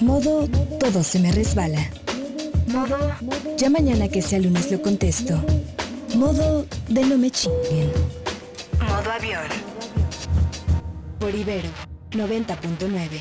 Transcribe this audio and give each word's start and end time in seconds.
Modo 0.00 0.48
todo 0.80 1.04
se 1.04 1.20
me 1.20 1.30
resbala. 1.30 1.88
Modo 2.66 2.98
ya 3.56 3.70
mañana 3.70 4.08
que 4.08 4.20
sea 4.20 4.40
lunes 4.40 4.68
lo 4.72 4.82
contesto. 4.82 5.34
Modo 6.16 6.66
de 6.88 7.04
no 7.06 7.18
me 7.18 7.30
chinguen. 7.30 7.92
Modo 8.80 9.12
avión. 9.12 9.44
Por 11.20 11.32
Ibero 11.32 11.68
90.9. 12.10 13.20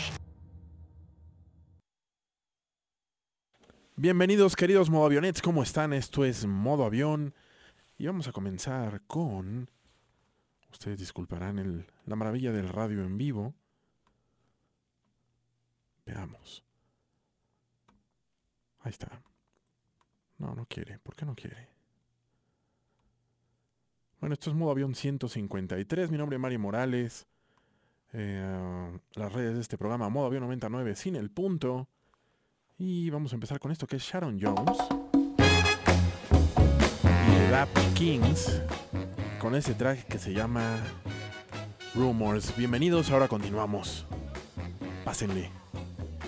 Bienvenidos 3.96 4.56
queridos 4.56 4.90
modo 4.90 5.06
avionets, 5.06 5.44
¿cómo 5.44 5.62
están? 5.62 5.94
Esto 5.94 6.26
es 6.26 6.48
modo 6.48 6.84
avión 6.84 7.36
y 8.00 8.08
vamos 8.08 8.28
a 8.28 8.32
comenzar 8.32 9.04
con, 9.06 9.70
ustedes 10.72 10.98
disculparán, 10.98 11.60
el, 11.60 11.86
la 12.08 12.16
maravilla 12.16 12.52
del 12.52 12.70
radio 12.70 13.04
en 13.04 13.20
vivo. 13.20 13.54
Veamos. 16.06 16.64
Ahí 18.82 18.90
está. 18.90 19.22
No, 20.38 20.56
no 20.56 20.66
quiere. 20.66 21.00
¿Por 21.00 21.16
qué 21.16 21.26
no 21.26 21.36
quiere? 21.36 21.70
Bueno, 24.20 24.34
esto 24.34 24.50
es 24.50 24.56
modo 24.56 24.72
avión 24.72 24.96
153. 24.96 26.12
Mi 26.12 26.18
nombre 26.18 26.36
es 26.36 26.42
Mario 26.42 26.60
Morales. 26.60 27.28
Eh, 28.14 29.00
las 29.14 29.34
redes 29.34 29.56
de 29.56 29.62
este 29.62 29.78
programa, 29.78 30.10
modo 30.10 30.28
avión 30.28 30.44
99, 30.44 30.96
sin 30.96 31.16
el 31.16 31.30
punto. 31.32 31.88
Y 32.78 33.10
vamos 33.10 33.32
a 33.32 33.36
empezar 33.36 33.60
con 33.60 33.72
esto 33.72 33.88
que 33.88 33.98
es 33.98 34.04
Sharon 34.04 34.40
Jones. 34.42 34.78
Y 37.28 37.52
Rap 37.52 37.70
Kings. 37.96 38.62
Con 39.40 39.56
ese 39.56 39.74
track 39.74 40.08
que 40.08 40.20
se 40.20 40.34
llama 40.34 40.78
Rumors. 41.96 42.56
Bienvenidos, 42.58 43.12
ahora 43.12 43.28
continuamos. 43.28 44.06
Pásenle. 45.04 45.61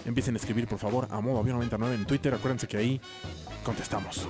Empiecen 0.06 0.36
a 0.36 0.38
escribir 0.38 0.68
por 0.68 0.80
favor 0.80 1.08
a 1.10 1.22
modo 1.22 1.40
avión 1.40 1.58
99 1.58 1.96
en 1.96 2.06
Twitter. 2.06 2.34
Acuérdense 2.34 2.68
que 2.68 2.78
ahí 2.78 3.02
contestamos. 3.64 4.28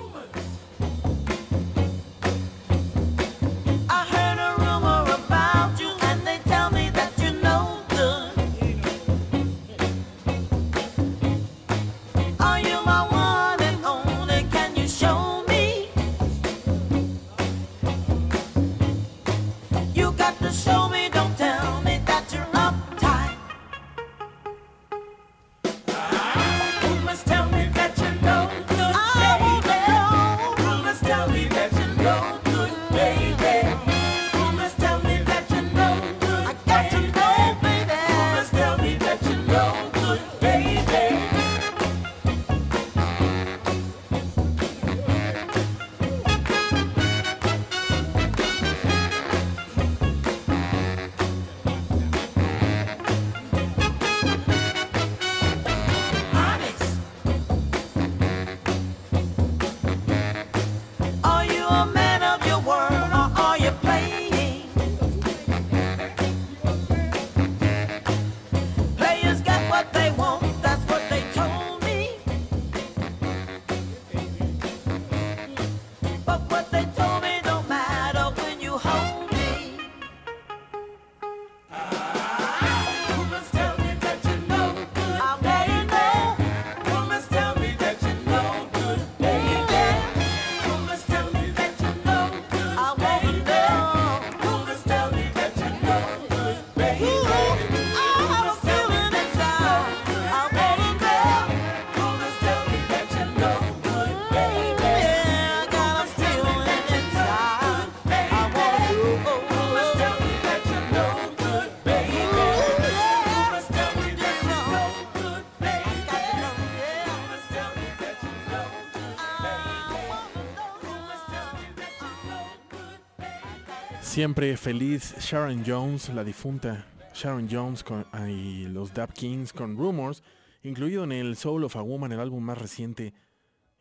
Siempre 124.23 124.55
feliz 124.55 125.15
Sharon 125.19 125.65
Jones, 125.67 126.07
la 126.07 126.23
difunta 126.23 126.85
Sharon 127.13 127.49
Jones 127.51 127.83
con, 127.83 128.05
ah, 128.13 128.29
y 128.29 128.67
los 128.67 128.93
Dap 128.93 129.11
Kings 129.11 129.51
con 129.51 129.75
Rumors, 129.75 130.23
incluido 130.63 131.03
en 131.03 131.11
el 131.11 131.35
Soul 131.35 131.65
of 131.65 131.75
a 131.75 131.81
Woman, 131.81 132.13
el 132.13 132.21
álbum 132.21 132.41
más 132.41 132.57
reciente 132.57 133.13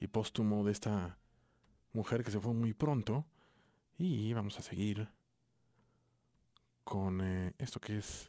y 0.00 0.08
póstumo 0.08 0.64
de 0.64 0.72
esta 0.72 1.16
mujer 1.92 2.24
que 2.24 2.32
se 2.32 2.40
fue 2.40 2.52
muy 2.54 2.74
pronto. 2.74 3.24
Y 3.98 4.32
vamos 4.32 4.58
a 4.58 4.62
seguir 4.62 5.08
con 6.82 7.20
eh, 7.20 7.52
esto 7.58 7.78
que 7.78 7.98
es 7.98 8.28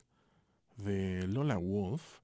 de 0.77 1.25
Lola 1.25 1.57
Wolf. 1.57 2.19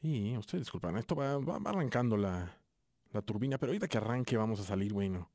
Y 0.00 0.34
ustedes 0.38 0.62
disculpan, 0.62 0.96
esto 0.96 1.14
va 1.14 1.36
arrancando 1.66 2.16
la, 2.16 2.56
la 3.12 3.20
turbina, 3.20 3.58
pero 3.58 3.72
ahorita 3.72 3.86
que 3.86 3.98
arranque 3.98 4.38
vamos 4.38 4.60
a 4.60 4.64
salir, 4.64 4.94
bueno. 4.94 5.28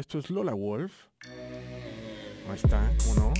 Esto 0.00 0.18
es 0.18 0.30
Lola 0.30 0.54
Wolf. 0.54 0.92
Ahí 2.48 2.56
está, 2.56 2.90
¿cómo 3.04 3.14
no? 3.16 3.34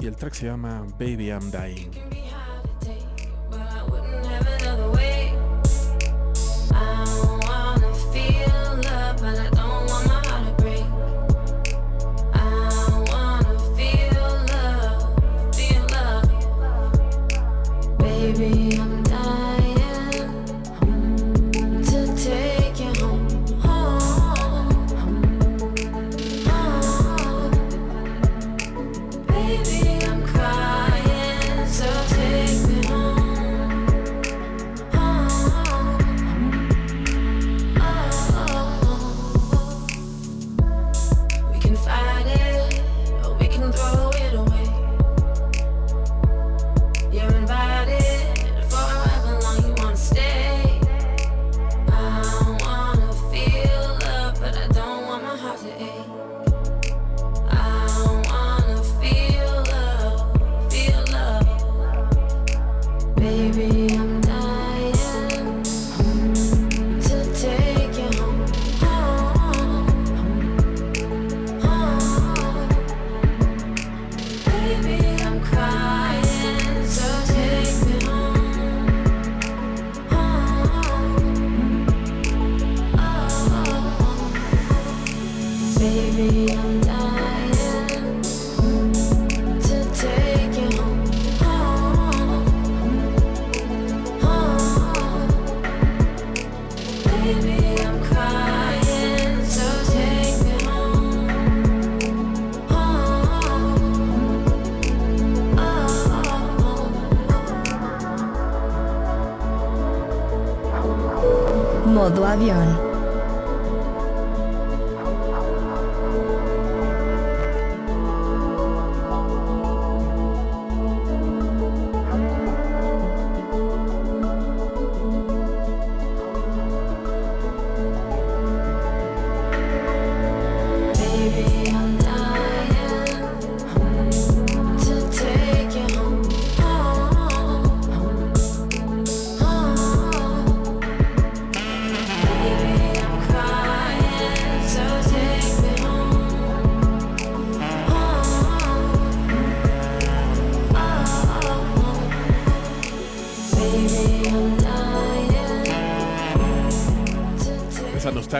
Y 0.00 0.06
el 0.06 0.16
track 0.16 0.32
se 0.32 0.46
llama 0.46 0.86
Baby 0.98 1.26
I'm 1.28 1.50
Dying. 1.50 2.21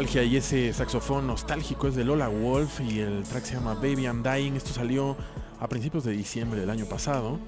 Y 0.02 0.36
ese 0.36 0.72
saxofón 0.72 1.28
nostálgico 1.28 1.86
es 1.86 1.94
de 1.94 2.04
Lola 2.04 2.26
Wolf 2.26 2.80
y 2.80 2.98
el 2.98 3.22
track 3.22 3.44
se 3.44 3.54
llama 3.54 3.74
Baby 3.74 4.02
I'm 4.02 4.22
Dying. 4.22 4.56
Esto 4.56 4.72
salió 4.72 5.16
a 5.60 5.68
principios 5.68 6.02
de 6.02 6.10
diciembre 6.10 6.60
del 6.60 6.70
año 6.70 6.86
pasado. 6.86 7.38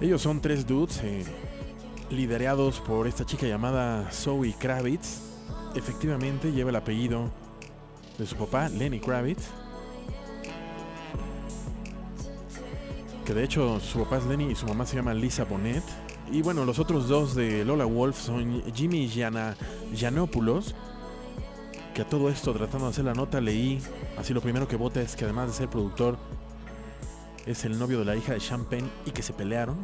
Ellos 0.00 0.22
son 0.22 0.40
tres 0.40 0.64
dudes 0.64 1.00
eh, 1.02 1.24
liderados 2.10 2.78
por 2.80 3.08
esta 3.08 3.26
chica 3.26 3.46
llamada 3.46 4.08
Zoe 4.12 4.54
Kravitz. 4.56 5.20
Efectivamente 5.74 6.52
lleva 6.52 6.70
el 6.70 6.76
apellido 6.76 7.28
de 8.16 8.24
su 8.24 8.36
papá, 8.36 8.68
Lenny 8.68 9.00
Kravitz. 9.00 9.42
Que 13.26 13.34
de 13.34 13.42
hecho 13.42 13.80
su 13.80 13.98
papá 14.04 14.18
es 14.18 14.26
Lenny 14.26 14.52
y 14.52 14.54
su 14.54 14.66
mamá 14.66 14.86
se 14.86 14.94
llama 14.94 15.12
Lisa 15.12 15.44
Bonet. 15.44 15.82
Y 16.30 16.42
bueno, 16.42 16.64
los 16.64 16.78
otros 16.78 17.08
dos 17.08 17.34
de 17.34 17.64
Lola 17.64 17.84
Wolf 17.84 18.18
son 18.18 18.62
Jimmy 18.74 19.08
Gianna, 19.08 19.56
Giannopoulos. 19.94 20.74
Que 21.94 22.02
a 22.02 22.08
todo 22.08 22.30
esto, 22.30 22.54
tratando 22.54 22.86
de 22.86 22.90
hacer 22.90 23.04
la 23.04 23.14
nota, 23.14 23.40
leí. 23.40 23.78
Así 24.16 24.32
lo 24.32 24.40
primero 24.40 24.66
que 24.66 24.76
vota 24.76 25.02
es 25.02 25.14
que 25.14 25.24
además 25.24 25.48
de 25.48 25.52
ser 25.54 25.68
productor, 25.68 26.16
es 27.46 27.64
el 27.64 27.78
novio 27.78 27.98
de 27.98 28.04
la 28.04 28.16
hija 28.16 28.32
de 28.32 28.40
Champagne 28.40 28.88
y 29.04 29.10
que 29.10 29.22
se 29.22 29.32
pelearon. 29.32 29.76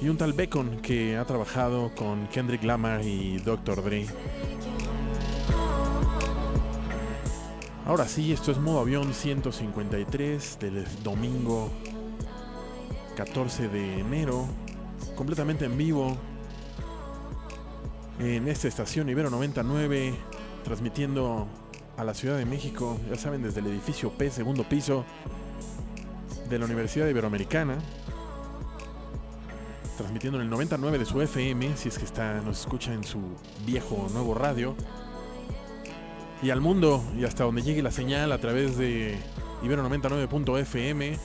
Y 0.00 0.08
un 0.08 0.16
tal 0.16 0.32
Bacon 0.32 0.80
que 0.82 1.16
ha 1.16 1.24
trabajado 1.24 1.94
con 1.94 2.26
Kendrick 2.28 2.62
Lamar 2.62 3.02
y 3.02 3.38
Dr. 3.38 3.82
Dre. 3.82 4.06
Ahora 7.86 8.06
sí, 8.06 8.32
esto 8.32 8.50
es 8.50 8.58
modo 8.58 8.80
avión 8.80 9.14
153 9.14 10.58
del 10.58 10.84
domingo 11.04 11.70
14 13.16 13.68
de 13.68 14.00
enero, 14.00 14.46
completamente 15.16 15.64
en 15.64 15.76
vivo 15.76 16.16
en 18.20 18.48
esta 18.48 18.68
estación 18.68 19.08
Ibero 19.08 19.30
99, 19.30 20.14
transmitiendo 20.64 21.48
a 21.96 22.04
la 22.04 22.14
Ciudad 22.14 22.36
de 22.36 22.44
México, 22.44 22.98
ya 23.10 23.16
saben, 23.16 23.42
desde 23.42 23.60
el 23.60 23.66
edificio 23.66 24.10
P, 24.10 24.30
segundo 24.30 24.68
piso 24.68 25.04
de 26.48 26.58
la 26.58 26.66
Universidad 26.66 27.08
Iberoamericana, 27.08 27.78
transmitiendo 29.96 30.38
en 30.38 30.44
el 30.44 30.50
99 30.50 30.98
de 30.98 31.04
su 31.04 31.20
FM, 31.20 31.76
si 31.76 31.88
es 31.88 31.98
que 31.98 32.04
está, 32.04 32.40
nos 32.42 32.60
escucha 32.60 32.92
en 32.92 33.04
su 33.04 33.20
viejo 33.66 34.08
nuevo 34.12 34.34
radio, 34.34 34.76
y 36.42 36.50
al 36.50 36.60
mundo 36.60 37.02
y 37.18 37.24
hasta 37.24 37.44
donde 37.44 37.62
llegue 37.62 37.82
la 37.82 37.90
señal 37.90 38.30
a 38.32 38.38
través 38.38 38.76
de 38.76 39.18
Ibero 39.62 39.88
99.fm 39.88 41.18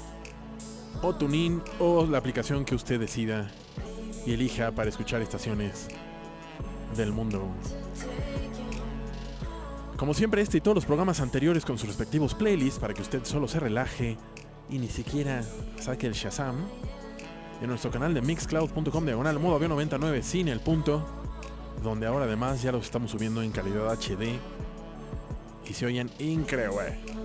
o 1.02 1.16
TuneIn 1.16 1.62
o 1.80 2.06
la 2.06 2.18
aplicación 2.18 2.64
que 2.64 2.76
usted 2.76 3.00
decida 3.00 3.52
y 4.26 4.34
elija 4.34 4.72
para 4.72 4.90
escuchar 4.90 5.22
estaciones 5.22 5.88
del 6.96 7.12
mundo. 7.12 7.48
Como 9.98 10.14
siempre, 10.14 10.42
este 10.42 10.58
y 10.58 10.62
todos 10.62 10.76
los 10.76 10.86
programas 10.86 11.20
anteriores 11.20 11.64
con 11.64 11.78
sus 11.78 11.88
respectivos 11.88 12.34
playlists 12.34 12.80
para 12.80 12.94
que 12.94 13.02
usted 13.02 13.24
solo 13.24 13.48
se 13.48 13.60
relaje 13.60 14.18
y 14.70 14.80
ni 14.80 14.88
siquiera 14.88 15.44
saque 15.80 16.08
el 16.08 16.14
Shazam. 16.14 16.56
En 17.62 17.68
nuestro 17.68 17.92
canal 17.92 18.14
de 18.14 18.22
mixcloud.com 18.22 19.06
diagonal 19.06 19.38
modo 19.40 19.56
avión 19.58 19.70
99 19.70 20.24
sin 20.24 20.48
el 20.48 20.60
punto, 20.60 21.06
donde 21.84 22.08
ahora 22.08 22.26
además 22.26 22.64
ya 22.64 22.72
los 22.72 22.86
estamos 22.86 23.12
subiendo 23.12 23.44
en 23.44 23.52
calidad 23.52 23.94
HD 23.94 24.40
y 25.70 25.74
se 25.74 25.86
oyen 25.86 26.10
increíble. 26.18 27.21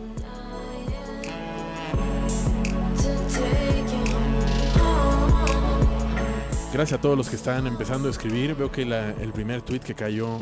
Gracias 6.77 6.99
a 6.99 7.01
todos 7.01 7.17
los 7.17 7.31
que 7.31 7.37
están 7.37 7.67
empezando 7.67 8.07
a 8.07 8.11
escribir. 8.11 8.55
Veo 8.55 8.71
que 8.71 8.83
el 8.83 9.33
primer 9.33 9.63
tweet 9.63 9.81
que 9.81 9.95
cayó 9.95 10.41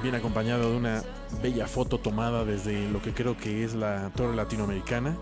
viene 0.00 0.18
acompañado 0.18 0.70
de 0.70 0.76
una 0.76 1.02
bella 1.42 1.66
foto 1.66 1.98
tomada 1.98 2.44
desde 2.44 2.88
lo 2.92 3.02
que 3.02 3.12
creo 3.12 3.36
que 3.36 3.64
es 3.64 3.74
la 3.74 4.10
torre 4.10 4.36
latinoamericana. 4.36 5.16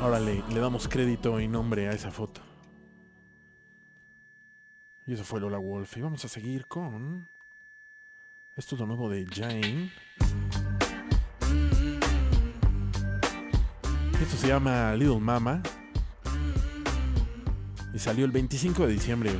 Ahora 0.00 0.18
le, 0.18 0.42
le 0.48 0.60
damos 0.60 0.88
crédito 0.88 1.38
y 1.40 1.46
nombre 1.46 1.88
a 1.88 1.92
esa 1.92 2.10
foto. 2.10 2.40
Y 5.06 5.12
eso 5.12 5.24
fue 5.24 5.38
Lola 5.38 5.58
Wolf. 5.58 5.94
Y 5.98 6.00
vamos 6.00 6.24
a 6.24 6.28
seguir 6.28 6.66
con... 6.68 7.28
Esto 8.56 8.76
es 8.76 8.80
lo 8.80 8.86
nuevo 8.86 9.10
de 9.10 9.26
Jane. 9.26 9.92
Esto 14.22 14.36
se 14.38 14.48
llama 14.48 14.94
Little 14.94 15.20
Mama. 15.20 15.62
Y 17.94 17.98
salió 17.98 18.24
el 18.24 18.30
25 18.30 18.86
de 18.86 18.92
diciembre. 18.92 19.30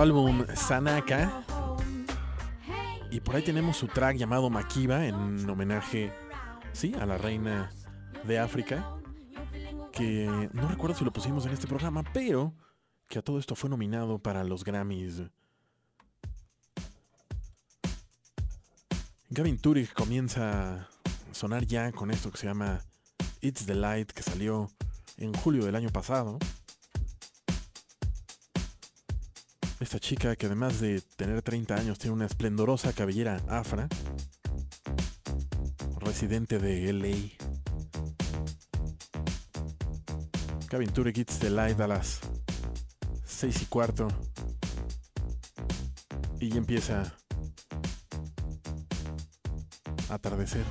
álbum 0.00 0.46
Sanaka. 0.54 1.44
Y 3.10 3.20
por 3.20 3.36
ahí 3.36 3.42
tenemos 3.42 3.76
su 3.76 3.86
track 3.86 4.16
llamado 4.16 4.48
Makiba 4.48 5.04
en 5.06 5.48
homenaje, 5.48 6.12
sí, 6.72 6.94
a 6.98 7.04
la 7.04 7.18
reina 7.18 7.70
de 8.24 8.38
África. 8.38 8.96
Que 9.92 10.48
no 10.52 10.68
recuerdo 10.68 10.96
si 10.96 11.04
lo 11.04 11.12
pusimos 11.12 11.44
en 11.44 11.52
este 11.52 11.66
programa, 11.66 12.02
pero 12.14 12.54
que 13.08 13.18
a 13.18 13.22
todo 13.22 13.38
esto 13.38 13.54
fue 13.54 13.68
nominado 13.68 14.18
para 14.18 14.44
los 14.44 14.64
Grammys. 14.64 15.22
Gavin 19.28 19.58
Turich 19.58 19.92
comienza 19.92 20.74
a 20.74 20.88
sonar 21.32 21.66
ya 21.66 21.92
con 21.92 22.10
esto 22.10 22.30
que 22.30 22.38
se 22.38 22.46
llama 22.46 22.80
It's 23.40 23.66
the 23.66 23.74
Light, 23.74 24.12
que 24.12 24.22
salió 24.22 24.70
en 25.18 25.34
julio 25.34 25.64
del 25.64 25.76
año 25.76 25.90
pasado. 25.90 26.38
Esta 29.80 29.98
chica 29.98 30.36
que 30.36 30.44
además 30.44 30.78
de 30.78 31.00
tener 31.16 31.40
30 31.40 31.74
años 31.74 31.98
tiene 31.98 32.14
una 32.14 32.26
esplendorosa 32.26 32.92
cabellera 32.92 33.42
afra, 33.48 33.88
residente 35.96 36.58
de 36.58 36.92
LA. 36.92 37.46
Cabin 40.68 40.92
Tour 40.92 41.10
Kids 41.14 41.40
de 41.40 41.48
Light 41.48 41.80
a 41.80 41.88
las 41.88 42.20
6 43.24 43.62
y 43.62 43.66
cuarto. 43.66 44.08
Y 46.40 46.50
ya 46.50 46.58
empieza 46.58 47.14
a 50.10 50.14
atardecer. 50.14 50.64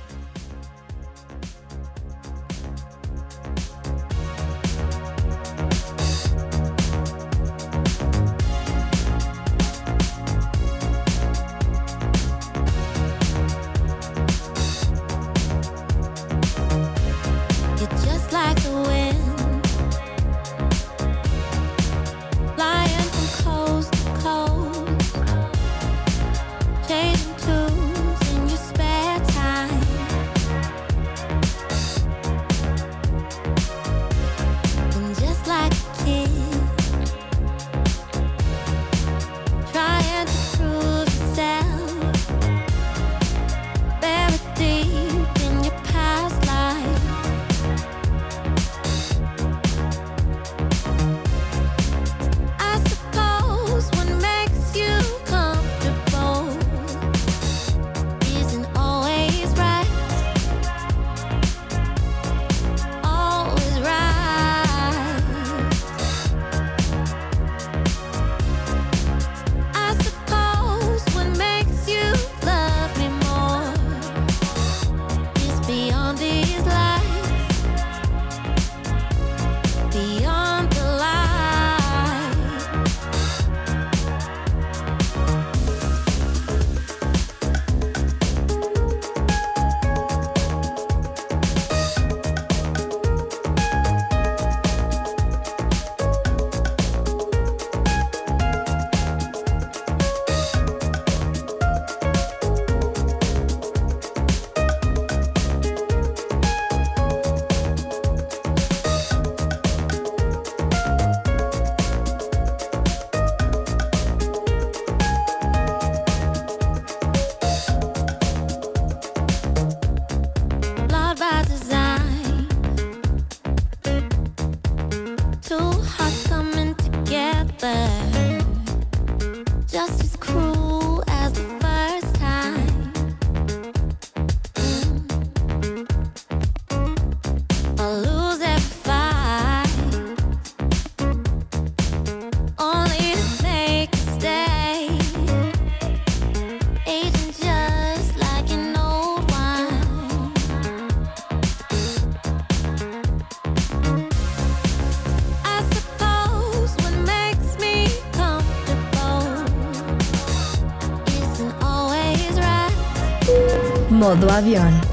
bordo 164.10 164.26
do 164.26 164.32
avião. 164.32 164.89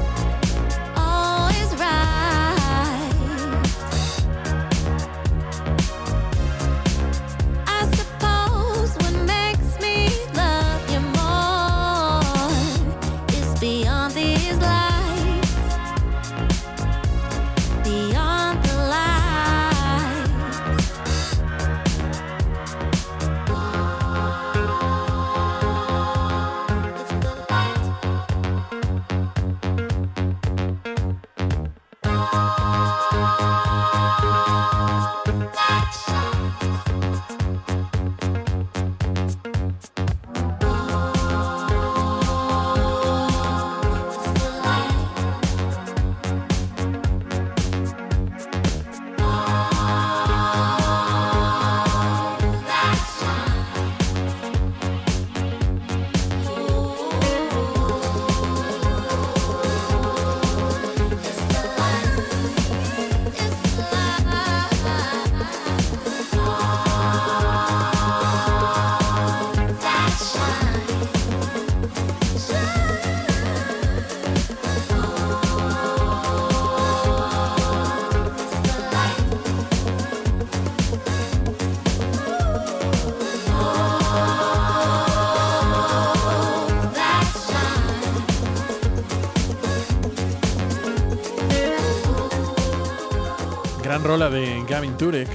Rola 94.07 94.29
de 94.29 94.63
Gavin 94.69 94.95
Turek, 94.95 95.27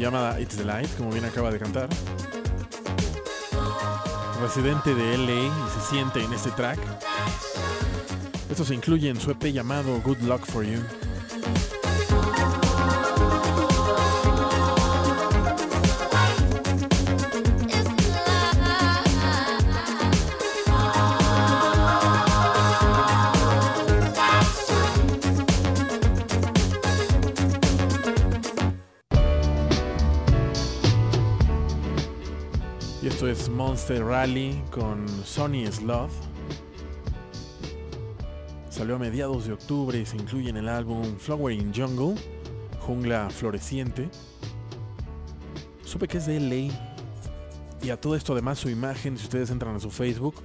llamada 0.00 0.40
It's 0.40 0.56
the 0.56 0.64
Light, 0.64 0.90
como 0.96 1.12
bien 1.12 1.24
acaba 1.24 1.52
de 1.52 1.60
cantar. 1.60 1.88
Residente 4.42 4.96
de 4.96 5.16
LA 5.16 5.46
y 5.46 5.70
se 5.74 5.90
siente 5.90 6.24
en 6.24 6.32
este 6.32 6.50
track. 6.50 6.80
Esto 8.50 8.64
se 8.64 8.74
incluye 8.74 9.10
en 9.10 9.20
su 9.20 9.30
EP 9.30 9.44
llamado 9.52 10.00
Good 10.00 10.22
Luck 10.22 10.44
for 10.44 10.64
You. 10.64 10.80
Monster 33.58 34.04
Rally 34.04 34.62
con 34.70 35.08
Sonny 35.24 35.66
Sloth. 35.66 36.12
Salió 38.70 38.94
a 38.94 38.98
mediados 39.00 39.46
de 39.48 39.52
octubre 39.52 39.98
y 39.98 40.06
se 40.06 40.16
incluye 40.16 40.48
en 40.48 40.58
el 40.58 40.68
álbum 40.68 41.16
Flowering 41.16 41.72
Jungle, 41.74 42.14
Jungla 42.78 43.28
Floreciente. 43.30 44.10
Supe 45.84 46.06
que 46.06 46.18
es 46.18 46.26
de 46.26 46.38
LA. 46.38 46.72
Y 47.82 47.90
a 47.90 48.00
todo 48.00 48.14
esto 48.14 48.32
además 48.32 48.60
su 48.60 48.70
imagen, 48.70 49.18
si 49.18 49.24
ustedes 49.24 49.50
entran 49.50 49.74
a 49.74 49.80
su 49.80 49.90
Facebook, 49.90 50.36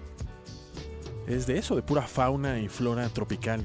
es 1.28 1.46
de 1.46 1.60
eso, 1.60 1.76
de 1.76 1.84
pura 1.84 2.02
fauna 2.02 2.60
y 2.60 2.68
flora 2.68 3.08
tropical. 3.10 3.64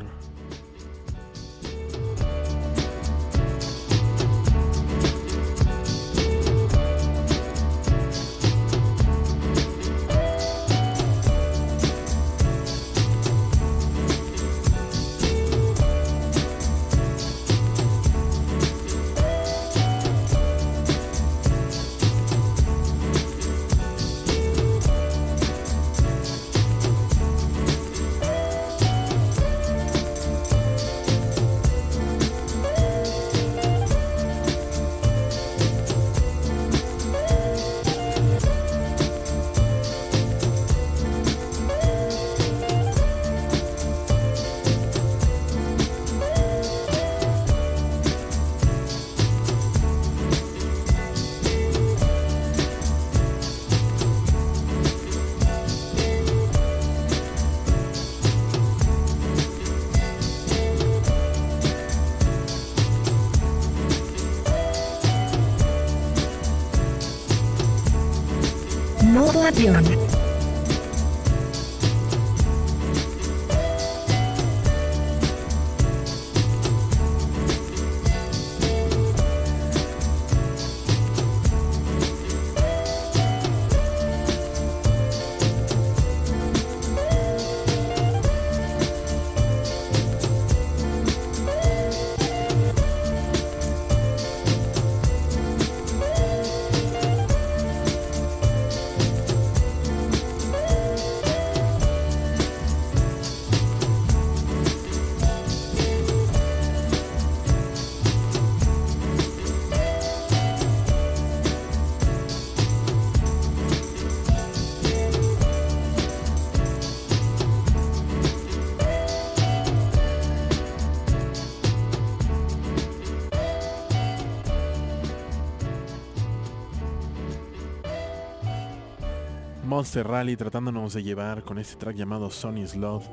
Monster 129.79 130.09
Rally 130.09 130.37
tratándonos 130.37 130.93
de 130.93 131.05
llevar 131.05 131.45
con 131.45 131.57
este 131.57 131.77
track 131.77 131.95
llamado 131.95 132.31
Sonny's 132.31 132.75
Love 132.75 133.07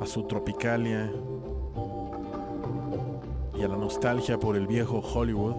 a 0.00 0.06
su 0.06 0.22
tropicalia 0.28 1.10
y 3.58 3.64
a 3.64 3.66
la 3.66 3.76
nostalgia 3.76 4.38
por 4.38 4.54
el 4.54 4.68
viejo 4.68 5.00
Hollywood. 5.00 5.56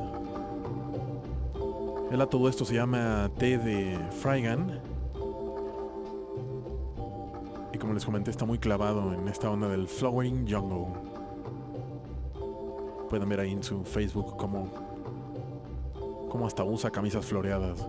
Él 2.09 2.21
a 2.21 2.27
todo 2.27 2.47
esto 2.47 2.63
se 2.63 2.75
llama 2.75 3.29
T 3.37 3.57
de 3.57 3.99
Frygan. 4.21 4.79
Y 7.73 7.77
como 7.77 7.93
les 7.93 8.05
comenté, 8.05 8.31
está 8.31 8.45
muy 8.45 8.59
clavado 8.59 9.13
en 9.13 9.27
esta 9.27 9.49
onda 9.49 9.67
del 9.67 9.89
Flowering 9.89 10.49
Jungle. 10.49 10.87
Pueden 13.09 13.27
ver 13.27 13.41
ahí 13.41 13.51
en 13.51 13.61
su 13.61 13.83
Facebook 13.83 14.37
cómo, 14.37 14.69
cómo 16.29 16.47
hasta 16.47 16.63
usa 16.63 16.89
camisas 16.89 17.25
floreadas. 17.25 17.85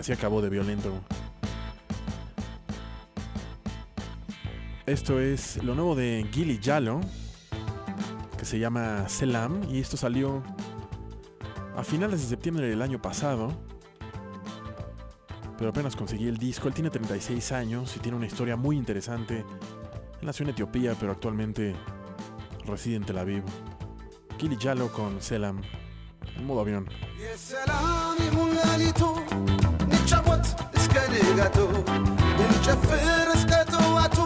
Y 0.00 0.02
así 0.02 0.12
acabó 0.12 0.40
de 0.40 0.48
violento. 0.48 0.98
Esto 4.86 5.20
es 5.20 5.62
lo 5.62 5.74
nuevo 5.74 5.94
de 5.94 6.26
Gilly 6.32 6.58
Yalo, 6.58 7.02
que 8.38 8.46
se 8.46 8.58
llama 8.58 9.10
Selam, 9.10 9.60
y 9.70 9.78
esto 9.78 9.98
salió 9.98 10.42
a 11.76 11.84
finales 11.84 12.22
de 12.22 12.28
septiembre 12.28 12.66
del 12.66 12.80
año 12.80 13.02
pasado. 13.02 13.52
Pero 15.58 15.68
apenas 15.68 15.94
conseguí 15.96 16.28
el 16.28 16.38
disco. 16.38 16.68
Él 16.68 16.72
tiene 16.72 16.88
36 16.88 17.52
años 17.52 17.94
y 17.94 18.00
tiene 18.00 18.16
una 18.16 18.26
historia 18.26 18.56
muy 18.56 18.78
interesante. 18.78 19.40
Él 19.40 20.26
nació 20.26 20.44
en 20.44 20.50
Etiopía, 20.52 20.94
pero 20.98 21.12
actualmente 21.12 21.76
reside 22.64 22.96
en 22.96 23.04
Tel 23.04 23.18
Aviv. 23.18 23.42
Gilly 24.38 24.56
Yalo 24.56 24.90
con 24.90 25.20
Selam, 25.20 25.60
en 26.38 26.46
modo 26.46 26.62
avión. 26.62 26.88
እስከ 31.12 31.22
ንጋቱ 31.26 31.56
እንጨፍር 32.42 32.98
እስከ 33.34 33.52
ጠዋቱ 33.72 34.18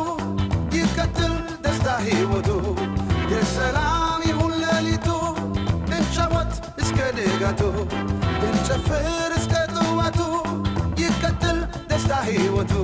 ይቀጥል 0.76 1.32
ደስታ 1.64 1.86
ሕይወቱ 2.04 2.48
የሰላም 3.32 4.20
ይሁን 4.28 4.52
ሌሊቱ 4.62 5.08
እንጫወት 5.90 6.52
እስከ 6.82 6.98
ንጋቱ። 7.18 7.62
እንጨፍር 8.48 9.06
እስከ 9.38 9.54
ጠዋቱ 9.76 10.20
ይቀጥል 11.02 11.58
ደስታ 11.90 12.20
ሕይወቱ 12.28 12.74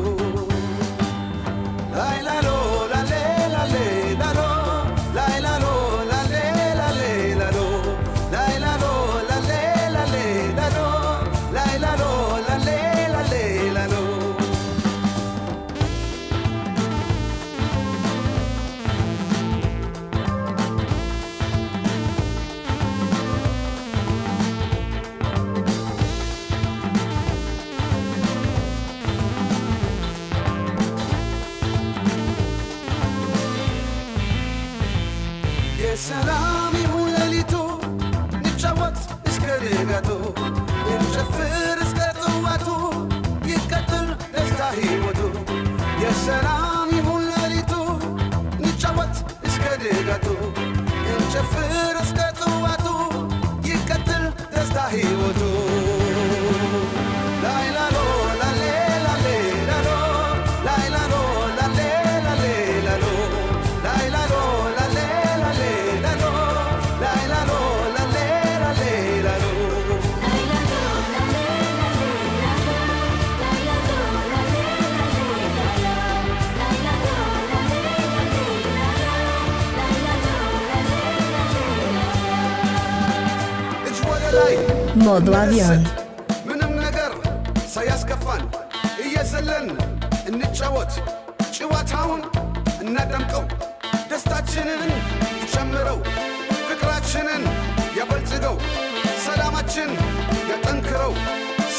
Modo 85.11 85.35
avión. 85.35 85.81
ምንም 86.47 86.73
ነገር 86.79 87.13
ሳያስከፋን 87.75 88.43
እየዘለን 89.05 89.67
እንጫወት። 90.31 90.93
ጨዋታውን 91.57 92.23
እናዳምቀው 92.83 93.45
ደስታችንን 94.11 94.83
ይጨምረው 95.43 95.99
ፍቅራችንን 96.69 97.43
ያበልጽገው 97.99 98.57
ሰላማችን 99.27 99.91
ያጠንክረው 100.53 101.13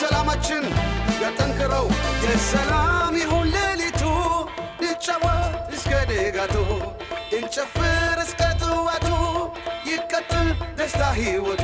ሰላማችን 0.02 0.66
ያጠንክረው። 1.24 1.88
የሰላም 2.26 3.16
ይሁን 3.24 3.48
ሌሊቱ 3.56 4.04
እንጫወት 4.82 5.56
እስከ 5.76 5.92
ንጋቱ 6.12 6.56
እንጨፍር 7.38 8.18
እስከ 8.26 8.42
ጥዋቱ 8.62 9.08
ይቀጥል 9.92 10.48
ደስታ 10.80 11.04
ሕይወቱ 11.20 11.64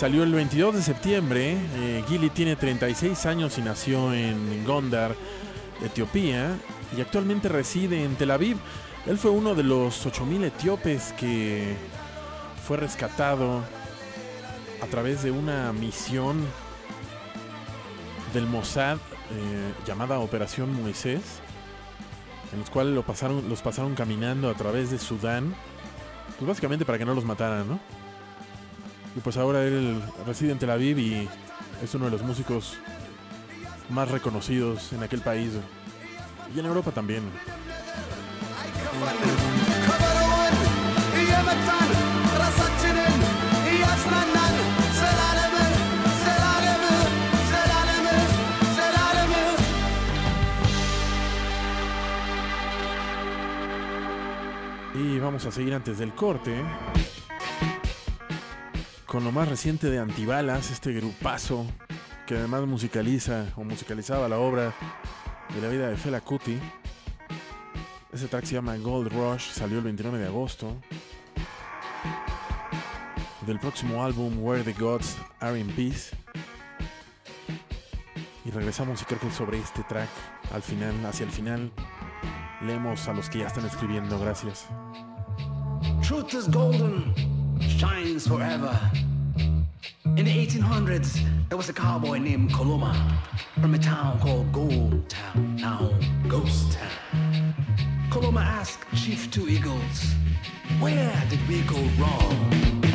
Salió 0.00 0.22
el 0.22 0.32
22 0.32 0.76
de 0.76 0.80
septiembre. 0.80 1.58
Eh, 1.74 2.02
Gilly 2.08 2.30
tiene 2.30 2.56
36 2.56 3.26
años 3.26 3.58
y 3.58 3.60
nació 3.60 4.14
en 4.14 4.64
Gondar, 4.64 5.14
Etiopía, 5.84 6.56
y 6.96 7.02
actualmente 7.02 7.50
reside 7.50 8.02
en 8.02 8.16
Tel 8.16 8.30
Aviv. 8.30 8.56
Él 9.04 9.18
fue 9.18 9.30
uno 9.30 9.54
de 9.54 9.62
los 9.62 10.06
8.000 10.06 10.44
etíopes 10.44 11.12
que 11.18 11.76
fue 12.66 12.78
rescatado 12.78 13.62
a 14.82 14.86
través 14.86 15.22
de 15.22 15.32
una 15.32 15.70
misión 15.74 16.46
del 18.32 18.46
Mossad 18.46 18.96
eh, 18.96 19.74
llamada 19.86 20.18
Operación 20.20 20.72
Moisés 20.82 21.20
en 22.54 22.60
los 22.60 22.70
cuales 22.70 22.94
lo 22.94 23.02
pasaron, 23.02 23.50
los 23.50 23.60
pasaron 23.60 23.94
caminando 23.94 24.48
a 24.48 24.54
través 24.54 24.90
de 24.90 24.98
Sudán, 24.98 25.54
pues 26.38 26.48
básicamente 26.48 26.86
para 26.86 26.96
que 26.96 27.04
no 27.04 27.12
los 27.12 27.26
mataran, 27.26 27.68
¿no? 27.68 27.99
Y 29.16 29.20
pues 29.20 29.36
ahora 29.36 29.64
él 29.64 30.00
reside 30.26 30.52
en 30.52 30.58
Tel 30.58 30.70
Aviv 30.70 30.98
y 30.98 31.28
es 31.82 31.94
uno 31.94 32.04
de 32.06 32.12
los 32.12 32.22
músicos 32.22 32.76
más 33.88 34.10
reconocidos 34.10 34.92
en 34.92 35.02
aquel 35.02 35.20
país. 35.20 35.50
Y 36.54 36.58
en 36.58 36.66
Europa 36.66 36.90
también. 36.92 37.22
Y 54.94 55.18
vamos 55.18 55.46
a 55.46 55.50
seguir 55.50 55.74
antes 55.74 55.98
del 55.98 56.14
corte 56.14 56.62
con 59.10 59.24
lo 59.24 59.32
más 59.32 59.48
reciente 59.48 59.90
de 59.90 59.98
Antibalas, 59.98 60.70
este 60.70 60.92
grupazo 60.92 61.66
que 62.28 62.36
además 62.36 62.64
musicaliza 62.68 63.46
o 63.56 63.64
musicalizaba 63.64 64.28
la 64.28 64.38
obra 64.38 64.72
de 65.52 65.60
la 65.60 65.66
vida 65.66 65.88
de 65.88 65.96
Fela 65.96 66.20
Kuti. 66.20 66.56
Ese 68.12 68.28
track 68.28 68.44
se 68.44 68.54
llama 68.54 68.76
Gold 68.76 69.12
Rush, 69.12 69.50
salió 69.50 69.78
el 69.78 69.84
29 69.84 70.16
de 70.16 70.26
agosto. 70.28 70.76
Del 73.48 73.58
próximo 73.58 74.04
álbum 74.04 74.44
Where 74.44 74.62
the 74.62 74.80
Gods 74.80 75.16
Are 75.40 75.58
in 75.58 75.66
Peace. 75.72 76.16
Y 78.44 78.52
regresamos 78.52 79.02
y 79.02 79.06
creo 79.06 79.18
que 79.18 79.32
sobre 79.32 79.58
este 79.58 79.82
track, 79.82 80.10
al 80.54 80.62
final, 80.62 80.94
hacia 81.04 81.26
el 81.26 81.32
final, 81.32 81.72
leemos 82.62 83.08
a 83.08 83.12
los 83.12 83.28
que 83.28 83.40
ya 83.40 83.48
están 83.48 83.66
escribiendo. 83.66 84.20
Gracias. 84.20 84.68
Truth 86.06 86.34
is 86.34 86.48
golden, 86.48 87.12
shines 87.80 88.28
forever. 88.28 88.78
In 90.04 90.26
the 90.26 90.46
1800s, 90.46 91.18
there 91.48 91.56
was 91.56 91.70
a 91.70 91.72
cowboy 91.72 92.18
named 92.18 92.52
Coloma 92.52 92.92
from 93.58 93.72
a 93.72 93.78
town 93.78 94.20
called 94.20 94.52
Gold 94.52 95.08
Town, 95.08 95.56
now 95.56 95.90
Ghost 96.28 96.72
Town. 96.72 97.54
Coloma 98.10 98.40
asked 98.40 98.84
Chief 98.94 99.30
Two 99.30 99.48
Eagles, 99.48 100.14
Where 100.78 101.22
did 101.30 101.40
we 101.48 101.62
go 101.62 101.80
wrong? 101.98 102.89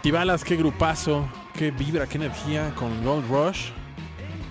Antibalas, 0.00 0.44
qué 0.44 0.56
grupazo, 0.56 1.28
qué 1.52 1.70
vibra, 1.70 2.06
qué 2.06 2.16
energía 2.16 2.74
con 2.74 3.04
Gold 3.04 3.30
Rush. 3.30 3.68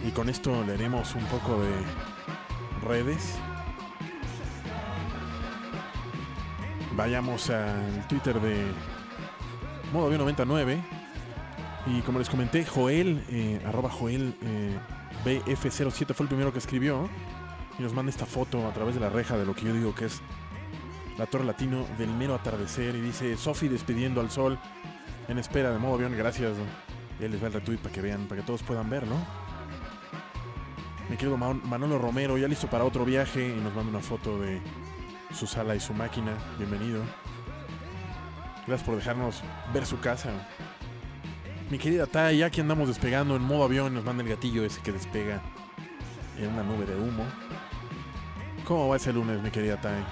Y 0.07 0.11
con 0.11 0.29
esto 0.29 0.63
leeremos 0.63 1.15
un 1.15 1.23
poco 1.25 1.59
de 1.59 1.71
redes. 2.87 3.33
Vayamos 6.95 7.49
al 7.49 8.07
Twitter 8.07 8.39
de 8.39 8.63
Modo 9.91 10.15
99 10.15 10.83
Y 11.87 12.01
como 12.01 12.19
les 12.19 12.29
comenté, 12.29 12.63
Joel, 12.63 13.25
eh, 13.29 13.59
arroba 13.65 13.89
Joel 13.89 14.35
eh, 14.43 14.77
BF07 15.25 16.13
fue 16.13 16.25
el 16.25 16.27
primero 16.27 16.53
que 16.53 16.59
escribió. 16.59 17.09
Y 17.79 17.81
nos 17.81 17.95
manda 17.95 18.11
esta 18.11 18.27
foto 18.27 18.67
a 18.67 18.71
través 18.71 18.93
de 18.93 19.01
la 19.01 19.09
reja 19.09 19.35
de 19.35 19.47
lo 19.47 19.55
que 19.55 19.65
yo 19.65 19.73
digo 19.73 19.95
que 19.95 20.05
es 20.05 20.21
la 21.17 21.25
Torre 21.25 21.45
Latino 21.45 21.87
del 21.97 22.11
mero 22.11 22.35
atardecer. 22.35 22.93
Y 22.93 23.01
dice, 23.01 23.35
Sofi 23.35 23.67
despidiendo 23.67 24.21
al 24.21 24.29
sol 24.29 24.59
en 25.29 25.37
espera 25.37 25.71
de 25.71 25.79
modo 25.79 25.95
avión. 25.95 26.13
Gracias. 26.17 26.57
Y 27.19 27.23
ahí 27.23 27.29
les 27.29 27.41
va 27.41 27.47
el 27.47 27.53
retweet 27.53 27.77
para 27.77 27.93
que 27.93 28.01
vean, 28.01 28.27
para 28.27 28.41
que 28.41 28.45
todos 28.47 28.61
puedan 28.63 28.89
verlo. 28.89 29.15
Mi 31.09 31.15
querido 31.17 31.37
Ma- 31.37 31.53
Manolo 31.53 31.97
Romero, 31.97 32.37
ya 32.37 32.47
listo 32.47 32.67
para 32.67 32.83
otro 32.83 33.05
viaje. 33.05 33.47
Y 33.49 33.61
nos 33.61 33.73
manda 33.73 33.89
una 33.89 34.01
foto 34.01 34.39
de 34.39 34.61
su 35.33 35.47
sala 35.47 35.75
y 35.75 35.79
su 35.79 35.93
máquina. 35.93 36.33
Bienvenido. 36.57 37.01
Gracias 38.67 38.85
por 38.85 38.97
dejarnos 38.97 39.41
ver 39.73 39.85
su 39.85 39.99
casa. 39.99 40.29
Mi 41.71 41.77
querida 41.77 42.05
Tai, 42.07 42.37
ya 42.37 42.47
aquí 42.47 42.61
andamos 42.61 42.87
despegando 42.87 43.35
en 43.35 43.43
modo 43.43 43.63
avión. 43.63 43.93
Nos 43.93 44.03
manda 44.03 44.23
el 44.23 44.29
gatillo 44.29 44.63
ese 44.63 44.81
que 44.81 44.91
despega 44.91 45.41
en 46.37 46.47
una 46.53 46.63
nube 46.63 46.85
de 46.85 46.95
humo. 46.95 47.23
¿Cómo 48.65 48.87
va 48.87 48.97
ese 48.97 49.11
lunes, 49.11 49.41
mi 49.41 49.49
querida 49.49 49.79
Tai? 49.81 50.03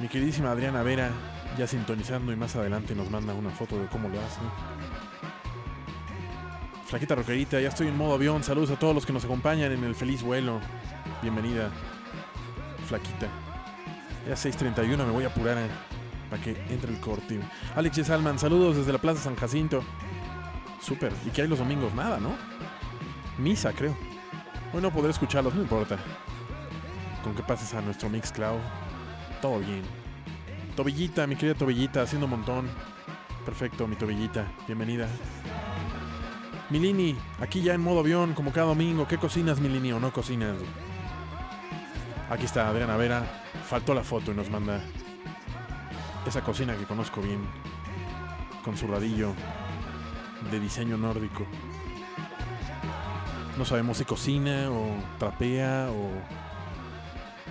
Mi 0.00 0.08
queridísima 0.08 0.50
Adriana 0.50 0.82
Vera, 0.82 1.10
ya 1.58 1.66
sintonizando 1.66 2.32
y 2.32 2.36
más 2.36 2.56
adelante 2.56 2.94
nos 2.94 3.10
manda 3.10 3.34
una 3.34 3.50
foto 3.50 3.78
de 3.78 3.86
cómo 3.86 4.08
lo 4.08 4.20
hace. 4.20 4.40
Flaquita 6.86 7.14
Roquerita, 7.14 7.60
ya 7.60 7.68
estoy 7.68 7.88
en 7.88 7.96
modo 7.96 8.14
avión. 8.14 8.42
Saludos 8.42 8.70
a 8.70 8.78
todos 8.78 8.94
los 8.94 9.06
que 9.06 9.12
nos 9.12 9.24
acompañan 9.24 9.72
en 9.72 9.84
el 9.84 9.94
feliz 9.94 10.22
vuelo. 10.22 10.60
Bienvenida, 11.22 11.70
Flaquita. 12.86 13.28
Ya 14.28 14.34
6.31, 14.34 14.96
me 15.04 15.10
voy 15.10 15.24
a 15.24 15.28
apurar 15.28 15.58
eh, 15.58 15.68
para 16.30 16.42
que 16.42 16.50
entre 16.70 16.92
el 16.92 17.00
corte. 17.00 17.40
Alex. 17.74 18.06
Salman, 18.06 18.38
saludos 18.38 18.76
desde 18.76 18.92
la 18.92 18.98
Plaza 18.98 19.20
San 19.20 19.36
Jacinto. 19.36 19.82
Súper. 20.80 21.12
¿Y 21.26 21.30
qué 21.30 21.42
hay 21.42 21.48
los 21.48 21.58
domingos? 21.58 21.94
Nada, 21.94 22.18
¿no? 22.18 22.36
Misa, 23.38 23.72
creo. 23.72 23.96
Hoy 24.72 24.82
no 24.82 24.90
podré 24.90 25.10
escucharlos, 25.10 25.54
no 25.54 25.62
importa. 25.62 25.98
Con 27.22 27.34
que 27.34 27.42
pases 27.42 27.72
a 27.74 27.80
nuestro 27.80 28.08
Mixcloud, 28.08 28.60
todo 29.40 29.58
bien. 29.60 30.03
Tobillita, 30.76 31.26
mi 31.28 31.36
querida 31.36 31.54
Tobillita, 31.54 32.02
haciendo 32.02 32.26
un 32.26 32.30
montón. 32.30 32.68
Perfecto, 33.44 33.86
mi 33.86 33.94
Tobillita, 33.94 34.52
bienvenida. 34.66 35.06
Milini, 36.70 37.16
aquí 37.40 37.62
ya 37.62 37.74
en 37.74 37.80
modo 37.80 38.00
avión, 38.00 38.34
como 38.34 38.52
cada 38.52 38.66
domingo. 38.66 39.06
¿Qué 39.06 39.16
cocinas, 39.16 39.60
Milini, 39.60 39.92
o 39.92 40.00
no 40.00 40.12
cocinas? 40.12 40.56
Aquí 42.28 42.44
está 42.44 42.68
Adriana 42.68 42.96
Vera. 42.96 43.22
Faltó 43.68 43.94
la 43.94 44.02
foto 44.02 44.32
y 44.32 44.34
nos 44.34 44.50
manda 44.50 44.80
esa 46.26 46.40
cocina 46.42 46.74
que 46.76 46.86
conozco 46.86 47.20
bien. 47.20 47.46
Con 48.64 48.76
su 48.76 48.88
radillo 48.88 49.32
de 50.50 50.58
diseño 50.58 50.96
nórdico. 50.96 51.46
No 53.56 53.64
sabemos 53.64 53.98
si 53.98 54.04
cocina 54.04 54.70
o 54.70 54.96
trapea 55.18 55.88
o 55.90 56.10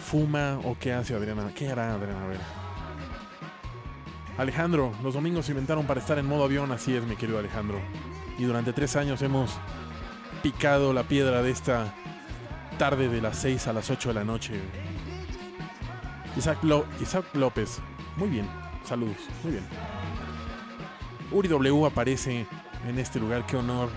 fuma 0.02 0.60
o 0.66 0.76
qué 0.78 0.92
hace 0.92 1.16
Adriana. 1.16 1.52
¿Qué 1.56 1.70
hará 1.70 1.94
Adriana 1.94 2.28
Vera? 2.28 2.63
Alejandro, 4.38 4.92
los 5.04 5.14
domingos 5.14 5.46
se 5.46 5.52
inventaron 5.52 5.86
para 5.86 6.00
estar 6.00 6.18
en 6.18 6.26
modo 6.26 6.44
avión, 6.46 6.72
así 6.72 6.96
es 6.96 7.04
mi 7.04 7.16
querido 7.16 7.38
Alejandro. 7.40 7.80
Y 8.40 8.44
durante 8.46 8.74
tres 8.74 8.96
años 8.96 9.22
hemos 9.22 9.52
picado 10.42 10.92
la 10.94 11.04
piedra 11.04 11.42
de 11.44 11.52
esta 11.52 11.94
tarde 12.80 13.08
de 13.10 13.22
las 13.22 13.38
6 13.38 13.68
a 13.68 13.74
las 13.74 13.90
8 13.92 14.10
de 14.10 14.14
la 14.16 14.24
noche. 14.24 14.60
Isaac, 16.36 16.58
Lo- 16.64 16.86
Isaac 17.00 17.26
López, 17.34 17.80
muy 18.18 18.28
bien, 18.30 18.48
saludos, 18.84 19.18
muy 19.44 19.52
bien. 19.54 19.66
Uri 21.32 21.48
W 21.48 21.86
aparece 21.86 22.48
en 22.88 22.98
este 23.00 23.20
lugar, 23.20 23.46
qué 23.46 23.56
honor. 23.58 23.90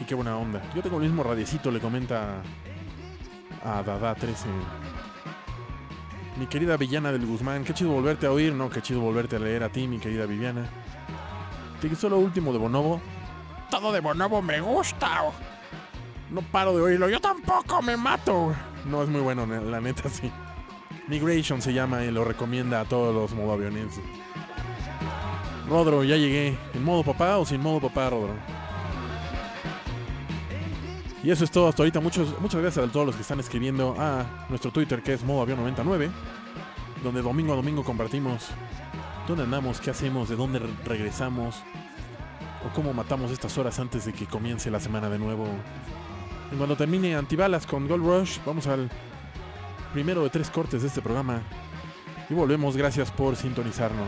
Y 0.00 0.04
qué 0.04 0.14
buena 0.14 0.36
onda. 0.36 0.62
Yo 0.74 0.82
tengo 0.82 0.96
el 0.96 1.02
mismo 1.04 1.22
radiecito, 1.22 1.70
le 1.70 1.78
comenta 1.80 2.42
a 3.64 3.82
Dada 3.82 4.14
13. 4.14 4.46
Mi 6.36 6.46
querida 6.46 6.76
Villana 6.76 7.12
del 7.12 7.26
Guzmán, 7.26 7.62
qué 7.62 7.74
chido 7.74 7.90
volverte 7.90 8.26
a 8.26 8.32
oír, 8.32 8.54
no, 8.54 8.70
qué 8.70 8.80
chido 8.80 9.00
volverte 9.00 9.36
a 9.36 9.38
leer 9.38 9.62
a 9.62 9.68
ti, 9.68 9.86
mi 9.86 9.98
querida 9.98 10.24
Viviana. 10.24 10.66
¿Te 11.80 11.88
gustó 11.88 12.08
lo 12.08 12.18
último 12.18 12.52
de 12.52 12.58
Bonobo? 12.58 13.00
Todo 13.70 13.92
de 13.92 14.00
Bonobo 14.00 14.40
me 14.40 14.60
gusta. 14.60 15.22
No 16.30 16.40
paro 16.40 16.74
de 16.74 16.82
oírlo, 16.82 17.08
yo 17.10 17.20
tampoco 17.20 17.82
me 17.82 17.96
mato. 17.96 18.54
No 18.86 19.02
es 19.02 19.08
muy 19.08 19.20
bueno, 19.20 19.46
la 19.46 19.80
neta 19.80 20.08
sí. 20.08 20.32
Migration 21.08 21.60
se 21.60 21.74
llama 21.74 22.04
y 22.04 22.10
lo 22.10 22.24
recomienda 22.24 22.80
a 22.80 22.84
todos 22.86 23.14
los 23.14 23.34
modo 23.34 23.52
aviones. 23.52 24.00
Rodro, 25.68 26.04
ya 26.04 26.16
llegué. 26.16 26.56
¿En 26.74 26.84
modo 26.84 27.02
papá 27.02 27.36
o 27.38 27.44
sin 27.44 27.60
modo 27.60 27.80
papá, 27.80 28.08
Rodro? 28.10 28.34
Y 31.22 31.30
eso 31.30 31.44
es 31.44 31.50
todo 31.50 31.68
hasta 31.68 31.82
ahorita. 31.82 32.00
Muchos, 32.00 32.34
muchas 32.40 32.60
gracias 32.60 32.84
a 32.88 32.90
todos 32.90 33.06
los 33.06 33.14
que 33.14 33.22
están 33.22 33.38
escribiendo 33.40 33.94
a 33.98 34.46
nuestro 34.48 34.70
Twitter 34.72 35.02
que 35.02 35.12
es 35.14 35.22
modo 35.24 35.42
avión 35.42 35.58
99. 35.58 36.10
Donde 37.04 37.22
domingo 37.22 37.52
a 37.52 37.56
domingo 37.56 37.84
compartimos 37.84 38.48
dónde 39.28 39.44
andamos, 39.44 39.80
qué 39.80 39.90
hacemos, 39.90 40.28
de 40.28 40.36
dónde 40.36 40.58
re- 40.58 40.68
regresamos. 40.84 41.62
O 42.64 42.72
cómo 42.74 42.92
matamos 42.92 43.30
estas 43.32 43.56
horas 43.58 43.78
antes 43.80 44.04
de 44.04 44.12
que 44.12 44.26
comience 44.26 44.70
la 44.70 44.78
semana 44.80 45.08
de 45.08 45.18
nuevo. 45.18 45.46
Y 46.52 46.56
cuando 46.56 46.76
termine 46.76 47.16
Antibalas 47.16 47.66
con 47.66 47.88
Gold 47.88 48.04
Rush, 48.04 48.38
vamos 48.46 48.66
al 48.66 48.88
primero 49.92 50.22
de 50.22 50.30
tres 50.30 50.48
cortes 50.50 50.82
de 50.82 50.88
este 50.88 51.02
programa. 51.02 51.42
Y 52.30 52.34
volvemos, 52.34 52.76
gracias 52.76 53.10
por 53.10 53.34
sintonizarnos. 53.36 54.06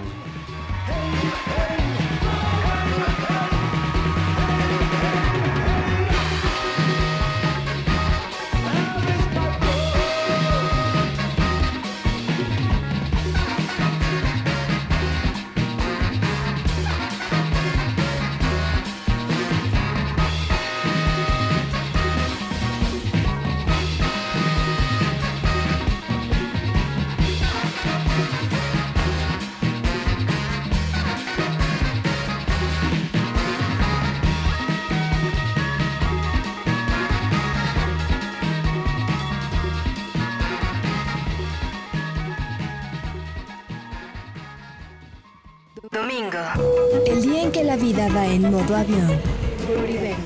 Avión. 48.72 49.20
Por 49.66 49.90
Ibero. 49.90 50.16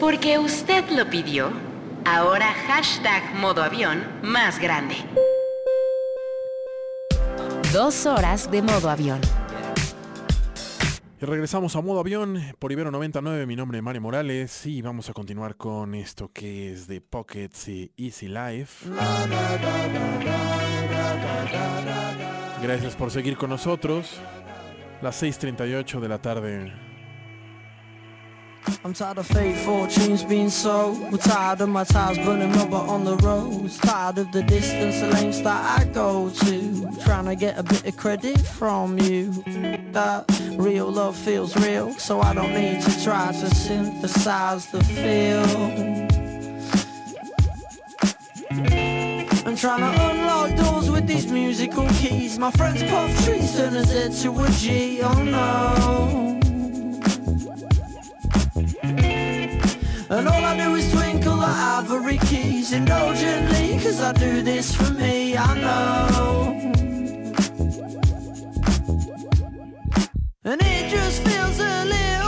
Porque 0.00 0.38
usted 0.38 0.84
lo 0.90 1.08
pidió, 1.10 1.50
ahora 2.04 2.46
hashtag 2.66 3.34
modo 3.34 3.62
avión 3.62 4.02
más 4.22 4.58
grande. 4.58 4.96
Dos 7.72 8.06
horas 8.06 8.50
de 8.50 8.62
modo 8.62 8.88
avión. 8.88 9.20
Regresamos 11.26 11.74
a 11.74 11.80
modo 11.80 12.00
avión 12.00 12.38
por 12.58 12.70
Ibero 12.70 12.90
99. 12.90 13.46
Mi 13.46 13.56
nombre 13.56 13.78
es 13.78 13.84
Mario 13.84 14.02
Morales 14.02 14.66
y 14.66 14.82
vamos 14.82 15.08
a 15.08 15.14
continuar 15.14 15.56
con 15.56 15.94
esto 15.94 16.30
que 16.30 16.70
es 16.70 16.86
de 16.86 17.00
Pockets 17.00 17.68
y 17.68 17.92
Easy 17.96 18.28
Life. 18.28 18.86
Gracias 22.62 22.94
por 22.94 23.10
seguir 23.10 23.38
con 23.38 23.48
nosotros. 23.48 24.20
Las 25.00 25.22
6:38 25.22 26.00
de 26.00 26.08
la 26.08 26.18
tarde. 26.20 26.93
I'm 28.84 28.92
tired 28.92 29.18
of 29.18 29.26
fate 29.26 29.56
fortunes 29.56 30.24
being 30.24 30.50
sold. 30.50 31.10
We're 31.10 31.18
tired 31.18 31.60
of 31.60 31.68
my 31.68 31.84
tires 31.84 32.18
burning 32.18 32.52
rubber 32.52 32.76
on 32.76 33.04
the 33.04 33.16
roads. 33.16 33.78
Tired 33.78 34.18
of 34.18 34.30
the 34.32 34.42
distance, 34.42 35.00
the 35.00 35.08
lanes 35.08 35.42
that 35.42 35.80
I 35.80 35.84
go 35.84 36.30
to. 36.30 36.90
Trying 37.02 37.26
to 37.26 37.34
get 37.34 37.58
a 37.58 37.62
bit 37.62 37.86
of 37.86 37.96
credit 37.96 38.40
from 38.40 38.98
you. 38.98 39.32
That 39.92 40.24
real 40.58 40.90
love 40.90 41.16
feels 41.16 41.56
real, 41.56 41.92
so 41.92 42.20
I 42.20 42.34
don't 42.34 42.52
need 42.52 42.82
to 42.82 43.04
try 43.04 43.32
to 43.32 43.54
synthesize 43.54 44.66
the 44.66 44.84
feel. 44.84 46.04
I'm 49.46 49.56
trying 49.56 49.80
to 49.80 50.10
unlock 50.10 50.56
doors 50.56 50.90
with 50.90 51.06
these 51.06 51.26
musical 51.30 51.86
keys. 51.88 52.38
My 52.38 52.50
friends 52.50 52.82
puff 52.82 53.24
trees, 53.24 53.56
turn 53.56 53.76
a 53.76 53.84
Z 53.84 54.22
to 54.22 54.44
a 54.44 54.50
G. 54.50 55.00
Oh 55.02 55.22
no. 55.22 56.43
And 60.16 60.28
all 60.28 60.44
I 60.44 60.56
do 60.56 60.76
is 60.76 60.92
twinkle 60.92 61.38
the 61.38 61.44
ivory 61.44 62.18
keys 62.18 62.72
indulgently, 62.72 63.80
cause 63.82 64.00
I 64.00 64.12
do 64.12 64.42
this 64.42 64.72
for 64.72 64.92
me, 64.92 65.36
I 65.36 65.54
know. 65.58 66.72
And 70.44 70.62
it 70.62 70.88
just 70.88 71.20
feels 71.26 71.58
a 71.58 71.84
little 71.84 72.23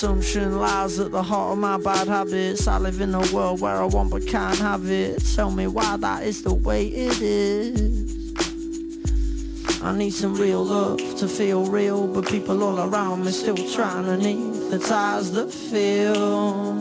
consumption 0.00 0.58
lies 0.58 0.98
at 0.98 1.10
the 1.10 1.22
heart 1.22 1.52
of 1.52 1.58
my 1.58 1.76
bad 1.76 2.08
habits. 2.08 2.66
I 2.66 2.78
live 2.78 3.02
in 3.02 3.14
a 3.14 3.20
world 3.34 3.60
where 3.60 3.76
I 3.76 3.84
want 3.84 4.10
but 4.10 4.26
can't 4.26 4.58
have 4.58 4.90
it. 4.90 5.22
Tell 5.34 5.50
me 5.50 5.66
why 5.66 5.98
that 5.98 6.22
is 6.22 6.42
the 6.42 6.54
way 6.54 6.86
it 6.86 7.20
is. 7.20 8.32
I 9.82 9.94
need 9.94 10.12
some 10.12 10.34
real 10.36 10.64
love 10.64 11.00
to 11.18 11.28
feel 11.28 11.66
real, 11.66 12.06
but 12.06 12.26
people 12.26 12.62
all 12.62 12.80
around 12.80 13.26
me 13.26 13.30
still 13.30 13.58
trying 13.74 14.06
to 14.06 14.16
need 14.16 14.70
the 14.70 14.78
ties 14.78 15.32
that 15.32 15.52
feel. 15.52 16.78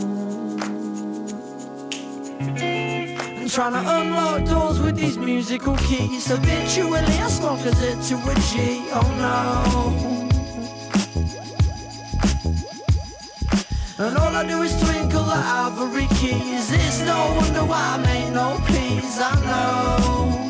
And 2.47 3.51
trying 3.51 3.73
to 3.73 3.83
unlock 3.97 4.45
doors 4.45 4.79
with 4.79 4.95
these 4.95 5.17
musical 5.17 5.75
keys. 5.75 6.27
Habitually, 6.27 6.99
I 6.99 7.27
smoke 7.27 7.65
a 7.65 7.71
to 7.71 8.15
a 8.31 8.35
G. 8.49 8.87
Oh 8.93 9.03
no. 9.19 10.18
And 13.99 14.17
all 14.17 14.33
I 14.33 14.45
do 14.45 14.61
is 14.61 14.79
twinkle 14.81 15.23
the 15.23 15.35
ivory 15.35 16.07
keys. 16.15 16.71
It's 16.71 17.01
no 17.01 17.35
wonder 17.35 17.65
why 17.65 17.95
I 17.95 17.97
make 17.97 18.33
no 18.33 18.57
peace. 18.65 19.19
I 19.19 19.35
know. 19.45 20.48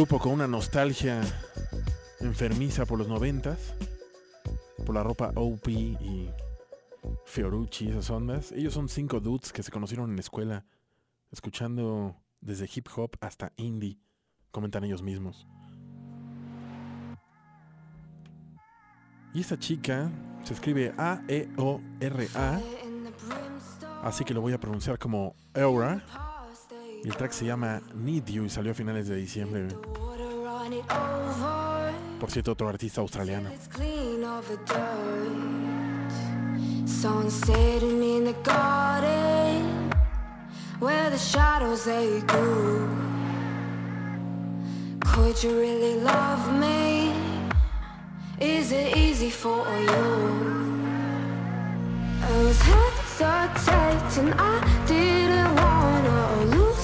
Grupo 0.00 0.18
con 0.18 0.32
una 0.32 0.46
nostalgia 0.48 1.20
enfermiza 2.20 2.86
por 2.86 2.98
los 2.98 3.06
noventas, 3.06 3.74
por 4.86 4.94
la 4.94 5.02
ropa 5.02 5.30
OP 5.34 5.68
y 5.68 6.30
Fiorucci, 7.26 7.90
esas 7.90 8.08
ondas. 8.08 8.50
Ellos 8.52 8.72
son 8.72 8.88
cinco 8.88 9.20
dudes 9.20 9.52
que 9.52 9.62
se 9.62 9.70
conocieron 9.70 10.08
en 10.08 10.16
la 10.16 10.22
escuela, 10.22 10.64
escuchando 11.30 12.16
desde 12.40 12.66
hip 12.74 12.88
hop 12.96 13.10
hasta 13.20 13.52
indie, 13.56 13.98
comentan 14.50 14.84
ellos 14.84 15.02
mismos. 15.02 15.46
Y 19.34 19.40
esta 19.40 19.58
chica 19.58 20.10
se 20.44 20.54
escribe 20.54 20.94
A-E-O-R-A, 20.96 22.60
así 24.02 24.24
que 24.24 24.32
lo 24.32 24.40
voy 24.40 24.54
a 24.54 24.60
pronunciar 24.60 24.98
como 24.98 25.34
Eura. 25.52 26.29
El 27.04 27.16
track 27.16 27.32
se 27.32 27.46
llama 27.46 27.80
Need 27.94 28.26
You 28.26 28.44
y 28.44 28.50
salió 28.50 28.72
a 28.72 28.74
finales 28.74 29.08
de 29.08 29.16
diciembre. 29.16 29.68
Por 32.18 32.30
cierto, 32.30 32.52
otro 32.52 32.68
artista 32.68 33.00
australiano. 33.00 33.50
Where 40.80 41.10
the 41.10 41.18
shadows 41.18 41.84
they 41.84 42.22
grew. 42.22 42.88
Could 45.04 45.42
you 45.42 45.60
really 45.60 46.00
love 46.00 46.50
me? 46.58 47.12
Is 48.40 48.72
it 48.72 48.96
easy 48.96 49.28
for 49.28 49.66
you? 49.68 50.50
I 52.22 52.42
was 52.44 52.58
hesitating, 52.62 54.32
I 54.38 54.84
didn't 54.86 55.54
wanna 55.56 56.39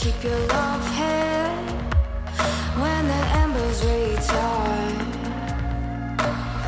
keep 0.00 0.24
your 0.24 0.38
love 0.48 0.96
here 0.96 1.52
when 2.80 3.06
the 3.06 3.22
embers 3.42 3.84
return. 3.84 4.96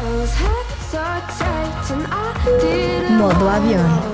Those 0.03 0.35
are 0.95 1.21
tight 1.39 1.91
and 1.93 2.07
I 2.11 2.61
didn't. 2.61 3.17
Modo 3.17 3.49
avião. 3.49 4.12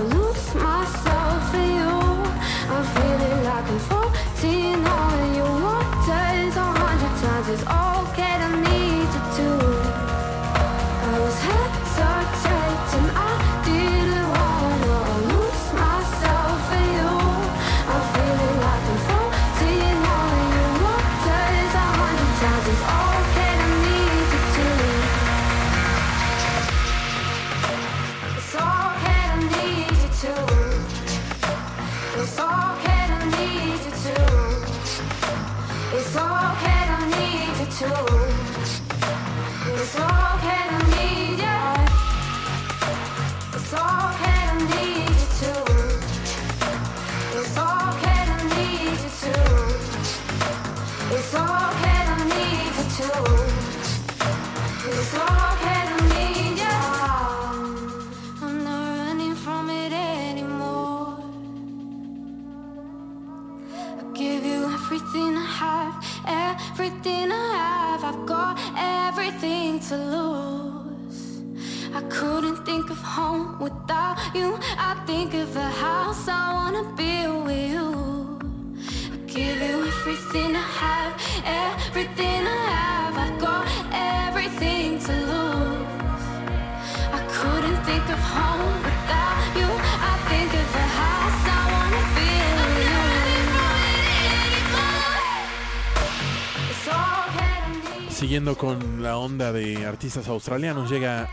siguiendo 98.28 98.58
con 98.58 99.02
la 99.02 99.16
onda 99.16 99.52
de 99.52 99.86
artistas 99.86 100.28
australianos, 100.28 100.90
llega 100.90 101.30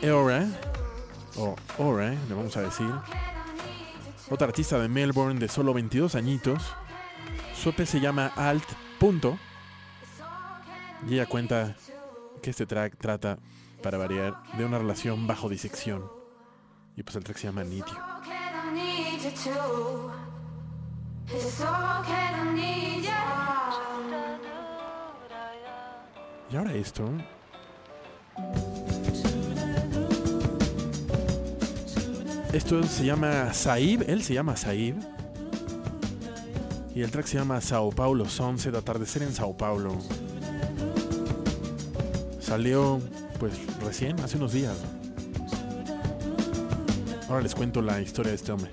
Eora, 0.00 0.44
o 1.36 1.54
Ora, 1.78 2.10
le 2.10 2.34
vamos 2.34 2.56
a 2.56 2.62
decir, 2.62 2.90
otra 4.28 4.48
artista 4.48 4.76
de 4.80 4.88
Melbourne 4.88 5.38
de 5.38 5.46
solo 5.46 5.72
22 5.72 6.16
añitos. 6.16 6.74
Su 7.54 7.68
EP 7.68 7.86
se 7.86 8.00
llama 8.00 8.32
Alt. 8.34 8.64
Punto. 8.98 9.38
Y 11.08 11.14
ella 11.14 11.26
cuenta 11.26 11.76
que 12.42 12.50
este 12.50 12.66
track 12.66 12.96
trata, 12.98 13.38
para 13.80 13.96
variar, 13.96 14.42
de 14.54 14.64
una 14.64 14.78
relación 14.78 15.28
bajo 15.28 15.48
disección. 15.48 16.10
Y 16.96 17.04
pues 17.04 17.14
el 17.14 17.22
track 17.22 17.38
se 17.38 17.46
llama 17.46 17.62
Nitio. 17.62 17.94
Y 26.52 26.56
ahora 26.56 26.74
esto. 26.74 27.08
Esto 32.52 32.82
se 32.82 33.06
llama 33.06 33.54
Saib, 33.54 34.04
él 34.06 34.22
se 34.22 34.34
llama 34.34 34.54
Saib. 34.56 34.96
Y 36.94 37.00
el 37.00 37.10
track 37.10 37.24
se 37.24 37.38
llama 37.38 37.58
Sao 37.62 37.88
Paulo 37.90 38.28
Sunset, 38.28 38.74
atardecer 38.74 39.22
en 39.22 39.32
Sao 39.32 39.56
Paulo. 39.56 39.96
Salió 42.38 43.00
pues 43.40 43.54
recién, 43.82 44.20
hace 44.20 44.36
unos 44.36 44.52
días. 44.52 44.76
Ahora 47.30 47.40
les 47.40 47.54
cuento 47.54 47.80
la 47.80 48.02
historia 48.02 48.28
de 48.28 48.36
este 48.36 48.52
hombre. 48.52 48.70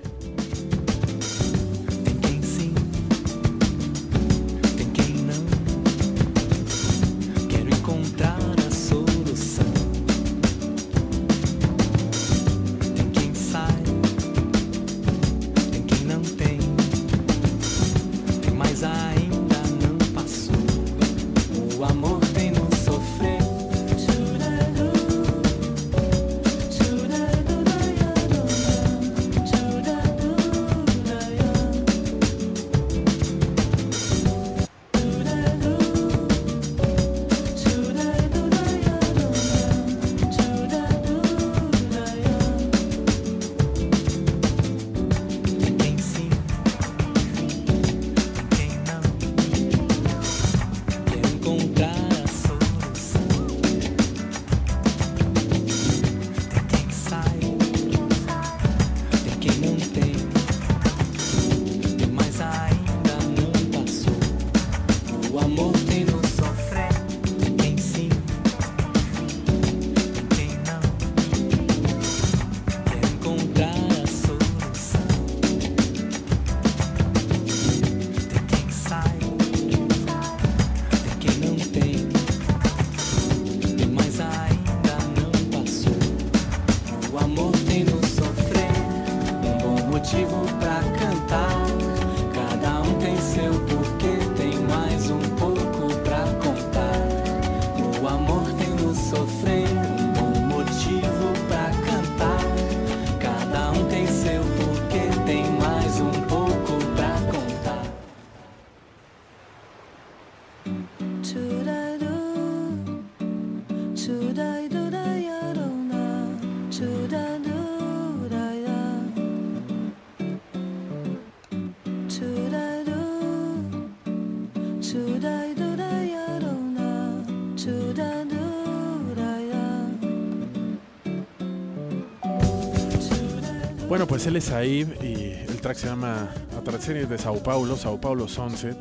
Pues 134.10 134.26
él 134.26 134.34
es 134.34 134.46
Saib 134.46 134.88
y 135.04 135.34
el 135.48 135.60
track 135.60 135.76
se 135.76 135.86
llama 135.86 136.34
Atracciones 136.58 137.08
de 137.08 137.16
Sao 137.16 137.40
Paulo, 137.44 137.76
Sao 137.76 138.00
Paulo 138.00 138.26
Sunset. 138.26 138.76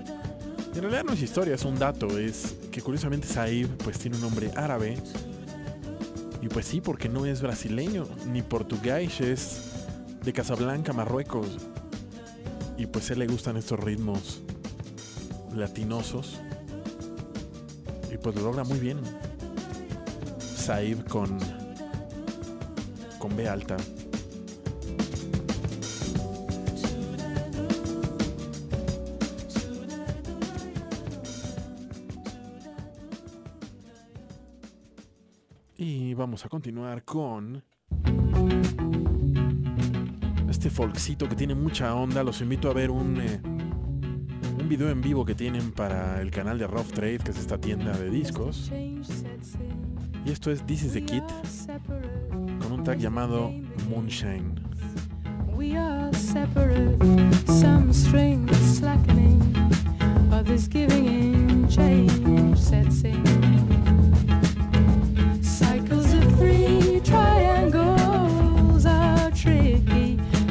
En 0.74 0.82
realidad 0.82 1.04
no 1.04 1.14
es 1.14 1.22
historia, 1.22 1.54
es 1.54 1.64
un 1.66 1.78
dato, 1.78 2.18
es 2.18 2.56
que 2.72 2.82
curiosamente 2.82 3.28
Saib 3.28 3.68
pues 3.84 4.00
tiene 4.00 4.16
un 4.16 4.24
nombre 4.24 4.50
árabe. 4.56 4.98
Y 6.42 6.48
pues 6.48 6.66
sí, 6.66 6.82
porque 6.82 7.10
no 7.10 7.28
es 7.28 7.44
brasileño 7.44 8.08
ni 8.26 8.42
portugués, 8.42 9.22
es 9.22 9.62
de 10.24 10.34
Casablanca, 10.34 10.94
Marruecos. 10.94 11.60
Y 12.76 12.88
pues 12.88 13.12
a 13.12 13.14
él 13.14 13.20
le 13.20 13.28
gustan 13.28 13.56
estos 13.56 13.80
ritmos 13.80 14.42
latinosos. 15.56 16.40
Y 18.12 18.18
pues 18.18 18.36
lo 18.36 18.42
logra 18.42 18.64
muy 18.64 18.80
bien. 18.80 18.98
Saib 20.40 21.08
con 21.08 21.38
con 23.20 23.36
B 23.38 23.48
alta. 23.48 23.78
Continuar 36.60 37.06
con 37.06 37.64
este 40.50 40.70
folkcito 40.70 41.30
que 41.30 41.36
tiene 41.38 41.56
mucha 41.56 41.96
onda. 41.96 42.22
Los 42.22 42.42
invito 42.42 42.70
a 42.70 42.74
ver 42.74 42.92
un, 42.92 43.16
eh, 43.22 43.40
un 44.60 44.68
video 44.68 44.90
en 44.90 45.00
vivo 45.00 45.24
que 45.24 45.36
tienen 45.36 45.72
para 45.72 46.20
el 46.20 46.32
canal 46.32 46.60
de 46.60 46.68
Rough 46.68 46.92
Trade, 46.92 47.20
que 47.20 47.32
es 47.32 47.40
esta 47.40 47.58
tienda 47.58 47.98
de 47.98 48.10
discos. 48.10 48.70
Y 48.74 50.30
esto 50.30 50.52
es 50.52 50.62
This 50.66 50.84
is 50.84 50.92
the 50.92 51.02
Kid, 51.02 51.24
con 52.60 52.74
un 52.74 52.84
tag 52.84 52.98
llamado 52.98 53.54
Moonshine. 53.90 54.56
We 55.56 55.78
are 55.78 56.14
separate, 56.14 56.98
some 57.48 57.94
slackening, 57.94 59.40
others 60.30 60.68
giving 60.68 61.06
in, 61.06 61.70
change 61.70 62.58
sets. 62.58 63.06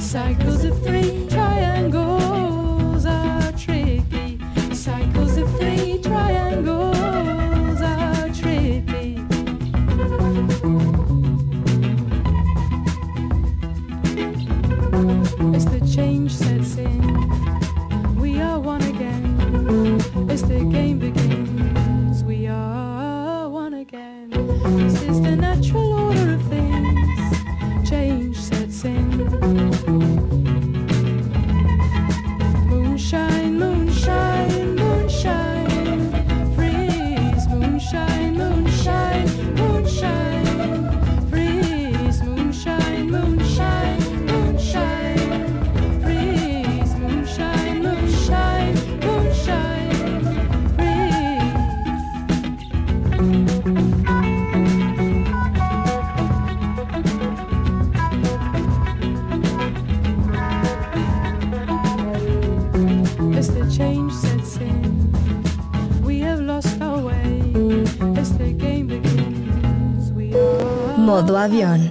Cycles 0.09 0.65
of 0.65 0.83
three 0.83 1.27
triangles 1.29 3.05
are 3.05 3.53
tricky. 3.53 4.41
Cycles 4.73 5.37
of 5.37 5.55
three 5.59 6.01
triangles 6.03 7.83
are 7.83 8.29
tricky. 8.31 9.19
As 15.55 15.67
the 15.67 15.87
change 15.95 16.33
sets 16.33 16.79
in, 16.79 18.17
we 18.17 18.41
are 18.41 18.59
one 18.59 18.81
again. 18.81 20.01
As 20.31 20.43
the 20.43 20.65
game 20.65 21.01
begins, 21.01 22.25
we 22.25 22.47
are 22.47 23.47
one 23.51 23.75
again. 23.75 24.31
This 24.31 25.03
is 25.03 25.21
the 25.21 25.37
natural 25.37 25.88
avión. 71.39 71.88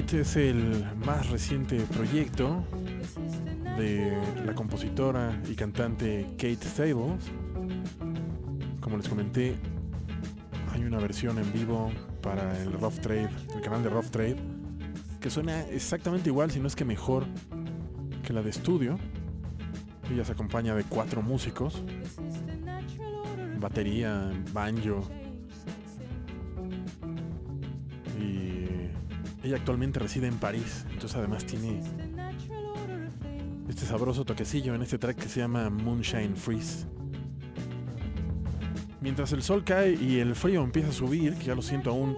Kid 0.00 0.14
es 0.14 0.36
el 0.36 0.86
más 1.04 1.28
reciente 1.28 1.76
proyecto 1.94 2.64
de 3.76 4.16
la 4.46 4.54
compositora 4.54 5.38
y 5.46 5.54
cantante 5.54 6.26
Kate 6.38 6.56
Stables. 6.62 7.22
Como 8.80 8.96
les 8.96 9.06
comenté, 9.06 9.56
hay 10.72 10.84
una 10.84 10.98
versión 10.98 11.38
en 11.38 11.52
vivo 11.52 11.90
para 12.22 12.58
el 12.62 12.72
Rough 12.72 12.98
Trade, 13.00 13.28
el 13.54 13.60
canal 13.60 13.82
de 13.82 13.90
Rough 13.90 14.06
Trade, 14.06 14.36
que 15.20 15.28
suena 15.28 15.60
exactamente 15.68 16.30
igual, 16.30 16.50
si 16.50 16.60
no 16.60 16.66
es 16.66 16.76
que 16.76 16.86
mejor 16.86 17.26
que 18.24 18.32
la 18.32 18.42
de 18.42 18.50
estudio. 18.50 18.98
Ella 20.10 20.24
se 20.24 20.32
acompaña 20.32 20.74
de 20.74 20.84
cuatro 20.84 21.20
músicos, 21.20 21.82
batería, 23.58 24.32
banjo, 24.54 25.06
ella 29.50 29.58
actualmente 29.58 29.98
reside 29.98 30.28
en 30.28 30.36
París, 30.36 30.86
entonces 30.92 31.16
además 31.16 31.44
tiene 31.44 31.80
este 33.68 33.84
sabroso 33.84 34.24
toquecillo 34.24 34.76
en 34.76 34.82
este 34.82 34.96
track 34.96 35.16
que 35.16 35.28
se 35.28 35.40
llama 35.40 35.68
Moonshine 35.70 36.36
Freeze. 36.36 36.86
Mientras 39.00 39.32
el 39.32 39.42
sol 39.42 39.64
cae 39.64 39.94
y 39.94 40.20
el 40.20 40.36
frío 40.36 40.62
empieza 40.62 40.90
a 40.90 40.92
subir, 40.92 41.34
que 41.34 41.46
ya 41.46 41.56
lo 41.56 41.62
siento 41.62 41.90
aún 41.90 42.16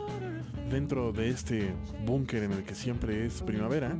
dentro 0.70 1.12
de 1.12 1.30
este 1.30 1.72
búnker 2.04 2.42
en 2.42 2.52
el 2.52 2.64
que 2.64 2.74
siempre 2.74 3.24
es 3.24 3.40
primavera, 3.40 3.96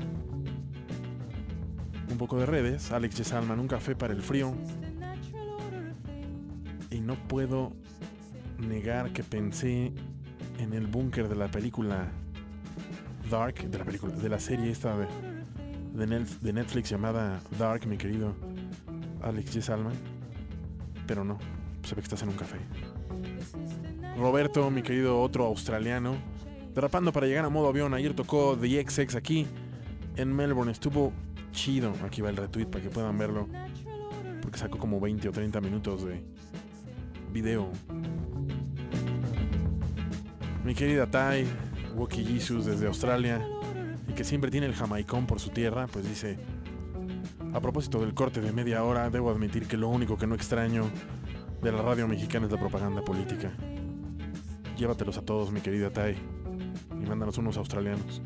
un 2.11 2.19
poco 2.19 2.39
de 2.39 2.45
redes, 2.45 2.93
Alex 2.93 3.17
de 3.17 3.25
Salman, 3.25 3.61
un 3.61 3.69
café 3.69 3.97
para 3.97 4.13
el 4.13 4.21
frío. 4.21 4.55
Y 6.91 7.01
no 7.01 7.15
puedo 7.29 7.73
negar 8.59 9.11
que 9.15 9.25
pensé 9.25 9.91
en 10.59 10.75
el 10.75 10.87
búnker 10.87 11.31
de 11.31 11.37
la 11.37 11.51
película 11.51 12.13
Dark, 13.31 13.55
de 13.69 13.79
la 13.79 13.85
película, 13.85 14.15
de 14.15 14.29
la 14.29 14.39
serie 14.39 14.71
esta 14.71 14.97
de, 14.97 15.07
de, 15.95 16.07
Net- 16.07 16.41
de 16.41 16.53
Netflix 16.53 16.91
llamada 16.91 17.41
Dark, 17.59 17.87
mi 17.87 17.97
querido 17.97 18.35
Alex 19.23 19.57
G. 19.57 19.61
Salman. 19.63 19.95
Pero 21.07 21.25
no, 21.25 21.39
se 21.83 21.95
ve 21.95 22.03
que 22.03 22.07
estás 22.07 22.23
en 22.23 22.29
un 22.31 22.37
café. 22.37 22.57
Roberto, 24.19 24.71
mi 24.71 24.83
querido 24.83 25.21
otro 25.21 25.47
australiano, 25.47 26.17
derrapando 26.75 27.13
para 27.13 27.27
llegar 27.27 27.45
a 27.45 27.49
modo 27.49 27.69
avión. 27.69 27.95
Ayer 27.95 28.15
tocó 28.15 28.57
The 28.57 28.85
XX 28.87 29.15
aquí 29.17 29.47
en 30.17 30.35
Melbourne. 30.35 30.71
Estuvo 30.73 31.13
chido. 31.53 31.93
Aquí 32.05 32.21
va 32.21 32.31
el 32.31 32.37
retweet 32.37 32.67
para 32.67 32.85
que 32.85 32.91
puedan 32.91 33.17
verlo. 33.19 33.49
Porque 34.43 34.59
sacó 34.59 34.79
como 34.79 35.01
20 35.01 35.29
o 35.29 35.33
30 35.33 35.61
minutos 35.61 36.05
de, 36.05 36.23
video. 37.33 37.71
Mi 40.65 40.75
querida 40.75 41.07
Tai, 41.11 41.47
Woki 41.95 42.25
Jesus 42.25 42.67
desde 42.67 42.87
Australia, 42.87 43.47
y 44.09 44.13
que 44.13 44.25
siempre 44.25 44.51
tiene 44.51 44.67
el 44.67 44.75
jamaicón 44.75 45.27
por 45.27 45.41
su 45.41 45.51
tierra, 45.51 45.87
pues 45.87 46.09
dice, 46.09 46.39
a 47.53 47.61
propósito 47.61 48.01
del 48.01 48.15
corte 48.15 48.41
de 48.41 48.53
media 48.53 48.83
hora, 48.85 49.11
debo 49.11 49.31
admitir 49.31 49.67
que 49.67 49.77
lo 49.77 49.89
único 49.89 50.17
que 50.17 50.27
no 50.27 50.35
extraño 50.35 50.85
de 51.63 51.73
la 51.73 51.83
radio 51.83 52.09
mexicana 52.09 52.47
es 52.47 52.53
la 52.53 52.59
propaganda 52.59 53.03
política. 53.03 53.53
Llévatelos 54.77 55.19
a 55.19 55.23
todos, 55.23 55.53
mi 55.53 55.61
querida 55.61 55.91
Tai, 55.91 56.17
y 57.01 57.07
mándanos 57.07 57.39
unos 57.39 57.57
australianos. 57.57 58.23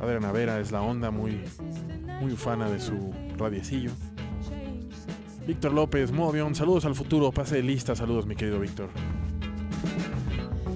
Adriana 0.00 0.32
Vera 0.32 0.60
es 0.60 0.72
la 0.72 0.82
onda, 0.82 1.10
muy, 1.10 1.40
muy 2.20 2.32
ufana 2.32 2.68
de 2.68 2.80
su 2.80 3.14
radiecillo. 3.38 3.92
Víctor 5.46 5.72
López, 5.72 6.10
modo 6.10 6.30
avión, 6.30 6.54
saludos 6.54 6.84
al 6.84 6.94
futuro, 6.94 7.30
pase 7.30 7.56
de 7.56 7.62
lista, 7.62 7.94
saludos 7.94 8.26
mi 8.26 8.34
querido 8.34 8.58
Víctor. 8.58 8.90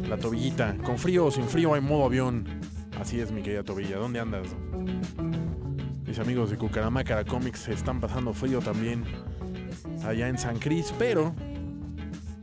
La 0.09 0.17
tobillita, 0.17 0.75
con 0.85 0.97
frío 0.97 1.27
o 1.27 1.31
sin 1.31 1.45
frío 1.45 1.75
hay 1.75 1.83
modo 1.83 2.07
avión. 2.07 2.47
Así 2.99 3.21
es 3.21 3.31
mi 3.31 3.43
querida 3.43 3.63
tobilla, 3.63 3.99
¿dónde 3.99 4.19
andas? 4.19 4.49
Mis 6.07 6.19
amigos 6.19 6.51
de 6.51 6.57
Cucaramácara 6.57 7.25
Comics 7.25 7.69
están 7.69 8.01
pasando 8.01 8.33
frío 8.33 8.61
también 8.61 9.05
allá 10.05 10.29
en 10.29 10.39
San 10.39 10.59
Cris, 10.59 10.95
pero 10.99 11.35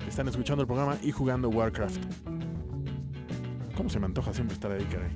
están 0.07 0.28
escuchando 0.28 0.61
el 0.61 0.68
programa 0.68 0.97
y 1.01 1.11
jugando 1.11 1.49
Warcraft. 1.49 1.99
¿Cómo 3.76 3.89
se 3.89 3.99
me 3.99 4.05
antoja 4.05 4.32
siempre 4.32 4.53
estar 4.53 4.72
ahí, 4.72 4.86
caray? 4.86 5.09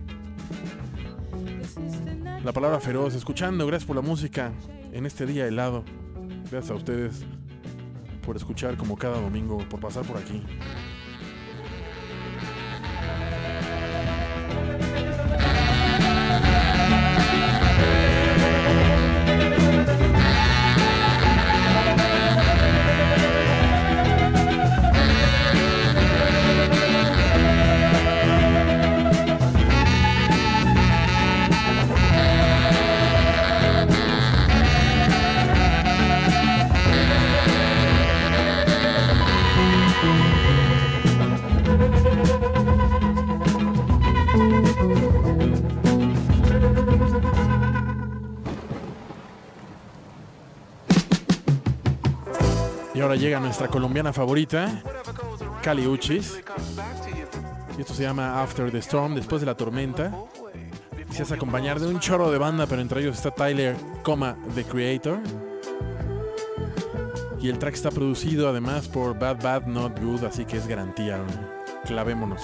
La 2.43 2.51
palabra 2.51 2.79
feroz, 2.79 3.13
escuchando, 3.13 3.67
gracias 3.67 3.85
por 3.85 3.95
la 3.95 4.01
música 4.01 4.51
en 4.91 5.05
este 5.05 5.27
día 5.27 5.45
helado. 5.45 5.83
Gracias 6.49 6.71
a 6.71 6.75
ustedes 6.75 7.25
por 8.25 8.35
escuchar 8.35 8.75
como 8.75 8.97
cada 8.97 9.21
domingo, 9.21 9.59
por 9.69 9.79
pasar 9.79 10.03
por 10.03 10.17
aquí. 10.17 10.43
Llega 53.19 53.39
nuestra 53.39 53.67
colombiana 53.67 54.13
favorita, 54.13 54.81
Cali 55.61 55.85
Uchis. 55.85 56.41
Y 57.77 57.81
esto 57.81 57.93
se 57.93 58.03
llama 58.03 58.41
After 58.41 58.71
the 58.71 58.79
Storm, 58.79 59.15
después 59.15 59.41
de 59.41 59.45
la 59.45 59.55
tormenta. 59.55 60.11
Se 61.11 61.23
hace 61.23 61.33
acompañar 61.33 61.79
de 61.79 61.87
un 61.87 61.99
chorro 61.99 62.31
de 62.31 62.37
banda, 62.37 62.65
pero 62.65 62.81
entre 62.81 63.01
ellos 63.01 63.17
está 63.17 63.31
Tyler, 63.31 63.75
coma, 64.03 64.37
The 64.55 64.63
Creator. 64.63 65.19
Y 67.41 67.49
el 67.49 67.57
track 67.57 67.73
está 67.73 67.89
producido 67.89 68.49
además 68.49 68.87
por 68.87 69.17
Bad 69.17 69.41
Bad 69.41 69.65
Not 69.65 69.99
Good, 69.99 70.23
así 70.25 70.45
que 70.45 70.57
es 70.57 70.67
garantía. 70.67 71.17
¿no? 71.17 71.25
Clavémonos. 71.85 72.41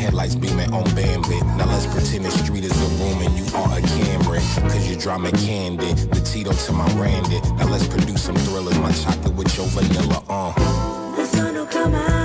Headlights 0.00 0.34
beaming 0.34 0.72
on 0.72 0.84
Bambit. 0.94 1.44
Now 1.58 1.66
let's 1.66 1.86
pretend 1.86 2.24
the 2.24 2.30
street 2.30 2.64
is 2.64 2.72
a 2.72 2.88
room 3.02 3.18
and 3.22 3.32
you 3.38 3.44
are 3.54 3.78
a 3.78 3.82
Cameron. 3.82 4.42
Cause 4.70 4.88
you 4.88 4.96
drama 4.96 5.30
candid, 5.32 5.96
the 6.10 6.20
Tito 6.20 6.52
to 6.52 6.72
my 6.72 6.86
Randy. 6.94 7.40
Now 7.56 7.68
let's 7.68 7.86
produce 7.86 8.22
some 8.22 8.36
thrillers, 8.36 8.78
my 8.78 8.92
chocolate 8.92 9.34
with 9.34 9.56
your 9.56 9.66
vanilla, 9.68 10.24
uh. 10.28 11.16
The 11.16 11.26
sun 11.26 11.54
will 11.54 11.66
come 11.66 11.94
out. 11.94 12.19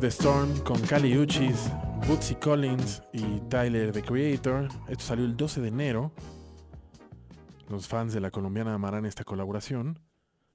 The 0.00 0.08
Storm 0.08 0.58
con 0.60 0.80
Cali 0.80 1.18
Uchis, 1.18 1.70
Bootsy 2.08 2.34
Collins 2.36 3.02
y 3.12 3.40
Tyler 3.50 3.92
the 3.92 4.02
Creator. 4.02 4.68
Esto 4.88 5.04
salió 5.04 5.26
el 5.26 5.36
12 5.36 5.60
de 5.60 5.68
enero. 5.68 6.12
Los 7.68 7.86
fans 7.86 8.14
de 8.14 8.20
la 8.20 8.30
colombiana 8.30 8.72
amarán 8.72 9.04
esta 9.04 9.24
colaboración, 9.24 9.98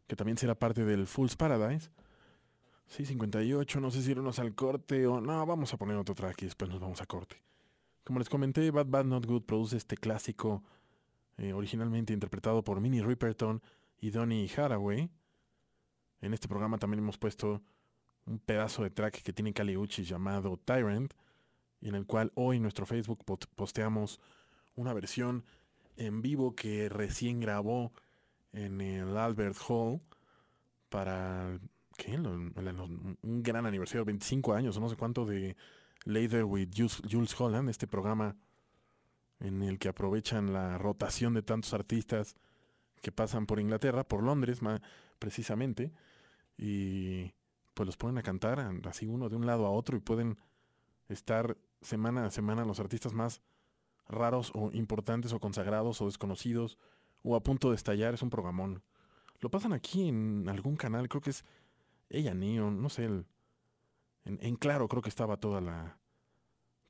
que 0.07 0.15
también 0.15 0.37
será 0.37 0.55
parte 0.55 0.83
del 0.83 1.05
Fool's 1.05 1.35
Paradise. 1.35 1.91
Sí, 2.87 3.05
58, 3.05 3.79
no 3.79 3.91
sé 3.91 4.01
si 4.01 4.11
irnos 4.11 4.39
al 4.39 4.55
corte 4.55 5.05
o 5.05 5.21
no, 5.21 5.45
vamos 5.45 5.71
a 5.73 5.77
poner 5.77 5.97
otro 5.97 6.15
track 6.15 6.41
y 6.41 6.45
después 6.45 6.71
nos 6.71 6.79
vamos 6.79 7.01
a 7.01 7.05
corte. 7.05 7.43
Como 8.03 8.17
les 8.17 8.29
comenté, 8.29 8.71
Bad 8.71 8.87
Bad 8.87 9.05
Not 9.05 9.27
Good 9.27 9.43
produce 9.43 9.77
este 9.77 9.95
clásico 9.95 10.63
eh, 11.37 11.53
originalmente 11.53 12.13
interpretado 12.13 12.63
por 12.63 12.81
Minnie 12.81 13.03
Riperton 13.03 13.61
y 13.99 14.09
Donny 14.09 14.49
Haraway. 14.57 15.09
En 16.21 16.33
este 16.33 16.47
programa 16.47 16.79
también 16.79 17.03
hemos 17.03 17.19
puesto 17.19 17.61
un 18.25 18.39
pedazo 18.39 18.83
de 18.83 18.89
track 18.89 19.21
que 19.21 19.33
tiene 19.33 19.53
Kali 19.53 19.77
Uchis 19.77 20.07
llamado 20.07 20.57
Tyrant, 20.57 21.13
y 21.81 21.89
en 21.89 21.95
el 21.95 22.05
cual 22.05 22.31
hoy 22.35 22.57
en 22.57 22.63
nuestro 22.63 22.85
Facebook 22.85 23.23
posteamos 23.55 24.19
una 24.75 24.93
versión 24.93 25.43
en 25.97 26.21
vivo 26.21 26.55
que 26.55 26.89
recién 26.89 27.39
grabó 27.39 27.93
en 28.53 28.81
el 28.81 29.15
Albert 29.17 29.57
Hall 29.67 30.01
para 30.89 31.59
¿qué? 31.97 32.17
Un 32.17 33.41
gran 33.43 33.65
aniversario, 33.65 34.05
25 34.05 34.53
años 34.53 34.79
no 34.79 34.89
sé 34.89 34.95
cuánto 34.95 35.25
de 35.25 35.55
Later 36.05 36.43
with 36.43 36.69
Jules, 36.75 37.39
Holland, 37.39 37.69
este 37.69 37.87
programa 37.87 38.35
en 39.39 39.61
el 39.61 39.77
que 39.79 39.89
aprovechan 39.89 40.53
la 40.53 40.77
rotación 40.77 41.33
de 41.33 41.41
tantos 41.41 41.73
artistas 41.73 42.35
que 43.01 43.11
pasan 43.11 43.45
por 43.45 43.59
Inglaterra, 43.59 44.03
por 44.03 44.23
Londres 44.23 44.61
ma- 44.61 44.81
precisamente, 45.19 45.91
y 46.57 47.33
pues 47.75 47.85
los 47.85 47.97
ponen 47.97 48.17
a 48.17 48.23
cantar 48.23 48.59
así 48.85 49.05
uno 49.05 49.29
de 49.29 49.35
un 49.35 49.45
lado 49.45 49.67
a 49.67 49.69
otro 49.69 49.95
y 49.95 49.99
pueden 49.99 50.39
estar 51.09 51.57
semana 51.81 52.25
a 52.25 52.31
semana 52.31 52.65
los 52.65 52.79
artistas 52.79 53.13
más 53.13 53.41
raros 54.07 54.51
o 54.55 54.71
importantes 54.73 55.33
o 55.33 55.39
consagrados 55.39 56.01
o 56.01 56.07
desconocidos 56.07 56.79
o 57.21 57.35
a 57.35 57.43
punto 57.43 57.69
de 57.69 57.75
estallar, 57.75 58.13
es 58.15 58.21
un 58.23 58.29
programón. 58.31 58.81
Lo 59.39 59.49
pasan 59.49 59.73
aquí 59.73 60.07
en 60.09 60.47
algún 60.49 60.75
canal, 60.77 61.07
creo 61.09 61.21
que 61.21 61.29
es 61.31 61.43
ella 62.09 62.33
Neon, 62.33 62.81
no 62.81 62.89
sé, 62.89 63.05
el- 63.05 63.25
en, 64.23 64.39
en 64.41 64.55
claro 64.55 64.87
creo 64.87 65.01
que 65.03 65.09
estaba 65.09 65.37
toda 65.37 65.61
la 65.61 65.97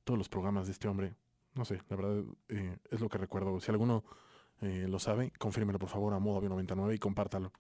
todos 0.06 0.18
los 0.18 0.30
programas 0.30 0.68
de 0.68 0.72
este 0.74 0.88
hombre. 0.88 1.16
No 1.56 1.66
sé, 1.66 1.82
la 1.90 1.96
verdad 1.96 2.24
eh, 2.50 2.78
es 2.92 3.00
lo 3.02 3.10
que 3.10 3.18
recuerdo. 3.18 3.60
Si 3.60 3.72
alguno 3.72 4.04
eh, 4.62 4.86
lo 4.88 5.00
sabe, 5.00 5.32
confírmelo 5.40 5.80
por 5.80 5.90
favor 5.90 6.14
a 6.14 6.20
modo 6.20 6.48
99 6.48 6.94
y 6.96 7.00
compártalo. 7.00 7.52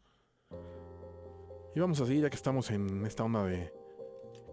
Y 1.76 1.80
vamos 1.82 2.00
a 2.00 2.06
seguir 2.06 2.24
ya 2.24 2.30
que 2.30 2.38
estamos 2.38 2.72
en 2.72 3.06
esta 3.06 3.26
onda 3.26 3.44
de 3.44 3.70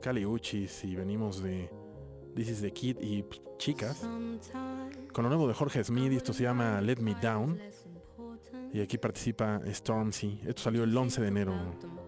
Cali 0.01 0.27
Uchis 0.27 0.83
y 0.83 0.97
venimos 0.97 1.41
de 1.41 1.71
This 2.35 2.49
is 2.49 2.61
the 2.63 2.73
Kid 2.73 2.97
y 3.01 3.23
pues, 3.23 3.41
chicas. 3.59 4.01
Con 5.13 5.23
lo 5.23 5.29
nuevo 5.29 5.47
de 5.47 5.55
Jorge 5.55 5.85
Smith 5.85 6.13
y 6.13 6.17
esto 6.17 6.33
se 6.33 6.43
llama 6.43 6.81
Let 6.81 6.97
Me 6.97 7.15
Down. 7.15 7.61
Y 8.73 8.81
aquí 8.81 8.99
participa 8.99 9.61
Stormzy. 9.73 10.41
Esto 10.45 10.63
salió 10.63 10.83
el 10.83 10.97
11 10.97 11.21
de 11.21 11.29
enero. 11.29 11.55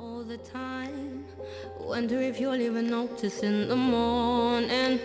all 0.01 0.25
the 0.25 0.39
time. 0.39 1.25
Wonder 1.79 2.21
if 2.21 2.41
you'll 2.41 2.61
even 2.61 2.89
notice 2.89 3.45
in 3.45 3.69
the 3.69 3.77
morning. 3.77 4.99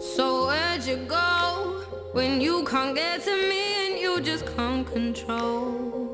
So 0.00 0.46
where'd 0.46 0.84
you 0.84 0.96
go 1.06 1.84
when 2.12 2.40
you 2.40 2.64
can't 2.64 2.94
get 2.94 3.22
to 3.24 3.36
me 3.36 3.90
and 3.90 4.00
you 4.00 4.20
just 4.20 4.46
can't 4.56 4.86
control? 4.86 6.07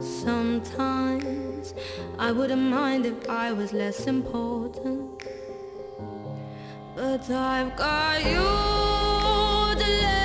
Sometimes 0.00 1.74
I 2.18 2.32
wouldn't 2.32 2.62
mind 2.62 3.04
if 3.04 3.28
I 3.28 3.52
was 3.52 3.74
less 3.74 4.06
important. 4.06 5.22
But 6.96 7.30
I've 7.30 7.76
got 7.76 8.24
you 8.24 8.48
to 9.78 9.90
let 10.02 10.19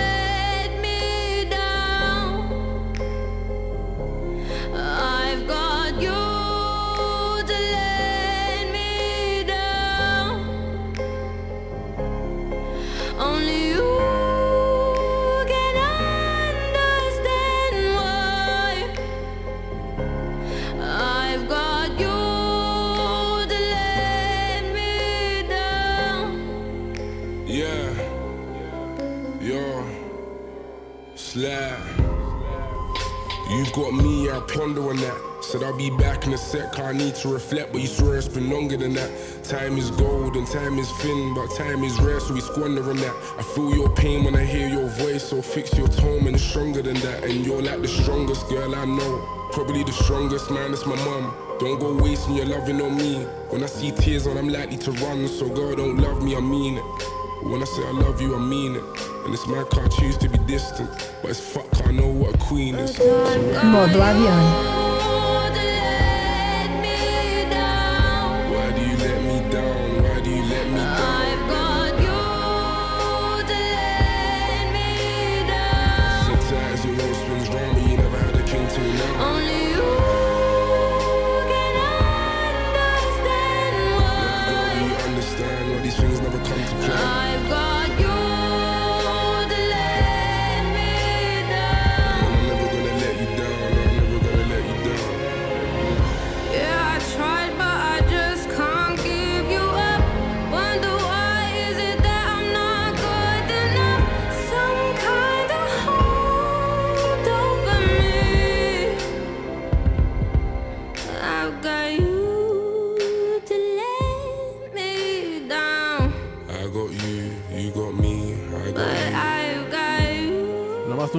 got 33.76 33.94
me, 33.94 34.30
I 34.30 34.40
ponder 34.40 34.90
on 34.90 34.96
that. 34.98 35.44
Said 35.44 35.62
I'll 35.62 35.78
be 35.78 35.90
back 35.90 36.26
in 36.26 36.34
a 36.34 36.38
sec, 36.38 36.80
I 36.80 36.94
need 36.94 37.14
to 37.16 37.28
reflect, 37.28 37.74
but 37.74 37.82
you 37.82 37.88
swear 37.88 38.16
it's 38.16 38.28
been 38.28 38.50
longer 38.50 38.78
than 38.78 38.94
that. 38.94 39.12
Time 39.44 39.78
is 39.78 39.92
gold 39.92 40.38
and 40.38 40.48
time 40.48 40.80
is 40.80 40.90
thin, 41.02 41.34
but 41.36 41.48
time 41.58 41.84
is 41.84 42.00
rare, 42.00 42.22
so 42.22 42.34
we 42.34 42.40
squander 42.40 42.90
on 42.90 42.96
that. 42.98 43.14
I 43.38 43.44
feel 43.44 43.76
your 43.76 43.90
pain 43.94 44.24
when 44.24 44.34
I 44.34 44.46
hear 44.46 44.70
your 44.70 44.88
voice, 44.88 45.26
so 45.26 45.42
fix 45.42 45.78
your 45.78 45.90
tone 45.90 46.26
and 46.26 46.36
it's 46.36 46.44
stronger 46.44 46.82
than 46.82 46.96
that. 47.02 47.26
And 47.26 47.46
you're 47.46 47.62
like 47.62 47.82
the 47.82 47.90
strongest 47.90 48.48
girl 48.48 48.74
I 48.74 48.86
know. 48.86 49.50
Probably 49.52 49.84
the 49.84 49.94
strongest 49.94 50.50
man, 50.52 50.72
it's 50.72 50.86
my 50.86 50.96
mum. 50.96 51.36
Don't 51.60 51.78
go 51.78 52.02
wasting 52.02 52.36
your 52.36 52.46
loving 52.46 52.82
on 52.82 52.96
me. 52.96 53.16
When 53.50 53.62
I 53.62 53.68
see 53.68 53.92
tears 53.92 54.26
on, 54.26 54.38
I'm 54.38 54.48
likely 54.48 54.78
to 54.78 54.92
run. 55.04 55.28
So 55.28 55.50
girl, 55.50 55.76
don't 55.76 55.98
love 55.98 56.24
me, 56.24 56.38
I 56.38 56.40
mean 56.40 56.78
it. 56.78 57.15
When 57.46 57.62
I 57.62 57.66
say 57.66 57.86
I 57.86 57.92
love 57.92 58.20
you, 58.22 58.36
I 58.36 58.40
mean 58.40 58.76
it. 58.76 58.84
And 59.24 59.32
it's 59.32 59.46
my 59.46 59.64
car, 59.66 59.88
choose 59.88 60.18
to 60.18 60.28
be 60.28 60.40
distant. 60.40 60.90
But 61.22 61.30
it's 61.30 61.40
fuck, 61.40 61.68
I 61.86 61.92
know 61.92 62.08
what 62.08 62.34
a 62.34 62.38
queen 62.40 62.74
is. 62.74 62.98
Modo 62.98 64.00
avión. 64.02 64.42
Why 64.82 64.95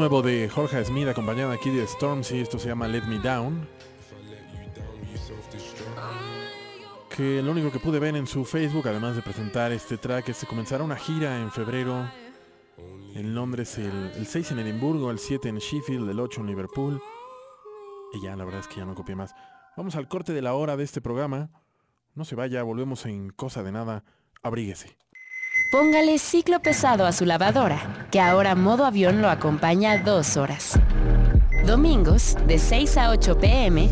nuevo 0.09 0.23
de 0.23 0.49
Jorge 0.49 0.85
Smith 0.85 1.09
acompañado 1.09 1.51
aquí 1.51 1.69
de 1.69 1.85
Stormzy, 1.85 2.39
esto 2.39 2.61
se 2.61 2.69
llama 2.69 2.87
Let 2.87 3.07
Me 3.07 3.19
Down. 3.19 3.67
Que 7.11 7.43
lo 7.43 7.51
único 7.51 7.73
que 7.73 7.81
pude 7.81 7.99
ver 7.99 8.15
en 8.15 8.29
su 8.29 8.45
Facebook, 8.45 8.87
además 8.87 9.17
de 9.17 9.23
presentar 9.23 9.73
este 9.73 9.99
track, 9.99 10.29
es 10.29 10.39
que 10.39 10.47
comenzará 10.47 10.85
una 10.85 10.95
gira 10.95 11.41
en 11.41 11.51
febrero 11.51 12.09
en 13.17 13.35
Londres, 13.35 13.79
el, 13.79 14.13
el 14.15 14.27
6 14.29 14.53
en 14.53 14.61
Edimburgo, 14.61 15.11
el 15.11 15.19
7 15.19 15.49
en 15.49 15.59
Sheffield, 15.59 16.09
el 16.09 16.21
8 16.21 16.41
en 16.41 16.47
Liverpool. 16.47 17.03
Y 18.13 18.21
ya, 18.21 18.37
la 18.37 18.45
verdad 18.45 18.61
es 18.61 18.69
que 18.69 18.77
ya 18.77 18.85
no 18.85 18.95
copié 18.95 19.17
más. 19.17 19.35
Vamos 19.77 19.97
al 19.97 20.07
corte 20.07 20.33
de 20.33 20.43
la 20.43 20.55
hora 20.55 20.77
de 20.77 20.85
este 20.85 21.01
programa. 21.01 21.51
No 22.15 22.25
se 22.25 22.37
vaya, 22.37 22.63
volvemos 22.63 23.07
en 23.07 23.31
cosa 23.31 23.65
de 23.65 23.73
nada. 23.73 24.05
Abríguese. 24.41 24.97
Póngale 25.71 26.19
ciclo 26.21 26.61
pesado 26.61 27.07
a 27.07 27.13
su 27.13 27.25
lavadora, 27.25 28.07
que 28.13 28.21
ahora 28.21 28.55
modo 28.55 28.85
avión 28.85 29.21
lo 29.21 29.29
acompaña 29.29 30.01
dos 30.01 30.37
horas. 30.37 30.79
Domingos, 31.67 32.37
de 32.47 32.61
6 32.61 32.97
a 32.99 33.11
8 33.11 33.41
pm, 33.41 33.91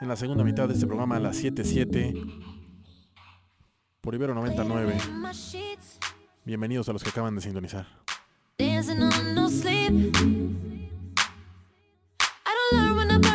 en 0.00 0.08
la 0.08 0.16
segunda 0.16 0.44
mitad 0.44 0.68
de 0.68 0.74
este 0.74 0.86
programa 0.86 1.16
a 1.16 1.20
las 1.20 1.42
7.7 1.42 2.44
por 4.00 4.14
Ibero 4.14 4.34
99. 4.34 4.98
My 5.12 5.32
sheets, 5.32 5.98
Bienvenidos 6.44 6.88
a 6.88 6.92
los 6.92 7.02
que 7.02 7.10
acaban 7.10 7.34
de 7.34 7.40
sintonizar. 7.40 7.86
dancing 8.58 9.02
on 9.02 9.10
don't 12.54 12.72
learn 12.72 12.96
when 12.96 13.08
the. 13.08 13.28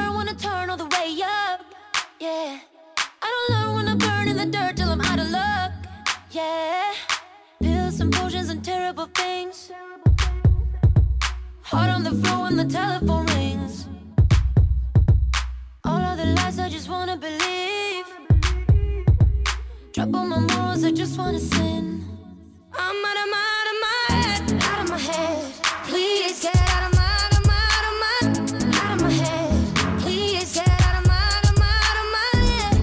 I 11.75 11.87
don't 11.87 13.42
just 16.83 16.91
wanna 16.91 17.15
believe. 17.15 18.05
Drop 19.93 20.13
all 20.13 20.25
my 20.25 20.39
morals, 20.39 20.83
I 20.83 20.91
just 20.91 21.17
wanna 21.17 21.39
sin. 21.39 22.03
I'm 22.73 23.05
out 23.05 23.17
of 23.23 23.29
my, 23.31 23.55
out 23.55 23.67
of 23.71 23.77
my 23.85 23.87
head, 24.09 24.63
out 24.63 24.79
of 24.83 24.89
my 24.89 24.97
head. 24.97 25.53
Please 25.87 26.41
get 26.41 26.57
out 26.57 26.83
of 26.87 26.93
my, 26.99 27.07
out 27.23 27.35
of 27.39 27.45
my, 27.47 27.61
out 27.71 27.85
of 27.87 27.95
my, 28.03 28.17
out 28.81 28.91
of 28.95 29.01
my 29.01 29.11
head. 29.11 30.01
Please 30.01 30.55
get 30.55 30.67
out 30.67 30.95
of 30.99 31.05
my, 31.07 31.15
out 31.15 31.45
of 31.49 31.55
my, 31.57 31.71
out 31.87 31.97
of 32.03 32.07
my, 32.11 32.27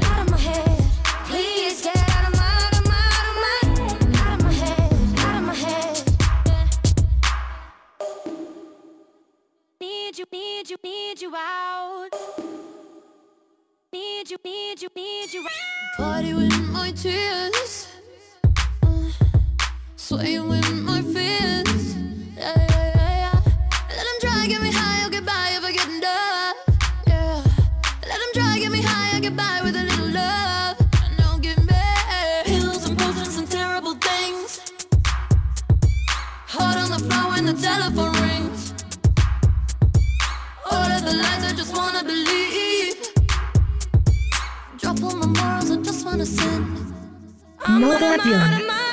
out 0.09 0.21
of 0.23 0.31
my 0.31 0.39
head. 0.49 0.81
Please 1.29 1.83
get 1.83 1.97
out 2.17 2.25
of 2.29 2.33
my, 2.41 2.49
out 2.65 2.75
of 2.79 2.85
my, 2.89 3.05
out 3.19 3.27
of 3.29 3.37
my, 3.45 3.59
out 4.23 4.33
of 4.33 4.41
my 4.47 4.53
head, 4.63 4.89
out 5.27 5.37
of 5.37 5.45
my 5.45 5.55
head. 5.55 5.97
Need 9.79 10.19
you, 10.19 10.25
need 10.33 10.71
you, 10.71 10.79
need 10.83 11.21
you 11.21 11.37
out. 11.37 11.90
You, 14.31 14.37
need 14.45 14.81
you, 14.81 14.89
need 14.95 15.33
you. 15.33 15.45
Party 15.97 16.35
with 16.35 16.57
my 16.71 16.93
tears. 16.93 17.89
Swaying 19.97 20.49
with 20.49 20.73
my 20.85 21.03
fears. 21.03 21.70
Modo 47.79 48.07
avión. 48.07 48.90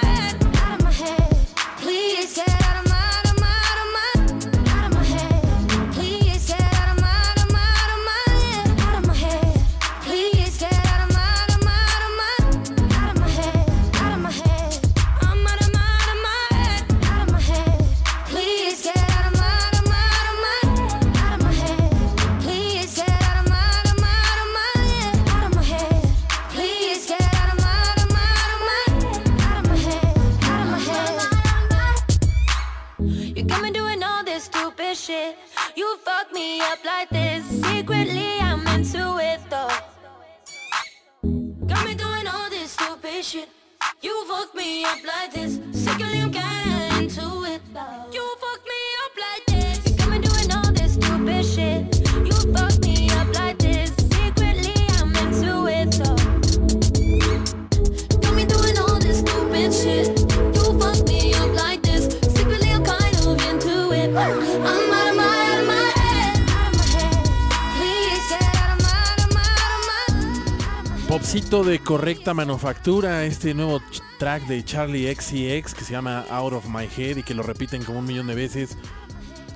De 71.38 71.79
correcta 71.79 72.33
manufactura, 72.33 73.23
este 73.23 73.53
nuevo 73.53 73.79
track 74.17 74.47
de 74.47 74.65
Charlie 74.65 75.13
XCX 75.13 75.75
que 75.75 75.85
se 75.85 75.91
llama 75.91 76.25
Out 76.31 76.53
of 76.53 76.65
My 76.67 76.89
Head 76.97 77.17
y 77.17 77.23
que 77.23 77.35
lo 77.35 77.43
repiten 77.43 77.83
como 77.83 77.99
un 77.99 78.05
millón 78.05 78.25
de 78.25 78.33
veces. 78.33 78.75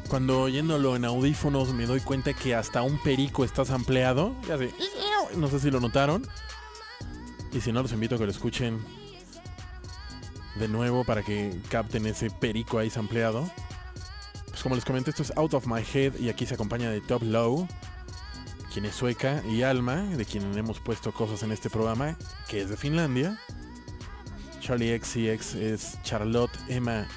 Cuando 0.07 0.41
oyéndolo 0.41 0.95
en 0.95 1.05
audífonos 1.05 1.73
me 1.73 1.87
doy 1.87 1.99
cuenta 1.99 2.33
que 2.33 2.53
hasta 2.53 2.83
un 2.83 2.99
perico 2.99 3.43
está 3.43 3.65
sampleado. 3.65 4.35
Ya 4.47 4.59
sé, 4.59 4.71
no 5.35 5.47
sé 5.47 5.59
si 5.59 5.71
lo 5.71 5.79
notaron. 5.79 6.27
Y 7.51 7.61
si 7.61 7.71
no, 7.71 7.81
los 7.81 7.91
invito 7.93 8.13
a 8.13 8.17
que 8.19 8.25
lo 8.25 8.31
escuchen 8.31 8.79
de 10.59 10.67
nuevo 10.67 11.03
para 11.03 11.23
que 11.23 11.59
capten 11.69 12.05
ese 12.05 12.29
perico 12.29 12.77
ahí 12.77 12.91
sampleado. 12.91 13.49
Pues 14.49 14.61
como 14.61 14.75
les 14.75 14.85
comenté, 14.85 15.09
esto 15.09 15.23
es 15.23 15.33
Out 15.35 15.55
of 15.55 15.65
My 15.65 15.81
Head 15.81 16.19
y 16.19 16.29
aquí 16.29 16.45
se 16.45 16.53
acompaña 16.53 16.91
de 16.91 17.01
Top 17.01 17.23
Low 17.23 17.67
quien 18.71 18.85
es 18.85 18.95
sueca, 18.95 19.43
y 19.45 19.63
Alma, 19.63 19.97
de 19.97 20.25
quien 20.25 20.57
hemos 20.57 20.79
puesto 20.79 21.11
cosas 21.11 21.43
en 21.43 21.51
este 21.51 21.69
programa, 21.69 22.17
que 22.47 22.61
es 22.61 22.69
de 22.69 22.77
Finlandia. 22.77 23.37
Charlie 24.61 24.97
XCX 24.97 25.55
es 25.55 26.01
Charlotte 26.03 26.51
Emma 26.67 27.07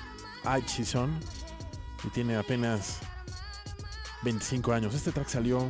Aitchison 0.44 1.16
y 2.02 2.08
tiene 2.08 2.36
apenas 2.36 2.98
25 4.22 4.72
años. 4.72 4.94
Este 4.94 5.12
track 5.12 5.28
salió 5.28 5.68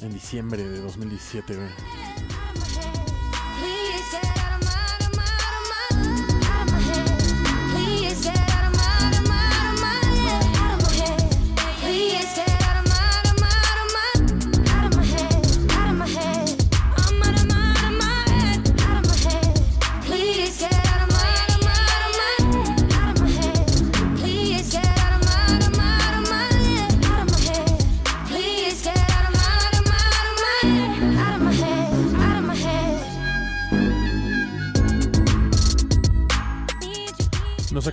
en 0.00 0.12
diciembre 0.12 0.66
de 0.66 0.80
2017. 0.80 1.58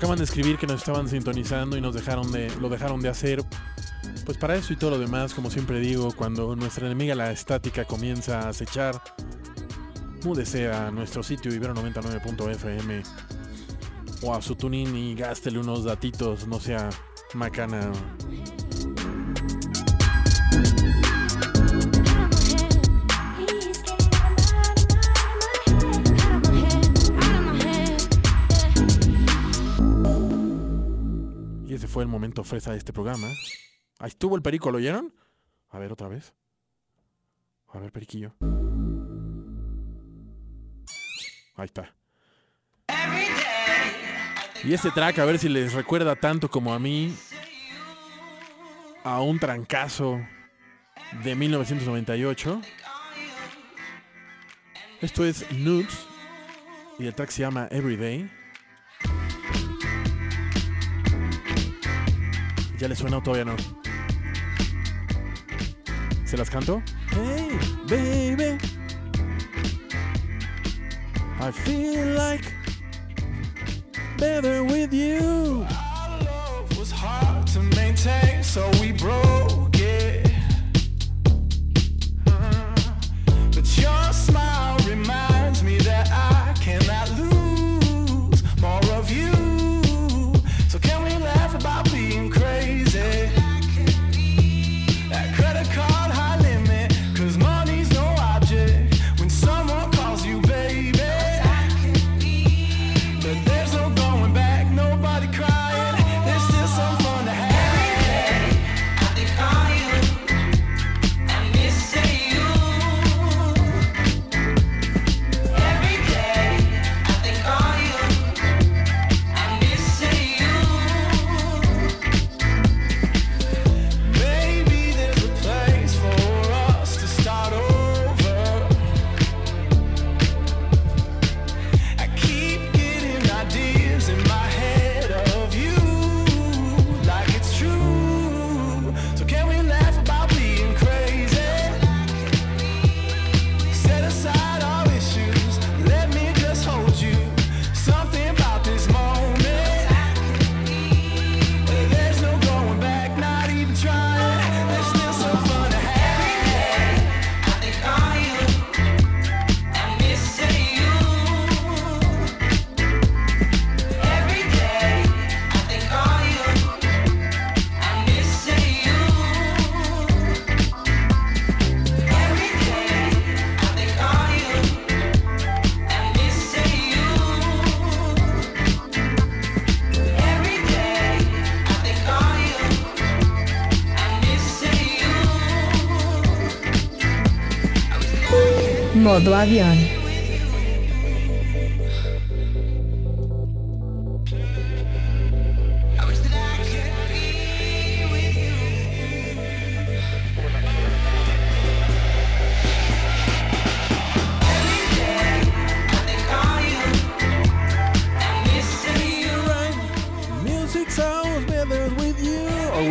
Acaban 0.01 0.17
de 0.17 0.23
escribir 0.23 0.57
que 0.57 0.65
nos 0.65 0.79
estaban 0.79 1.07
sintonizando 1.07 1.77
y 1.77 1.81
nos 1.81 1.93
dejaron 1.93 2.31
de, 2.31 2.49
lo 2.59 2.69
dejaron 2.69 3.01
de 3.01 3.09
hacer. 3.09 3.45
Pues 4.25 4.35
para 4.35 4.55
eso 4.55 4.73
y 4.73 4.75
todo 4.75 4.89
lo 4.89 4.97
demás, 4.97 5.31
como 5.35 5.51
siempre 5.51 5.79
digo, 5.79 6.11
cuando 6.15 6.55
nuestra 6.55 6.87
enemiga 6.87 7.13
la 7.13 7.31
estática 7.31 7.85
comienza 7.85 8.39
a 8.39 8.49
acechar, 8.49 8.99
múdese 10.23 10.73
a 10.73 10.89
nuestro 10.89 11.21
sitio 11.21 11.51
ibero99.fm 11.51 13.03
o 14.23 14.33
a 14.33 14.41
su 14.41 14.55
tuning 14.55 14.95
y 14.95 15.13
gástele 15.13 15.59
unos 15.59 15.83
datitos, 15.83 16.47
no 16.47 16.59
sea 16.59 16.89
macana. 17.35 17.91
Fue 31.91 32.03
el 32.03 32.09
momento 32.09 32.45
fresa 32.45 32.71
de 32.71 32.77
este 32.77 32.93
programa. 32.93 33.27
Ahí 33.99 34.07
estuvo 34.07 34.37
el 34.37 34.41
perico, 34.41 34.71
¿lo 34.71 34.77
oyeron? 34.77 35.13
A 35.69 35.77
ver, 35.77 35.91
otra 35.91 36.07
vez. 36.07 36.33
A 37.67 37.79
ver, 37.79 37.91
periquillo. 37.91 38.33
Ahí 41.55 41.65
está. 41.65 41.93
Y 44.63 44.73
este 44.73 44.89
track, 44.91 45.19
a 45.19 45.25
ver 45.25 45.37
si 45.37 45.49
les 45.49 45.73
recuerda 45.73 46.15
tanto 46.15 46.49
como 46.49 46.73
a 46.73 46.79
mí 46.79 47.13
a 49.03 49.19
un 49.19 49.37
trancazo 49.37 50.21
de 51.23 51.35
1998. 51.35 52.61
Esto 55.01 55.25
es 55.25 55.51
Nudes 55.51 56.07
y 56.99 57.07
el 57.07 57.15
track 57.15 57.31
se 57.31 57.41
llama 57.41 57.67
Everyday. 57.69 58.40
¿Ya 62.81 62.87
les 62.87 62.97
suena 62.97 63.17
o 63.17 63.21
todavía 63.21 63.45
no? 63.45 63.55
¿Se 66.25 66.35
las 66.35 66.49
canto? 66.49 66.81
Hey, 67.11 67.59
baby. 67.87 68.57
I 71.39 71.51
feel 71.51 72.07
like 72.15 72.51
better 74.17 74.63
with 74.63 74.91
you. 74.91 75.63
love 76.25 76.75
was 76.75 76.91
hard 76.91 77.45
to 77.53 77.59
maintain, 77.75 78.41
so 78.41 78.67
we 78.81 78.93
broke 78.93 79.77
it. 79.77 80.31
But 83.53 83.77
your 83.77 84.11
smile 84.11 84.77
reminds 84.87 85.30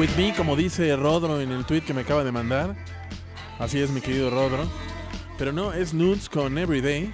with 0.00 0.16
me, 0.16 0.32
como 0.34 0.56
dice 0.56 0.96
Rodro 0.96 1.40
en 1.42 1.50
el 1.50 1.66
tweet 1.66 1.82
que 1.82 1.92
me 1.92 2.00
acaba 2.00 2.24
de 2.24 2.32
mandar. 2.32 2.74
Así 3.58 3.78
es, 3.80 3.90
mi 3.90 4.00
querido 4.00 4.30
Rodro. 4.30 4.66
Pero 5.40 5.52
no, 5.54 5.72
es 5.72 5.94
Nudes 5.94 6.28
con 6.28 6.58
Everyday. 6.58 7.10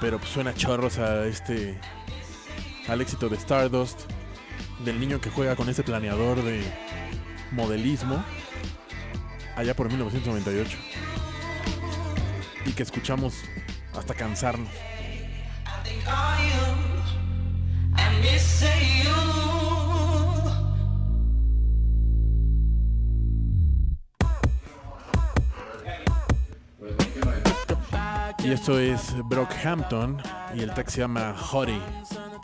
Pero 0.00 0.18
pues 0.18 0.28
suena 0.32 0.52
chorros 0.52 0.98
a 0.98 1.24
este. 1.26 1.78
al 2.88 3.00
éxito 3.00 3.28
de 3.28 3.36
Stardust. 3.36 4.00
Del 4.84 4.98
niño 4.98 5.20
que 5.20 5.30
juega 5.30 5.54
con 5.54 5.68
ese 5.68 5.84
planeador 5.84 6.42
de 6.42 6.64
modelismo. 7.52 8.24
Allá 9.54 9.76
por 9.76 9.88
1998. 9.88 10.76
Y 12.66 12.72
que 12.72 12.82
escuchamos 12.82 13.36
hasta 13.94 14.14
cansarnos. 14.14 14.70
Y 28.48 28.52
esto 28.52 28.78
es 28.78 29.14
Brockhampton 29.26 30.22
y 30.54 30.62
el 30.62 30.72
track 30.72 30.88
se 30.88 31.02
llama 31.02 31.34
Hottie, 31.36 31.82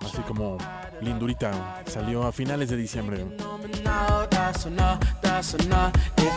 así 0.04 0.18
como 0.28 0.58
lindurita. 1.00 1.80
Salió 1.86 2.24
a 2.24 2.30
finales 2.30 2.68
de 2.68 2.76
diciembre. 2.76 3.16
If 3.16 3.22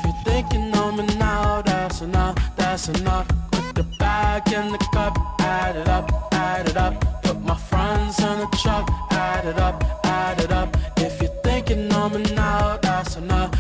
you're 0.06 0.16
thinking 0.24 0.74
on 0.78 0.96
me 0.96 1.06
now, 1.18 1.62
that's 1.66 2.02
enough, 2.02 2.36
that's 2.56 2.88
enough. 2.88 3.28
Put 3.52 3.76
the 3.76 3.84
bag 4.00 4.48
in 4.54 4.72
the 4.72 4.78
cup, 4.94 5.18
add 5.42 5.76
it 5.76 5.90
up, 5.90 6.10
add 6.32 6.70
it 6.70 6.78
up. 6.78 7.22
Put 7.24 7.42
my 7.42 7.58
friends 7.58 8.20
in 8.20 8.40
the 8.40 8.48
truck, 8.64 8.90
add 9.12 9.46
it 9.46 9.60
up, 9.60 9.84
add 10.06 10.40
it 10.40 10.54
up. 10.54 10.78
If 10.96 11.22
you're 11.22 11.42
thinking 11.44 11.92
on 11.92 12.14
me 12.14 12.24
now, 12.36 12.78
that's 12.82 13.18
enough. 13.18 13.52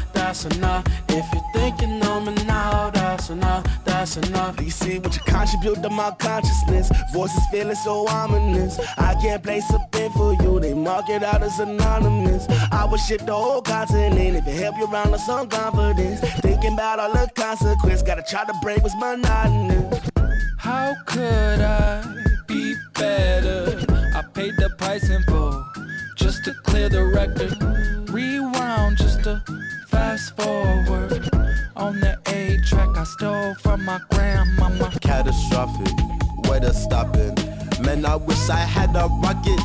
If 1.10 1.26
you're 1.34 1.44
thinking 1.54 2.02
on 2.06 2.26
me 2.26 2.34
now, 2.46 2.92
that's 3.28 3.44
enough, 3.44 3.84
that's 3.84 4.18
enough. 4.18 4.62
You 4.62 4.70
see 4.70 5.00
what 5.00 5.14
you 5.14 5.22
contribute 5.24 5.82
to 5.84 5.90
my 5.90 6.12
consciousness. 6.12 6.90
Voices 7.14 7.44
feeling 7.52 7.76
so 7.76 8.08
ominous. 8.08 8.80
I 8.98 9.16
can't 9.16 9.44
place 9.44 9.70
a 9.72 9.80
bid 9.92 10.12
for 10.14 10.34
you. 10.42 10.60
They 10.60 10.74
mark 10.74 11.10
it 11.10 11.24
out 11.24 11.44
as 11.44 11.60
anonymous. 11.60 12.48
I 12.72 12.86
would 12.90 13.00
ship 13.00 13.26
the 13.26 13.34
whole 13.34 13.62
continent 13.62 14.38
if 14.38 14.48
it 14.48 14.62
help 14.62 14.78
you 14.78 14.86
round 14.86 15.12
with 15.12 15.22
some 15.22 15.50
confidence. 15.50 16.22
Thinking 16.40 16.74
about 16.74 17.00
all 17.00 17.12
the 17.12 17.30
consequence. 17.36 18.02
Gotta 18.02 18.24
try 18.24 18.46
to 18.46 18.54
break 18.62 18.82
what's 18.82 18.96
monotonous. 18.96 20.10
How 20.58 20.96
could 21.06 21.60
I 21.60 22.04
be 22.48 22.76
better? 22.94 23.78
I 24.16 24.22
paid 24.34 24.56
the 24.58 24.70
price 24.78 25.10
in 25.10 25.22
full 25.24 25.66
just 26.16 26.46
to 26.46 26.54
clear 26.64 26.88
the 26.88 27.06
record. 27.06 28.10
Rewound 28.10 28.98
just 28.98 29.24
to 29.24 29.44
fast 29.88 30.36
forward. 30.36 31.30
On 31.76 32.00
the 32.00 32.18
A 32.28 32.58
track 32.68 32.98
I 32.98 33.04
stole 33.04 33.56
from 33.56 33.86
my 33.86 34.00
grandmama. 34.12 34.92
Catastrophic. 35.02 35.94
Way 36.50 36.60
to 36.60 36.74
stop 36.74 37.16
it. 37.16 37.34
Man, 37.82 38.06
I 38.06 38.16
wish 38.16 38.50
I 38.50 38.58
had 38.58 38.96
a 38.96 39.08
rocket. 39.24 39.62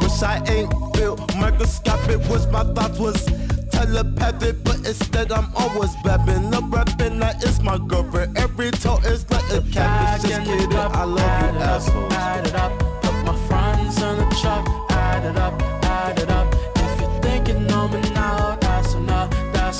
Wish 0.00 0.22
I 0.22 0.42
ain't 0.48 0.72
built 0.92 1.18
microscopic. 1.36 2.18
Wish 2.28 2.46
my 2.46 2.64
thoughts 2.74 2.98
was 2.98 3.24
telepathic, 3.70 4.62
but 4.64 4.76
instead 4.78 5.32
I'm 5.32 5.48
always 5.56 5.94
babbing. 6.04 6.50
The 6.50 6.60
rapping 6.62 7.18
that 7.20 7.42
is 7.44 7.60
my 7.62 7.78
girlfriend. 7.78 8.36
Every 8.36 8.70
toe 8.70 8.98
is 9.04 9.28
like 9.30 9.50
a 9.50 9.62
catfish. 9.70 10.30
Just 10.30 10.44
kidding. 10.44 10.76
I 10.76 11.04
love 11.04 11.54
you, 11.54 11.60
assholes. 11.60 12.12
Add 12.12 12.46
it 12.46 12.54
up, 12.54 12.72
put 13.02 13.14
my 13.24 13.36
friends 13.46 14.02
in 14.02 14.16
the 14.18 14.36
truck, 14.40 14.66
add 14.90 15.24
it 15.24 15.36
up, 15.36 15.54
add 15.84 16.18
it 16.18 16.30
up. 16.30 16.52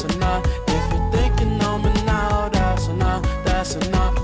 Enough. 0.01 0.45
If 0.68 0.93
you're 0.93 1.11
thinking 1.12 1.62
on 1.62 1.82
me 1.82 1.93
now, 2.05 2.49
that's 2.49 2.86
enough, 2.86 3.22
that's 3.45 3.74
enough. 3.74 4.16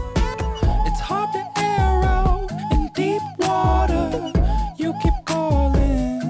It's 0.87 1.01
hard 1.01 1.31
to 1.35 1.61
air 1.61 2.05
out 2.05 2.51
in 2.73 2.89
deep 2.95 3.21
water. 3.39 4.33
You 4.79 4.95
keep 5.03 5.13
calling, 5.27 6.23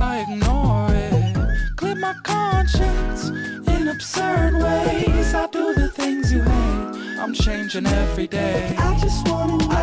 I 0.00 0.24
ignore 0.26 0.88
it. 0.90 1.76
Clear 1.76 1.96
my 1.96 2.14
conscience 2.24 3.28
in 3.68 3.88
absurd 3.88 4.54
ways. 4.54 5.34
I 5.34 5.46
do 5.52 5.74
the 5.74 5.88
things 5.88 6.32
you 6.32 6.42
hate. 6.42 7.18
I'm 7.20 7.34
changing 7.34 7.86
every 7.86 8.26
day. 8.26 8.74
I 8.78 8.98
just 8.98 9.28
wanna 9.28 9.75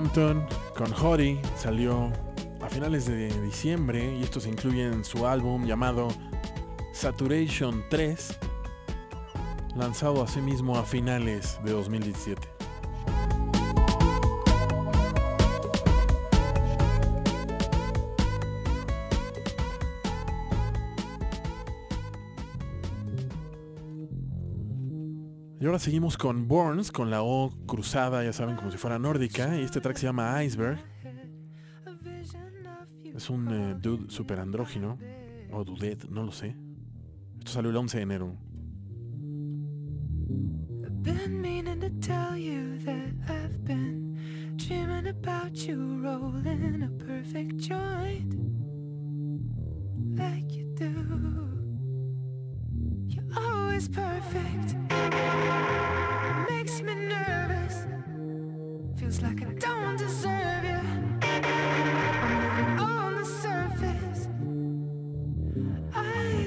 Brockhampton 0.00 0.46
con 0.74 0.92
Hottie 0.92 1.42
salió 1.56 2.10
a 2.62 2.68
finales 2.70 3.04
de 3.06 3.28
diciembre 3.42 4.16
y 4.18 4.22
esto 4.22 4.40
se 4.40 4.48
incluye 4.48 4.86
en 4.86 5.04
su 5.04 5.26
álbum 5.26 5.66
llamado 5.66 6.08
Saturation 6.94 7.84
3, 7.90 8.38
lanzado 9.76 10.22
asimismo 10.22 10.78
a 10.78 10.84
finales 10.84 11.58
de 11.64 11.72
2017. 11.72 12.59
Ahora 25.70 25.78
seguimos 25.78 26.16
con 26.16 26.48
Burns, 26.48 26.90
con 26.90 27.10
la 27.10 27.22
O 27.22 27.52
cruzada, 27.64 28.24
ya 28.24 28.32
saben, 28.32 28.56
como 28.56 28.72
si 28.72 28.76
fuera 28.76 28.98
nórdica. 28.98 29.56
Y 29.56 29.62
este 29.62 29.80
track 29.80 29.98
se 29.98 30.06
llama 30.06 30.42
Iceberg. 30.42 30.80
Es 33.04 33.30
un 33.30 33.48
eh, 33.48 33.76
dude 33.80 34.10
super 34.10 34.40
andrógino. 34.40 34.98
O 35.52 35.62
dudette, 35.62 36.08
no 36.10 36.24
lo 36.24 36.32
sé. 36.32 36.56
Esto 37.38 37.52
salió 37.52 37.70
el 37.70 37.76
11 37.76 37.98
de 37.98 38.02
enero. 38.02 38.36
You're 53.70 53.88
perfect. 53.88 54.74
Makes 56.50 56.82
me 56.82 56.94
nervous. 56.94 57.86
Feels 58.98 59.22
like 59.22 59.42
I 59.42 59.52
don't 59.54 59.96
deserve 59.96 60.64
you. 60.64 60.80
I'm 61.22 62.40
living 62.42 62.78
on 62.80 63.16
the 63.16 63.24
surface. 63.24 64.28
I 65.94 66.46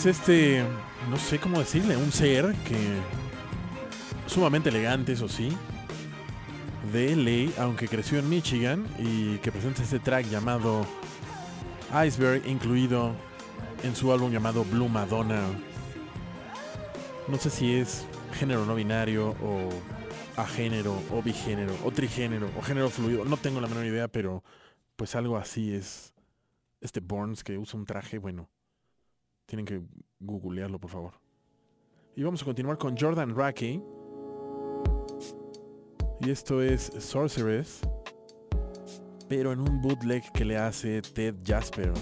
es 0.00 0.06
este, 0.06 0.64
no 1.10 1.18
sé 1.18 1.38
cómo 1.38 1.58
decirle, 1.58 1.94
un 1.94 2.10
ser 2.10 2.54
que 2.66 2.76
sumamente 4.26 4.70
elegante, 4.70 5.12
eso 5.12 5.28
sí. 5.28 5.54
de 6.90 7.14
LA, 7.14 7.62
aunque 7.62 7.86
creció 7.86 8.18
en 8.18 8.26
Michigan, 8.26 8.86
y 8.98 9.36
que 9.38 9.52
presenta 9.52 9.82
este 9.82 9.98
track 9.98 10.26
llamado 10.30 10.86
Iceberg, 12.06 12.46
incluido 12.46 13.14
en 13.82 13.94
su 13.94 14.10
álbum 14.10 14.32
llamado 14.32 14.64
Blue 14.64 14.88
Madonna. 14.88 15.42
No 17.28 17.36
sé 17.36 17.50
si 17.50 17.74
es 17.74 18.06
género 18.32 18.64
no 18.64 18.74
binario 18.74 19.36
o 19.42 19.68
agénero 20.36 20.98
o 21.10 21.20
bigénero 21.20 21.76
o 21.84 21.90
trigénero 21.90 22.48
o 22.58 22.62
género 22.62 22.88
fluido, 22.88 23.26
no 23.26 23.36
tengo 23.36 23.60
la 23.60 23.68
menor 23.68 23.84
idea, 23.84 24.08
pero 24.08 24.42
pues 24.96 25.14
algo 25.14 25.36
así 25.36 25.74
es 25.74 26.14
este 26.80 27.00
Burns 27.00 27.44
que 27.44 27.58
usa 27.58 27.78
un 27.78 27.84
traje, 27.84 28.16
bueno, 28.16 28.48
tienen 29.50 29.66
que 29.66 29.82
googlearlo 30.20 30.78
por 30.78 30.90
favor. 30.90 31.14
Y 32.14 32.22
vamos 32.22 32.40
a 32.40 32.44
continuar 32.44 32.78
con 32.78 32.96
Jordan 32.96 33.34
Rackey. 33.34 33.82
Y 36.20 36.30
esto 36.30 36.62
es 36.62 36.92
Sorceress, 36.98 37.80
pero 39.28 39.52
en 39.52 39.60
un 39.60 39.80
bootleg 39.80 40.22
que 40.32 40.44
le 40.44 40.56
hace 40.56 41.02
Ted 41.02 41.34
Jasper. 41.44 41.92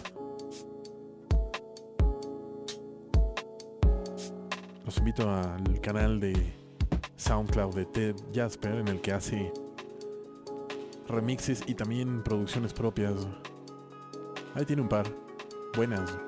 Los 4.85 4.99
invito 4.99 5.31
al 5.31 5.81
canal 5.81 6.21
de 6.21 6.35
SoundCloud 7.17 7.75
de 7.75 7.87
Ted 7.87 8.17
Jasper 8.35 8.75
en 8.75 8.89
el 8.89 9.01
que 9.01 9.13
hace 9.13 9.53
remixes 11.09 11.63
y 11.67 11.75
también 11.75 12.23
producciones 12.23 12.75
propias. 12.75 13.27
Ahí 14.55 14.67
tiene 14.67 14.83
un 14.83 14.89
par. 14.89 15.07
Buenas. 15.77 16.28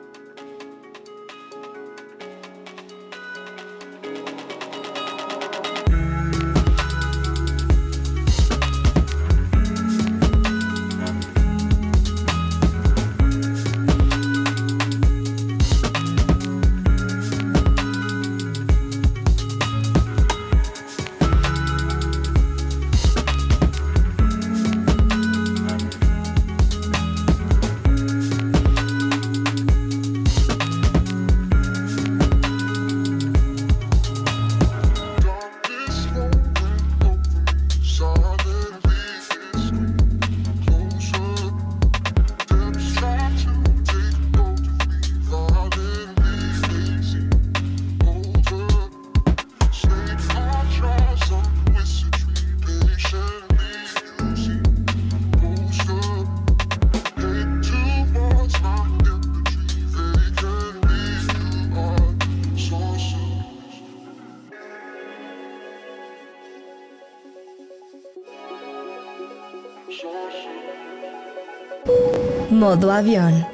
Modo 72.71 72.93
avión. 72.93 73.45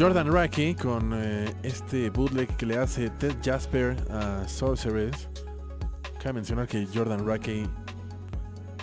Jordan 0.00 0.32
Rackey 0.32 0.74
con 0.74 1.12
eh, 1.12 1.29
este 1.90 2.08
bootleg 2.08 2.46
que 2.56 2.66
le 2.66 2.78
hace 2.78 3.10
Ted 3.10 3.34
Jasper 3.42 3.96
a 4.10 4.46
Sorceress. 4.46 5.28
Cabe 6.22 6.34
mencionar 6.34 6.68
que 6.68 6.86
Jordan 6.86 7.26
Rackey, 7.26 7.68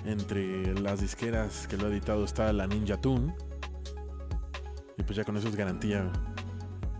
entre 0.03 0.77
las 0.81 0.99
disqueras 0.99 1.67
que 1.69 1.77
lo 1.77 1.85
ha 1.85 1.89
editado, 1.89 2.25
está 2.25 2.51
la 2.51 2.67
Ninja 2.67 2.99
Tune. 2.99 3.33
Y 4.97 5.03
pues 5.03 5.15
ya 5.15 5.23
con 5.23 5.37
eso 5.37 5.47
es 5.47 5.55
garantía. 5.55 6.11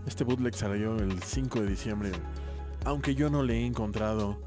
Este 0.06 0.24
bootleg 0.24 0.54
salió 0.54 0.96
el 0.96 1.22
5 1.22 1.60
de 1.60 1.66
diciembre. 1.66 2.12
Aunque 2.86 3.14
yo 3.14 3.28
no 3.28 3.42
le 3.42 3.58
he 3.58 3.66
encontrado 3.66 4.40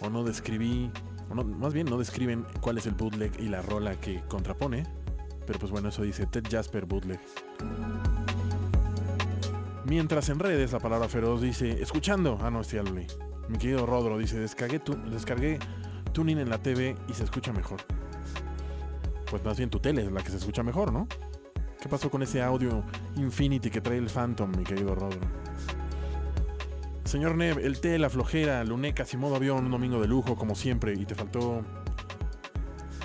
o 0.00 0.08
no 0.08 0.24
describí, 0.24 0.90
más 1.30 1.74
bien 1.74 1.88
no 1.88 1.98
describen 1.98 2.46
cuál 2.62 2.78
es 2.78 2.86
el 2.86 2.94
bootleg 2.94 3.38
y 3.38 3.50
la 3.50 3.60
rola 3.60 4.00
que 4.00 4.22
contrapone. 4.28 4.84
Pero 5.46 5.58
pues 5.58 5.70
bueno, 5.70 5.90
eso 5.90 6.00
dice 6.00 6.24
Ted 6.24 6.44
Jasper 6.50 6.86
bootleg. 6.86 7.20
Mientras 9.84 10.28
en 10.28 10.38
redes 10.38 10.72
la 10.72 10.78
palabra 10.78 11.08
feroz 11.08 11.42
dice, 11.42 11.82
escuchando, 11.82 12.38
ah 12.40 12.50
no, 12.50 12.60
estoy 12.60 12.78
al. 12.78 12.92
Mi 12.92 13.58
querido 13.58 13.84
Rodro 13.84 14.16
dice, 14.16 14.38
descargué, 14.38 14.78
tu, 14.78 14.96
descargué 15.10 15.58
tuning 16.12 16.38
en 16.38 16.48
la 16.48 16.58
TV 16.58 16.96
y 17.08 17.14
se 17.14 17.24
escucha 17.24 17.52
mejor. 17.52 17.80
Pues 19.28 19.44
más 19.44 19.56
bien 19.56 19.70
tu 19.70 19.80
tele 19.80 20.02
es 20.02 20.12
la 20.12 20.22
que 20.22 20.30
se 20.30 20.36
escucha 20.36 20.62
mejor, 20.62 20.92
¿no? 20.92 21.08
¿Qué 21.80 21.88
pasó 21.88 22.10
con 22.10 22.22
ese 22.22 22.42
audio 22.42 22.84
Infinity 23.16 23.70
que 23.70 23.80
trae 23.80 23.98
el 23.98 24.08
Phantom, 24.08 24.52
mi 24.56 24.62
querido 24.62 24.94
Rodro? 24.94 25.20
Señor 27.04 27.34
Nev, 27.34 27.58
el 27.58 27.80
té, 27.80 27.98
la 27.98 28.08
flojera, 28.08 28.62
lunecas 28.62 29.12
y 29.12 29.16
modo 29.16 29.34
avión, 29.34 29.64
un 29.64 29.70
domingo 29.72 30.00
de 30.00 30.06
lujo 30.06 30.36
como 30.36 30.54
siempre, 30.54 30.94
y 30.94 31.04
te 31.04 31.14
faltó... 31.14 31.62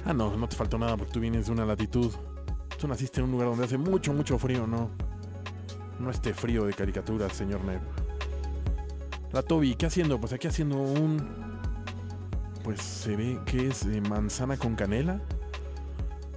Ah, 0.06 0.14
no, 0.14 0.38
no 0.38 0.48
te 0.48 0.56
faltó 0.56 0.78
nada 0.78 0.96
porque 0.96 1.12
tú 1.12 1.20
vienes 1.20 1.48
de 1.48 1.54
una 1.54 1.66
latitud. 1.66 2.14
Tú 2.80 2.88
naciste 2.88 3.20
en 3.20 3.26
un 3.26 3.32
lugar 3.32 3.50
donde 3.50 3.66
hace 3.66 3.78
mucho, 3.78 4.14
mucho 4.14 4.38
frío, 4.38 4.68
¿no? 4.68 4.92
No 6.00 6.10
este 6.12 6.34
frío 6.34 6.66
de 6.66 6.74
caricaturas, 6.74 7.34
señor 7.34 7.64
Neb. 7.64 7.82
La 9.34 9.42
Toby, 9.42 9.76
¿qué 9.76 9.88
haciendo? 9.88 10.20
Pues 10.20 10.34
aquí 10.34 10.48
haciendo 10.48 10.78
un... 10.78 11.58
Pues 12.64 12.82
se 12.82 13.16
ve 13.16 13.40
que 13.46 13.68
es 13.68 13.86
de 13.88 14.02
manzana 14.02 14.58
con 14.58 14.76
canela. 14.76 15.22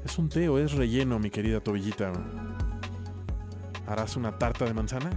¿Es 0.05 0.19
un 0.19 0.28
té 0.28 0.47
es 0.62 0.73
relleno, 0.73 1.19
mi 1.19 1.31
querida 1.31 1.61
Tobillita? 1.61 2.12
¿Harás 3.87 4.16
una 4.16 4.39
tarta 4.39 4.65
de 4.65 4.73
manzana? 4.73 5.11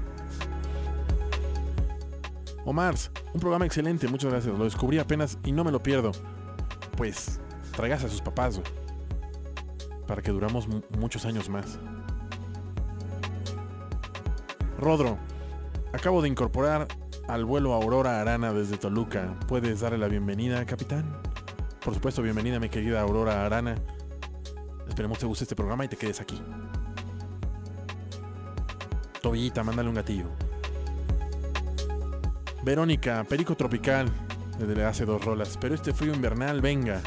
Omars, 2.65 3.11
un 3.33 3.39
programa 3.39 3.65
excelente, 3.65 4.07
muchas 4.07 4.31
gracias. 4.31 4.57
Lo 4.57 4.63
descubrí 4.63 4.97
apenas 4.99 5.37
y 5.43 5.51
no 5.51 5.63
me 5.63 5.71
lo 5.71 5.83
pierdo. 5.83 6.11
Pues, 6.97 7.39
traigas 7.75 8.03
a 8.03 8.09
sus 8.09 8.21
papás, 8.21 8.61
para 10.07 10.21
que 10.21 10.31
duramos 10.31 10.67
mu- 10.67 10.81
muchos 10.97 11.25
años 11.25 11.49
más. 11.49 11.79
Rodro, 14.83 15.17
acabo 15.93 16.21
de 16.21 16.27
incorporar 16.27 16.87
al 17.29 17.45
vuelo 17.45 17.73
Aurora 17.73 18.19
Arana 18.19 18.51
desde 18.51 18.77
Toluca. 18.77 19.39
¿Puedes 19.47 19.79
darle 19.79 19.97
la 19.97 20.09
bienvenida, 20.09 20.65
capitán? 20.65 21.21
Por 21.83 21.93
supuesto, 21.93 22.21
bienvenida, 22.21 22.59
mi 22.59 22.67
querida 22.67 22.99
Aurora 22.99 23.45
Arana. 23.45 23.75
Esperemos 24.85 25.19
te 25.19 25.25
guste 25.25 25.45
este 25.45 25.55
programa 25.55 25.85
y 25.85 25.87
te 25.87 25.95
quedes 25.95 26.19
aquí. 26.19 26.41
Tobillita, 29.21 29.63
mándale 29.63 29.87
un 29.87 29.95
gatillo. 29.95 30.27
Verónica, 32.63 33.23
Perico 33.23 33.55
Tropical. 33.55 34.11
Desde 34.59 34.83
hace 34.83 35.05
dos 35.05 35.23
rolas. 35.23 35.57
Pero 35.61 35.75
este 35.75 35.93
frío 35.93 36.13
invernal, 36.13 36.59
venga. 36.59 37.01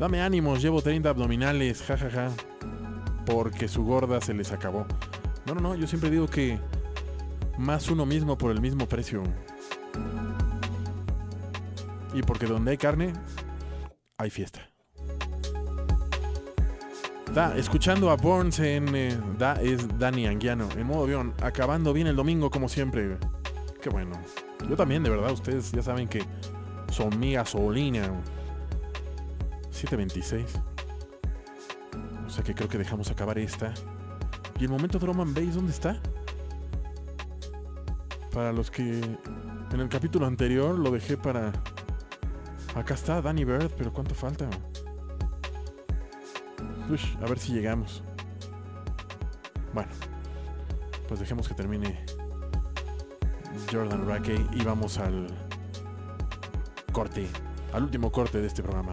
Dame 0.00 0.20
ánimos, 0.20 0.60
llevo 0.60 0.82
30 0.82 1.10
abdominales, 1.10 1.82
jajaja. 1.82 2.30
Porque 3.24 3.68
su 3.68 3.84
gorda 3.84 4.20
se 4.20 4.34
les 4.34 4.50
acabó. 4.50 4.84
No, 5.46 5.54
no, 5.54 5.60
no, 5.60 5.74
yo 5.74 5.86
siempre 5.86 6.10
digo 6.10 6.26
que 6.26 6.58
más 7.58 7.90
uno 7.90 8.06
mismo 8.06 8.36
por 8.36 8.50
el 8.50 8.60
mismo 8.60 8.88
precio. 8.88 9.22
Y 12.12 12.22
porque 12.22 12.46
donde 12.46 12.72
hay 12.72 12.76
carne, 12.76 13.12
hay 14.18 14.30
fiesta. 14.30 14.68
Da, 17.32 17.56
escuchando 17.56 18.10
a 18.10 18.16
Burns 18.16 18.58
en 18.58 18.94
eh, 18.96 19.16
Da 19.38 19.54
es 19.62 19.86
Dani 19.98 20.26
Anguiano, 20.26 20.68
en 20.76 20.84
modo 20.84 21.04
avión, 21.04 21.32
acabando 21.42 21.92
bien 21.92 22.08
el 22.08 22.16
domingo 22.16 22.50
como 22.50 22.68
siempre. 22.68 23.18
Qué 23.80 23.88
bueno. 23.88 24.20
Yo 24.68 24.76
también, 24.76 25.02
de 25.02 25.10
verdad, 25.10 25.30
ustedes 25.32 25.70
ya 25.70 25.82
saben 25.82 26.08
que 26.08 26.24
son 26.90 27.18
mi 27.18 27.34
gasolina. 27.34 28.10
726. 29.70 30.60
O 32.26 32.30
sea 32.30 32.44
que 32.44 32.54
creo 32.54 32.68
que 32.68 32.78
dejamos 32.78 33.10
acabar 33.10 33.38
esta. 33.38 33.72
¿Y 34.60 34.64
el 34.64 34.70
momento 34.70 34.98
drum 34.98 35.22
and 35.22 35.34
bass 35.34 35.54
dónde 35.54 35.72
está? 35.72 35.98
Para 38.30 38.52
los 38.52 38.70
que 38.70 39.00
en 39.00 39.80
el 39.80 39.88
capítulo 39.88 40.26
anterior 40.26 40.78
lo 40.78 40.90
dejé 40.90 41.16
para... 41.16 41.50
Acá 42.74 42.92
está 42.92 43.22
Danny 43.22 43.44
Bird, 43.44 43.70
pero 43.78 43.90
¿cuánto 43.90 44.14
falta? 44.14 44.50
A 47.22 47.26
ver 47.26 47.38
si 47.38 47.54
llegamos. 47.54 48.02
Bueno, 49.72 49.90
pues 51.08 51.20
dejemos 51.20 51.48
que 51.48 51.54
termine 51.54 52.04
Jordan 53.72 54.06
Rackey 54.06 54.46
y 54.52 54.62
vamos 54.62 54.98
al 54.98 55.26
corte, 56.92 57.26
al 57.72 57.84
último 57.84 58.12
corte 58.12 58.42
de 58.42 58.46
este 58.46 58.62
programa. 58.62 58.92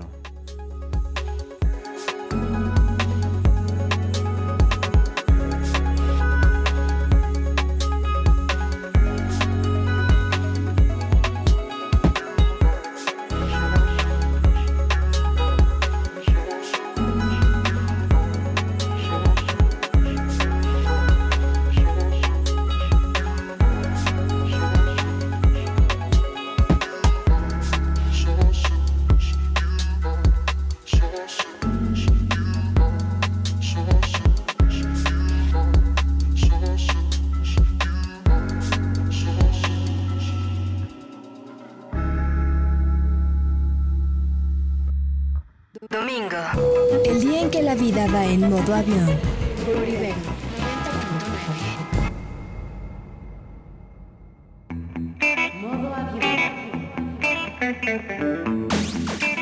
Modo 48.57 48.73
avión. 48.73 49.05
Por 49.65 49.87
Ibero. 49.87 50.15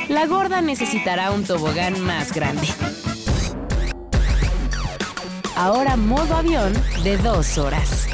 La 0.09 0.27
gorda 0.27 0.61
necesitará 0.61 1.31
un 1.31 1.45
tobogán 1.45 1.99
más 2.01 2.33
grande. 2.33 2.67
Ahora 5.55 5.95
modo 5.95 6.35
avión 6.35 6.73
de 7.03 7.17
dos 7.17 7.57
horas. 7.57 8.07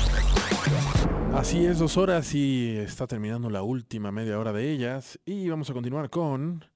Así 1.34 1.66
es, 1.66 1.80
dos 1.80 1.98
horas 1.98 2.36
y 2.36 2.78
está 2.78 3.08
terminando 3.08 3.50
la 3.50 3.64
última 3.64 4.12
media 4.12 4.38
hora 4.38 4.54
de 4.54 4.72
ellas. 4.72 5.20
Y 5.26 5.50
vamos 5.50 5.70
a 5.70 5.74
continuar 5.74 6.10
con... 6.12 6.71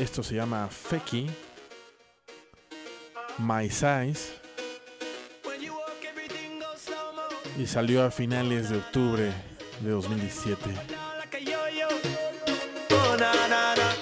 Esto 0.00 0.22
se 0.22 0.34
llama 0.34 0.66
Feki. 0.66 1.26
My 3.36 3.68
Size. 3.68 4.32
Y 7.58 7.66
salió 7.66 8.04
a 8.04 8.10
finales 8.10 8.70
de 8.70 8.78
octubre 8.78 9.30
de 9.80 9.90
2017. 9.90 10.70
Oh, 12.90 13.16
na, 13.18 13.30
na, 13.48 13.76
na. 13.76 13.92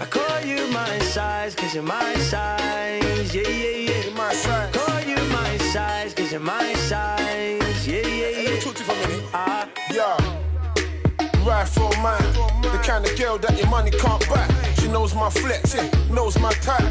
I 0.00 0.06
call 0.08 0.42
you 0.46 0.66
my 0.72 0.98
size, 1.00 1.54
cause 1.54 1.74
you're 1.74 1.82
my 1.82 2.14
size. 2.30 3.34
Yeah, 9.92 10.16
My 11.44 11.48
my 11.48 11.54
my 11.54 11.60
you 11.60 11.66
for 11.66 12.02
man, 12.02 12.62
the 12.62 12.80
kind 12.84 13.04
of 13.04 13.18
girl 13.18 13.38
that 13.38 13.58
your 13.58 13.68
money 13.68 13.90
can't 13.90 14.28
buy. 14.28 14.46
She 14.78 14.86
knows 14.88 15.14
my 15.14 15.28
flex, 15.28 15.74
yeah, 15.74 15.90
knows 16.08 16.38
my 16.38 16.52
type. 16.54 16.84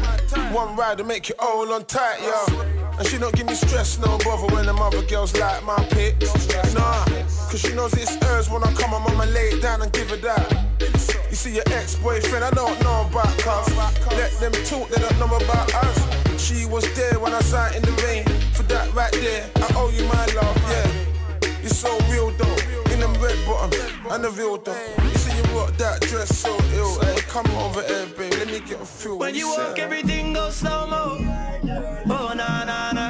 One 0.52 0.76
ride 0.76 0.98
to 0.98 1.04
make 1.04 1.28
you 1.28 1.34
all 1.38 1.72
on 1.72 1.84
tight, 1.86 2.18
yeah. 2.20 2.98
And 2.98 3.06
she 3.06 3.16
don't 3.18 3.34
give 3.34 3.46
me 3.46 3.54
stress, 3.54 3.98
no 3.98 4.18
bother 4.18 4.54
when 4.54 4.66
them 4.66 4.78
other 4.78 5.02
girls 5.06 5.34
like 5.38 5.64
my 5.64 5.82
pics. 5.90 6.46
Nah, 6.74 7.04
cause 7.48 7.60
she 7.60 7.74
knows 7.74 7.94
it's 7.94 8.14
hers 8.24 8.50
when 8.50 8.62
I 8.62 8.72
come, 8.74 8.92
I'm 8.92 9.06
I'ma 9.06 9.24
lay 9.24 9.48
it 9.52 9.62
down 9.62 9.80
and 9.80 9.90
give 9.92 10.10
her 10.10 10.16
that. 10.16 10.72
You 11.32 11.36
see 11.36 11.54
your 11.54 11.64
ex-boyfriend, 11.68 12.44
I 12.44 12.50
don't 12.50 12.78
know 12.82 13.06
about 13.08 13.32
cuz 13.38 13.74
Let 14.18 14.32
them 14.32 14.52
talk, 14.66 14.90
they 14.90 15.00
don't 15.00 15.18
know 15.18 15.34
about 15.34 15.74
us 15.76 15.98
She 16.36 16.66
was 16.66 16.84
there 16.94 17.18
when 17.18 17.32
I 17.32 17.40
out 17.54 17.74
in 17.74 17.80
the 17.80 17.92
rain 18.04 18.24
For 18.52 18.64
that 18.64 18.92
right 18.92 19.12
there, 19.12 19.48
I 19.56 19.72
owe 19.76 19.88
you 19.88 20.04
my 20.04 20.26
love, 20.36 20.56
yeah 20.68 20.92
You're 21.62 21.70
so 21.70 21.88
real 22.10 22.32
though, 22.32 22.61
them 23.02 23.22
red 23.22 23.38
bottoms 23.46 23.76
and 24.10 24.24
the 24.24 24.30
real 24.30 24.56
though 24.58 24.86
You 25.02 25.18
see 25.18 25.36
you 25.36 25.44
rock 25.58 25.76
that 25.78 26.00
dress 26.02 26.38
so 26.38 26.56
ill 26.74 27.00
Hey, 27.00 27.20
come 27.22 27.46
over 27.56 27.82
here, 27.82 28.06
babe, 28.16 28.32
let 28.32 28.46
me 28.46 28.60
get 28.60 28.80
a 28.80 28.86
feel 28.86 29.18
When 29.18 29.34
you 29.34 29.48
walk, 29.48 29.78
everything 29.78 30.32
goes 30.32 30.56
slow 30.56 30.86
mo. 30.86 31.18
Oh 32.08 32.32
na 32.34 32.64
na 32.64 32.92
na. 32.92 33.06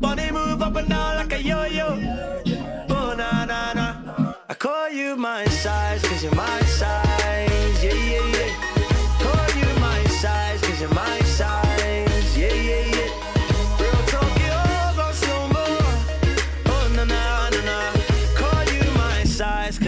Body 0.00 0.30
move 0.30 0.62
up 0.62 0.76
and 0.76 0.88
down 0.88 1.16
like 1.16 1.32
a 1.32 1.42
yo-yo. 1.42 1.88
Oh 2.90 3.14
na 3.16 3.44
na 3.44 3.72
na. 3.72 4.34
I 4.48 4.54
call 4.54 4.90
you 4.90 5.16
my 5.16 5.44
size, 5.46 6.02
cause 6.02 6.22
you're 6.22 6.34
my 6.34 6.60
size. 6.62 7.25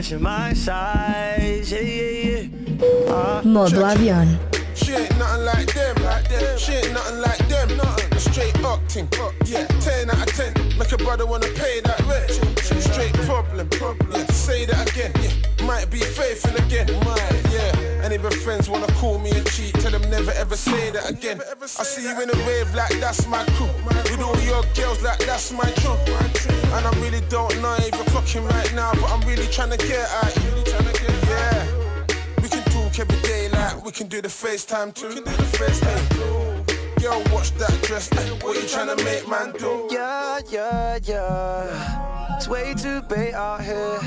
Size, 0.08 0.20
my 0.20 0.52
size. 0.52 1.72
Yeah, 1.72 1.80
yeah, 1.80 2.40
yeah. 2.40 3.08
Ah. 3.08 3.42
Modo 3.44 3.84
avión. 3.84 4.38
She 4.74 4.92
ain't 4.92 5.18
nothing 5.18 5.44
like 5.44 5.74
them, 5.74 5.96
like 6.04 6.28
them. 6.28 6.58
She 6.58 6.72
ain't 6.72 6.92
nothing 6.92 7.20
like 7.20 7.48
them, 7.48 7.76
nothing. 7.76 8.12
A 8.12 8.20
straight 8.20 8.54
octing, 8.62 9.08
yeah. 9.46 9.66
Ten 9.80 10.10
out 10.10 10.26
of 10.26 10.34
ten, 10.34 10.52
make 10.78 10.92
a 10.92 10.96
brother 10.96 11.26
wanna 11.26 11.48
pay 11.48 11.80
that 11.80 12.00
rent. 12.06 12.30
Straight 12.82 13.12
problem, 13.26 13.68
yeah. 14.12 14.26
Say 14.26 14.64
that 14.66 14.90
again, 14.90 15.12
yeah. 15.22 15.57
Might 15.68 15.90
be 15.90 15.98
faithful 16.00 16.56
again, 16.64 16.86
might, 17.04 17.42
yeah. 17.52 18.02
And 18.02 18.12
if 18.14 18.22
her 18.22 18.30
friends 18.30 18.70
wanna 18.70 18.86
call 18.94 19.18
me 19.18 19.30
a 19.30 19.44
cheat, 19.44 19.74
tell 19.74 19.90
them 19.92 20.00
never 20.10 20.30
ever 20.32 20.56
say 20.56 20.90
that 20.92 21.10
again. 21.10 21.40
I 21.62 21.66
see 21.84 22.04
you 22.08 22.20
in 22.22 22.30
a 22.30 22.38
rave 22.48 22.74
like 22.74 22.98
that's 23.00 23.26
my 23.26 23.44
crew. 23.56 23.68
With 24.10 24.22
all 24.22 24.38
your 24.40 24.62
girls 24.74 25.02
like 25.02 25.18
that's 25.26 25.52
my 25.52 25.70
truth. 25.82 26.00
And 26.72 26.86
I 26.86 26.90
really 27.02 27.20
don't 27.28 27.54
know 27.60 27.74
if 27.80 27.94
you're 27.94 28.04
clocking 28.12 28.48
right 28.48 28.72
now, 28.74 28.92
but 28.94 29.10
I'm 29.12 29.20
really 29.28 29.46
trying 29.48 29.70
to 29.70 29.76
get 29.76 30.08
at 30.24 30.34
you. 30.36 30.50
Yeah. 31.28 31.66
We 32.42 32.48
can 32.48 32.64
talk 32.72 32.98
every 32.98 33.20
day 33.20 33.50
like 33.50 33.84
we 33.84 33.92
can 33.92 34.06
do 34.08 34.22
the 34.22 34.28
FaceTime 34.28 34.94
too. 34.94 35.08
We 35.08 35.14
can 35.16 35.24
do 35.24 35.30
the 35.36 35.50
FaceTime 35.58 36.04
too. 36.16 37.02
Yo, 37.04 37.10
watch 37.34 37.52
that 37.58 37.76
dress. 37.82 38.10
eh, 38.12 38.30
What 38.42 38.56
you 38.56 38.66
trying 38.66 38.96
to 38.96 39.04
make 39.04 39.28
man 39.28 39.52
do? 39.58 39.86
Yeah, 39.90 40.40
yeah, 40.50 40.98
yeah. 41.04 42.17
It's 42.38 42.46
way 42.46 42.72
too 42.72 43.02
big 43.02 43.34
out 43.34 43.64
here. 43.64 43.98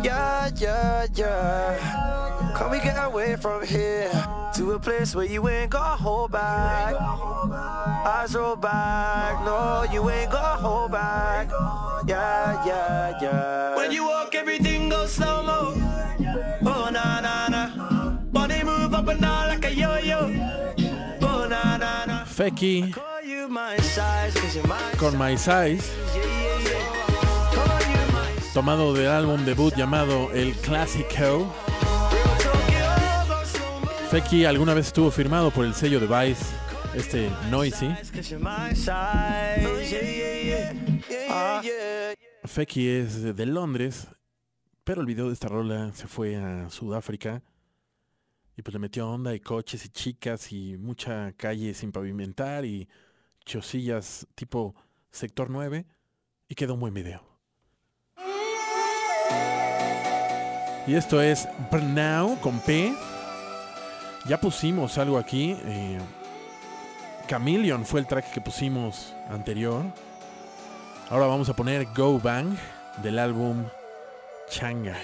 Yeah, 0.00 0.48
yeah, 0.54 1.06
yeah. 1.12 2.52
Can 2.56 2.70
we 2.70 2.78
get 2.78 2.94
away 3.04 3.34
from 3.34 3.66
here 3.66 4.08
to 4.54 4.72
a 4.74 4.78
place 4.78 5.12
where 5.12 5.26
you 5.26 5.48
ain't 5.48 5.72
got 5.72 5.96
to 5.96 6.02
hold 6.04 6.30
back? 6.30 6.94
Eyes 6.94 8.36
roll 8.36 8.54
back. 8.54 9.44
No, 9.44 9.84
you 9.92 10.08
ain't 10.08 10.30
got 10.30 10.58
to 10.58 10.62
hold 10.62 10.92
back. 10.92 11.50
Yeah, 12.06 12.64
yeah, 12.64 13.18
yeah. 13.20 13.76
When 13.76 13.90
you 13.90 14.04
walk, 14.04 14.36
everything 14.36 14.88
goes 14.88 15.12
slow 15.14 15.42
mo. 15.42 15.74
Oh 16.62 16.90
na 16.92 17.20
na 17.20 17.48
na. 17.48 18.12
Body 18.30 18.62
move 18.62 18.94
up 18.94 19.08
and 19.08 19.20
down 19.20 19.48
like 19.48 19.64
a 19.64 19.74
yo-yo. 19.74 20.30
Oh 21.22 21.48
na 21.50 21.76
na 21.76 22.04
na. 22.06 22.24
Feki 22.24 22.92
Call 22.92 23.22
you 23.22 23.48
my 23.48 23.76
size, 23.78 24.32
cause 24.34 24.54
you're 24.54 24.66
my 24.68 24.78
con 24.96 25.16
My 25.16 25.34
Size, 25.34 25.90
tomado 28.54 28.92
del 28.92 29.08
álbum 29.08 29.44
debut 29.44 29.74
llamado 29.76 30.32
El 30.32 30.54
Classico. 30.54 31.52
Feki 34.10 34.44
alguna 34.44 34.74
vez 34.74 34.88
estuvo 34.88 35.10
firmado 35.10 35.52
por 35.52 35.64
el 35.64 35.74
sello 35.74 36.00
de 36.00 36.06
Vice, 36.06 36.44
este 36.94 37.30
Noisy. 37.48 37.94
Feki 42.44 42.88
es 42.88 43.36
de 43.36 43.46
Londres, 43.46 44.08
pero 44.82 45.00
el 45.00 45.06
video 45.06 45.28
de 45.28 45.34
esta 45.34 45.46
rola 45.46 45.92
se 45.92 46.08
fue 46.08 46.36
a 46.36 46.68
Sudáfrica 46.70 47.42
y 48.56 48.62
pues 48.62 48.72
le 48.72 48.80
metió 48.80 49.08
onda 49.08 49.32
y 49.32 49.40
coches 49.40 49.84
y 49.84 49.90
chicas 49.90 50.50
y 50.50 50.76
mucha 50.76 51.32
calle 51.36 51.72
sin 51.72 51.92
pavimentar 51.92 52.64
y 52.64 52.88
chosillas 53.44 54.26
tipo 54.34 54.74
sector 55.12 55.50
9 55.50 55.86
y 56.48 56.54
quedó 56.56 56.74
un 56.74 56.80
buen 56.80 56.94
video. 56.94 57.29
Y 60.90 60.96
esto 60.96 61.22
es 61.22 61.46
Now 61.70 62.36
con 62.40 62.58
P. 62.58 62.92
Ya 64.26 64.40
pusimos 64.40 64.98
algo 64.98 65.18
aquí 65.18 65.56
eh, 65.64 66.00
Chameleon 67.28 67.86
fue 67.86 68.00
el 68.00 68.08
track 68.08 68.32
que 68.32 68.40
pusimos 68.40 69.14
anterior. 69.28 69.84
Ahora 71.08 71.28
vamos 71.28 71.48
a 71.48 71.54
poner 71.54 71.86
Go 71.94 72.18
Bang 72.18 72.56
del 73.04 73.20
álbum 73.20 73.66
Changa. 74.48 74.98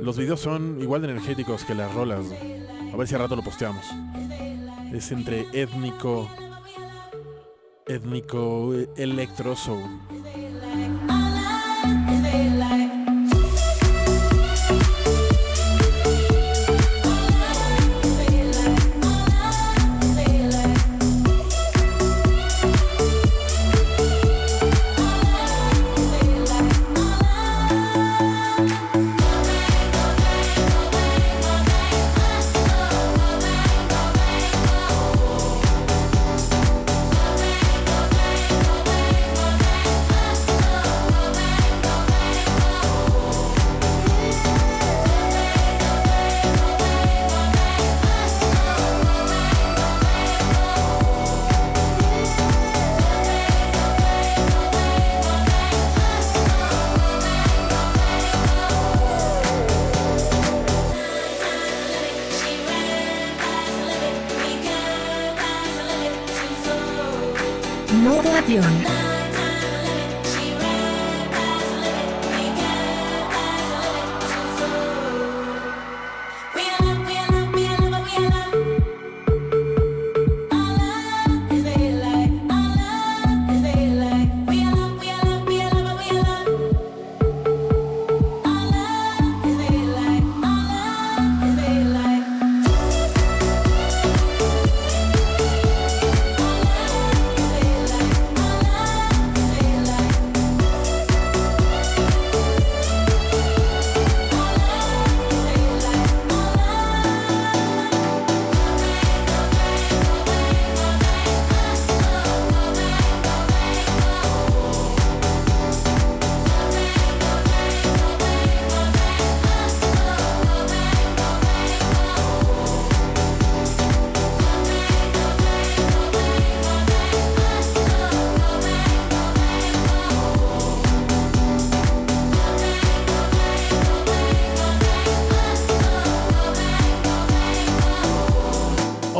Los 0.00 0.16
videos 0.16 0.40
son 0.40 0.80
igual 0.80 1.02
de 1.02 1.10
energéticos 1.10 1.64
que 1.64 1.74
las 1.74 1.92
rolas. 1.92 2.24
A 2.90 2.96
ver 2.96 3.06
si 3.06 3.16
a 3.16 3.18
rato 3.18 3.36
lo 3.36 3.42
posteamos. 3.42 3.84
Es 4.94 5.12
entre 5.12 5.46
étnico, 5.52 6.26
étnico 7.86 8.72
eh, 8.72 8.88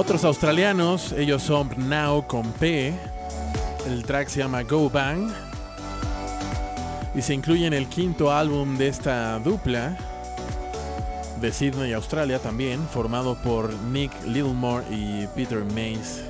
Otros 0.01 0.25
australianos, 0.25 1.13
ellos 1.13 1.43
son 1.43 1.69
Now 1.77 2.27
con 2.27 2.51
P. 2.55 2.95
El 3.87 4.03
track 4.03 4.29
se 4.29 4.39
llama 4.39 4.63
Go 4.63 4.89
Bang. 4.89 5.31
Y 7.15 7.21
se 7.21 7.35
incluye 7.35 7.67
en 7.67 7.75
el 7.75 7.87
quinto 7.87 8.33
álbum 8.33 8.79
de 8.79 8.89
esta 8.89 9.39
dupla. 9.41 9.99
De 11.43 11.53
Sydney, 11.53 11.93
Australia 11.93 12.39
también, 12.39 12.81
formado 12.89 13.35
por 13.43 13.75
Nick 13.93 14.11
Littlemore 14.25 14.87
y 14.91 15.27
Peter 15.37 15.63
Mays. 15.67 16.25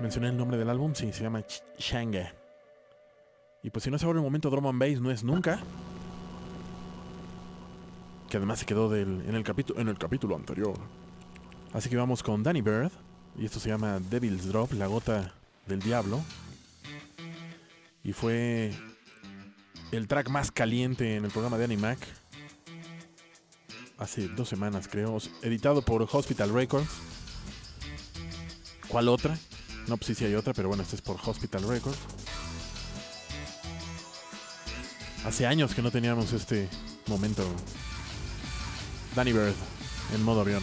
¿Mencioné 0.00 0.28
el 0.28 0.38
nombre 0.38 0.56
del 0.56 0.70
álbum? 0.70 0.94
Sí, 0.94 1.12
se 1.12 1.22
llama 1.22 1.42
Ch-. 1.42 2.32
Y 3.62 3.68
pues 3.68 3.82
si 3.84 3.90
no 3.90 3.96
es 3.98 4.04
ahora 4.04 4.20
el 4.20 4.24
momento 4.24 4.48
drum 4.48 4.68
and 4.68 4.80
bass, 4.80 5.02
no 5.02 5.10
es 5.10 5.22
nunca. 5.22 5.60
Que 8.28 8.36
además 8.36 8.58
se 8.58 8.66
quedó 8.66 8.94
en, 8.94 9.34
el 9.34 9.44
capítulo, 9.44 9.80
en 9.80 9.88
el 9.88 9.98
capítulo 9.98 10.36
anterior. 10.36 10.74
Así 11.72 11.88
que 11.88 11.96
vamos 11.96 12.22
con 12.22 12.42
Danny 12.42 12.60
Bird. 12.60 12.92
Y 13.36 13.44
esto 13.44 13.60
se 13.60 13.68
llama 13.68 14.00
Devil's 14.00 14.48
Drop, 14.48 14.72
la 14.72 14.86
gota 14.86 15.34
del 15.66 15.80
diablo. 15.80 16.20
Y 18.02 18.12
fue 18.12 18.72
el 19.92 20.08
track 20.08 20.28
más 20.28 20.50
caliente 20.50 21.16
en 21.16 21.24
el 21.24 21.30
programa 21.30 21.56
de 21.58 21.64
Animac. 21.64 21.98
Hace 23.98 24.28
dos 24.28 24.48
semanas, 24.48 24.88
creo. 24.88 25.18
Editado 25.42 25.82
por 25.82 26.06
Hospital 26.10 26.52
Records. 26.52 26.88
¿Cuál 28.88 29.08
otra? 29.08 29.36
No, 29.86 29.96
pues 29.96 30.06
sí, 30.06 30.14
sí 30.14 30.24
hay 30.24 30.34
otra, 30.34 30.52
pero 30.52 30.68
bueno, 30.68 30.82
este 30.82 30.96
es 30.96 31.02
por 31.02 31.16
Hospital 31.24 31.66
Records. 31.66 31.98
Hace 35.24 35.46
años 35.46 35.74
que 35.74 35.82
no 35.82 35.90
teníamos 35.90 36.32
este 36.32 36.68
momento. 37.06 37.44
Danny 39.18 39.32
Bird 39.32 39.52
en 40.14 40.22
modo 40.22 40.42
avión. 40.42 40.62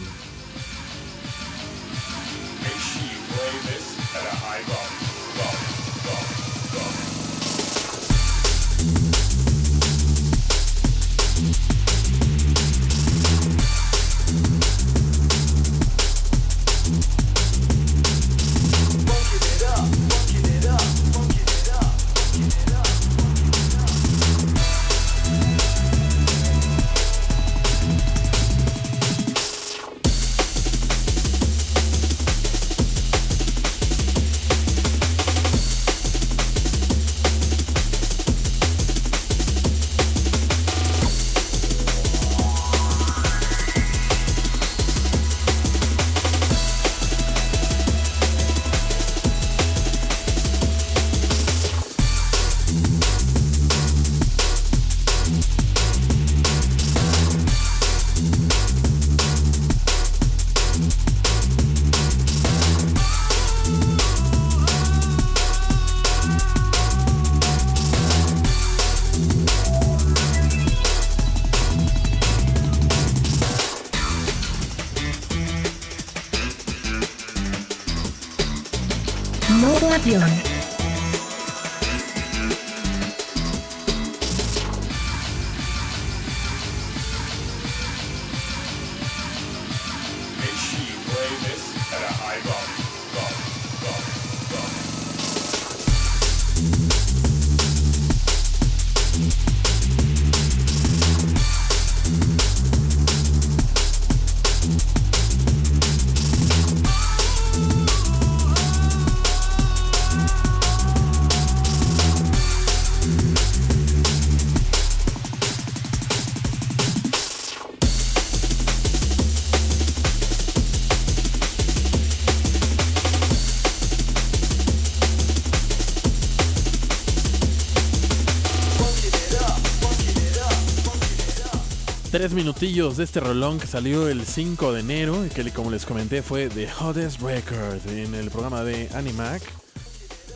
Tres 132.16 132.32
minutillos 132.32 132.96
de 132.96 133.04
este 133.04 133.20
rolón 133.20 133.60
que 133.60 133.66
salió 133.66 134.08
el 134.08 134.24
5 134.24 134.72
de 134.72 134.80
enero 134.80 135.26
y 135.26 135.28
que 135.28 135.50
como 135.50 135.70
les 135.70 135.84
comenté 135.84 136.22
fue 136.22 136.48
The 136.48 136.66
Hottest 136.72 137.20
Record 137.20 137.86
en 137.90 138.14
el 138.14 138.30
programa 138.30 138.64
de 138.64 138.88
Animac. 138.94 139.42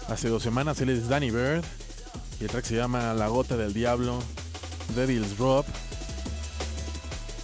Hace 0.07 0.29
dos 0.29 0.43
semanas 0.43 0.79
él 0.83 0.91
es 0.91 1.09
Danny 1.09 1.31
Bird 1.31 1.65
y 2.39 2.45
el 2.45 2.51
track 2.51 2.67
se 2.67 2.77
llama 2.77 3.15
La 3.15 3.29
Gota 3.29 3.57
del 3.57 3.73
Diablo, 3.73 4.19
Devil's 4.95 5.39
Drop. 5.39 5.65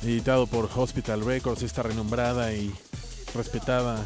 Editado 0.03 0.47
por 0.47 0.69
Hospital 0.77 1.25
Records, 1.25 1.63
esta 1.63 1.83
renombrada 1.83 2.53
y 2.53 2.75
respetada 3.35 4.05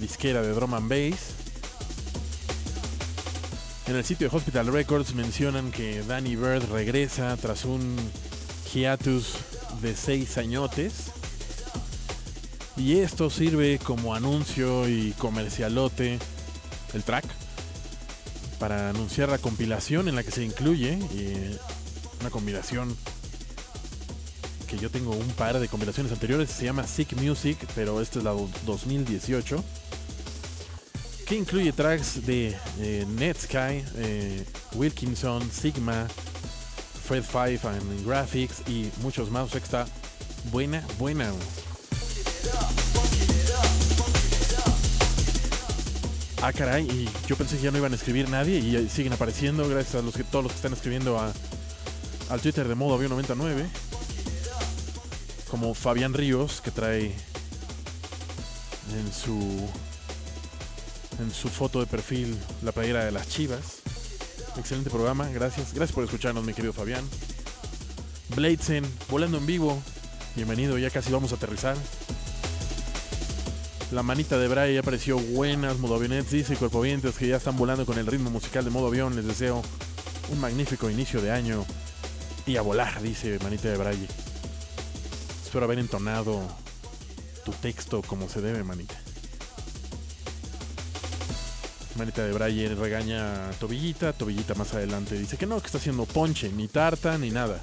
disquera 0.00 0.42
de 0.42 0.50
drum 0.54 0.74
and 0.74 0.88
bass. 0.88 1.36
En 3.86 3.94
el 3.94 4.04
sitio 4.04 4.28
de 4.28 4.36
Hospital 4.36 4.66
Records 4.72 5.14
mencionan 5.14 5.70
que 5.70 6.02
Danny 6.02 6.34
Bird 6.34 6.68
regresa 6.72 7.36
tras 7.36 7.64
un 7.64 7.96
hiatus 8.72 9.34
de 9.82 9.94
seis 9.96 10.38
añotes. 10.38 11.12
Y 12.76 12.98
esto 12.98 13.30
sirve 13.30 13.78
como 13.78 14.14
anuncio 14.14 14.88
y 14.88 15.12
comercialote 15.12 16.18
el 16.92 17.02
track 17.02 17.24
para 18.58 18.90
anunciar 18.90 19.28
la 19.30 19.38
compilación 19.38 20.08
en 20.08 20.14
la 20.16 20.22
que 20.22 20.30
se 20.30 20.44
incluye 20.44 20.98
eh, 21.14 21.56
una 22.20 22.30
compilación 22.30 22.94
que 24.66 24.76
yo 24.78 24.90
tengo 24.90 25.12
un 25.12 25.28
par 25.28 25.58
de 25.58 25.68
compilaciones 25.68 26.10
anteriores, 26.12 26.50
se 26.50 26.64
llama 26.64 26.86
Sick 26.86 27.12
Music, 27.14 27.56
pero 27.74 28.00
esta 28.02 28.18
es 28.18 28.24
la 28.24 28.32
do- 28.32 28.50
2018, 28.66 29.62
que 31.26 31.34
incluye 31.36 31.72
tracks 31.72 32.26
de 32.26 32.56
eh, 32.80 33.06
Netsky, 33.08 33.84
eh, 33.96 34.44
Wilkinson, 34.74 35.48
Sigma, 35.52 36.08
Fred 37.06 37.22
Five 37.22 37.60
and 37.62 38.04
Graphics 38.04 38.68
y 38.68 38.90
muchos 39.00 39.30
más. 39.30 39.44
O 39.44 39.48
sea 39.48 39.60
está 39.60 39.86
buena, 40.50 40.84
buena. 40.98 41.30
Ah, 46.42 46.52
caray, 46.52 46.84
y 46.84 47.08
yo 47.28 47.36
pensé 47.36 47.56
que 47.56 47.62
ya 47.62 47.70
no 47.70 47.78
iban 47.78 47.92
a 47.92 47.96
escribir 47.96 48.28
nadie 48.28 48.58
y 48.58 48.88
siguen 48.88 49.12
apareciendo 49.12 49.68
gracias 49.68 49.96
a 49.96 50.02
los 50.02 50.14
que, 50.14 50.24
todos 50.24 50.44
los 50.44 50.52
que 50.52 50.56
están 50.56 50.72
escribiendo 50.72 51.18
a, 51.18 51.32
al 52.28 52.40
Twitter 52.40 52.66
de 52.66 52.74
modo 52.74 52.94
avión 52.94 53.10
99. 53.10 53.66
Como 55.48 55.74
Fabián 55.74 56.12
Ríos, 56.12 56.60
que 56.60 56.72
trae 56.72 57.14
en 58.92 59.12
su 59.12 59.68
en 61.20 61.32
su 61.32 61.48
foto 61.48 61.80
de 61.80 61.86
perfil 61.86 62.36
la 62.62 62.72
playera 62.72 63.04
de 63.04 63.12
las 63.12 63.28
Chivas. 63.28 63.75
Excelente 64.58 64.90
programa, 64.90 65.28
gracias. 65.28 65.74
Gracias 65.74 65.94
por 65.94 66.04
escucharnos, 66.04 66.44
mi 66.44 66.54
querido 66.54 66.72
Fabián. 66.72 67.04
Bladesen, 68.34 68.84
volando 69.10 69.38
en 69.38 69.46
vivo. 69.46 69.82
Bienvenido, 70.34 70.78
ya 70.78 70.90
casi 70.90 71.12
vamos 71.12 71.32
a 71.32 71.36
aterrizar. 71.36 71.76
La 73.92 74.02
manita 74.02 74.38
de 74.38 74.48
Bray 74.48 74.74
ya 74.74 74.80
apareció 74.80 75.18
buenas. 75.18 75.78
Modo 75.78 75.94
avionets 75.94 76.30
dice 76.30 76.56
Cuerpovientes 76.56 77.16
que 77.16 77.28
ya 77.28 77.36
están 77.36 77.56
volando 77.56 77.86
con 77.86 77.98
el 77.98 78.06
ritmo 78.06 78.30
musical 78.30 78.64
de 78.64 78.70
modo 78.70 78.88
avión. 78.88 79.14
Les 79.14 79.26
deseo 79.26 79.62
un 80.30 80.40
magnífico 80.40 80.90
inicio 80.90 81.20
de 81.20 81.30
año. 81.30 81.64
Y 82.46 82.56
a 82.56 82.62
volar, 82.62 83.00
dice 83.02 83.38
Manita 83.42 83.68
de 83.68 83.76
Bray. 83.76 84.08
Espero 85.44 85.66
haber 85.66 85.78
entonado 85.78 86.42
tu 87.44 87.52
texto 87.52 88.02
como 88.02 88.28
se 88.28 88.40
debe, 88.40 88.64
manita. 88.64 89.05
Manita 91.96 92.24
de 92.24 92.32
Braille 92.32 92.74
regaña 92.74 93.48
a 93.48 93.52
Tobillita. 93.52 94.12
Tobillita 94.12 94.54
más 94.54 94.74
adelante 94.74 95.18
dice 95.18 95.36
que 95.36 95.46
no, 95.46 95.60
que 95.60 95.66
está 95.66 95.78
haciendo 95.78 96.04
ponche, 96.04 96.50
ni 96.50 96.68
tarta, 96.68 97.16
ni 97.16 97.30
nada. 97.30 97.58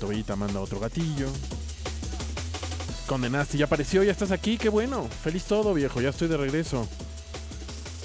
Tobillita 0.00 0.36
manda 0.36 0.60
otro 0.60 0.80
gatillo. 0.80 1.28
Condenaste, 3.06 3.56
ya 3.56 3.66
apareció, 3.66 4.02
ya 4.02 4.12
estás 4.12 4.32
aquí, 4.32 4.58
qué 4.58 4.68
bueno. 4.68 5.08
Feliz 5.22 5.44
todo, 5.44 5.72
viejo, 5.72 6.00
ya 6.00 6.10
estoy 6.10 6.28
de 6.28 6.36
regreso. 6.36 6.88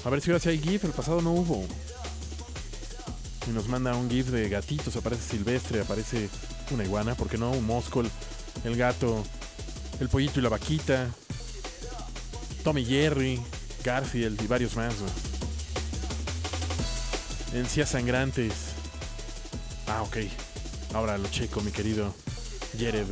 A 0.04 0.10
ver 0.10 0.20
si 0.20 0.30
ahora 0.30 0.40
sí 0.40 0.48
hay 0.50 0.58
GIF, 0.58 0.84
el 0.84 0.92
pasado 0.92 1.20
no 1.20 1.32
hubo. 1.32 1.66
Y 3.46 3.50
nos 3.50 3.68
manda 3.68 3.94
un 3.94 4.08
GIF 4.08 4.28
de 4.28 4.48
gatitos, 4.48 4.96
aparece 4.96 5.36
silvestre, 5.36 5.80
aparece 5.80 6.28
una 6.70 6.84
iguana, 6.84 7.14
¿por 7.14 7.28
qué 7.28 7.38
no? 7.38 7.50
Un 7.50 7.66
mosco, 7.66 8.00
el, 8.00 8.10
el 8.64 8.76
gato, 8.76 9.22
el 10.00 10.08
pollito 10.08 10.40
y 10.40 10.42
la 10.42 10.48
vaquita. 10.48 11.10
Tommy 12.62 12.84
Jerry, 12.84 13.42
Garfield 13.84 14.42
y 14.42 14.46
varios 14.46 14.74
más. 14.76 14.94
Encías 17.52 17.90
sangrantes. 17.90 18.52
Ah, 19.86 20.02
ok. 20.02 20.16
Ahora 20.94 21.18
lo 21.18 21.28
checo, 21.28 21.60
mi 21.60 21.70
querido 21.70 22.12
Jered. 22.76 23.06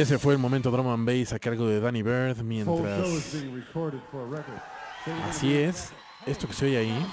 Y 0.00 0.02
ese 0.02 0.18
fue 0.18 0.32
el 0.32 0.38
momento 0.38 0.70
drum 0.70 0.88
and 0.88 1.06
bass 1.06 1.34
a 1.34 1.38
cargo 1.38 1.68
de 1.68 1.78
Danny 1.78 2.00
Bird 2.00 2.38
mientras... 2.42 3.06
Así 5.28 5.54
es, 5.54 5.90
esto 6.24 6.48
que 6.48 6.54
se 6.54 6.64
oye 6.64 6.78
ahí 6.78 7.06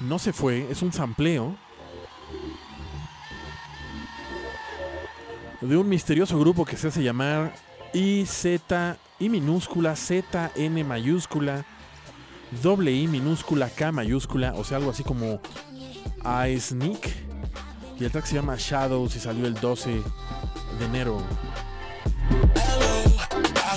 no 0.00 0.18
se 0.18 0.32
fue, 0.32 0.66
es 0.70 0.80
un 0.80 0.94
sampleo 0.94 1.54
de 5.60 5.76
un 5.76 5.86
misterioso 5.86 6.38
grupo 6.38 6.64
que 6.64 6.78
se 6.78 6.88
hace 6.88 7.02
llamar 7.02 7.54
IZ, 7.92 8.46
I 9.18 9.28
minúscula, 9.28 9.96
Z, 9.96 10.50
N 10.56 10.82
mayúscula, 10.82 11.66
doble 12.62 12.92
I 12.92 13.06
minúscula, 13.06 13.68
K 13.68 13.92
mayúscula, 13.92 14.54
o 14.54 14.64
sea, 14.64 14.78
algo 14.78 14.92
así 14.92 15.04
como 15.04 15.42
I 16.24 16.58
Sneak. 16.58 17.06
Y 18.00 18.04
el 18.04 18.10
track 18.10 18.24
se 18.24 18.36
llama 18.36 18.56
Shadows 18.58 19.14
y 19.16 19.20
salió 19.20 19.46
el 19.46 19.54
12 19.54 20.02
de 20.78 20.84
enero. 20.84 21.22
I 23.68 23.76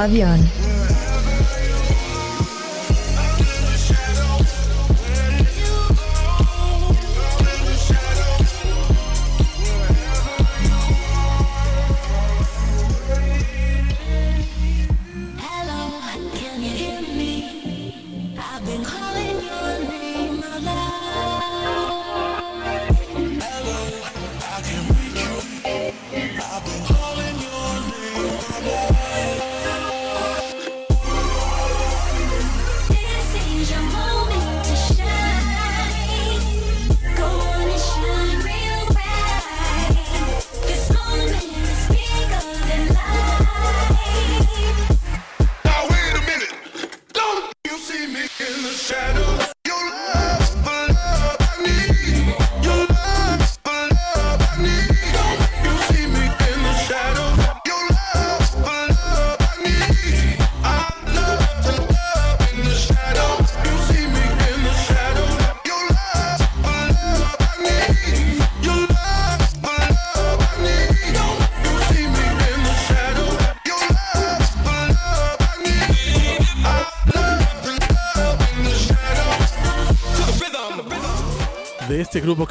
avión. 0.00 0.59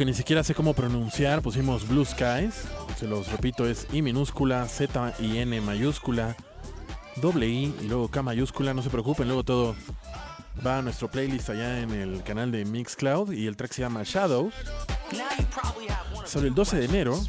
Ni 0.10 0.16
siquiera 0.16 0.44
sé 0.44 0.56
cómo 0.56 0.74
pronunciar, 0.74 1.44
pusimos 1.44 1.88
Blue 1.88 2.04
Skies. 2.04 2.64
Se 2.98 3.06
los 3.06 3.32
repito, 3.32 3.68
es 3.68 3.86
I 3.94 4.02
minúscula, 4.02 4.68
Z 4.68 5.14
y 5.20 5.38
N 5.38 5.62
mayúscula, 5.62 6.36
doble 7.18 7.48
I 7.48 7.76
y 7.80 7.88
luego 7.88 8.08
K 8.08 8.24
mayúscula. 8.24 8.74
No 8.74 8.82
se 8.82 8.90
preocupen, 8.90 9.28
luego 9.28 9.44
todo 9.44 9.76
va 10.66 10.80
a 10.80 10.82
nuestro 10.82 11.12
playlist 11.12 11.52
allá 11.52 11.82
en 11.82 11.92
el 11.92 12.24
canal 12.24 12.52
de 12.52 12.66
Mixcloud 12.66 13.34
y 13.34 13.46
el 13.46 13.56
track 13.56 13.72
se 13.72 13.84
llama 13.84 14.02
Shadows. 14.04 14.56
Sobre 16.26 16.48
el 16.48 16.56
12 16.56 16.78
de 16.78 16.86
enero, 16.86 17.22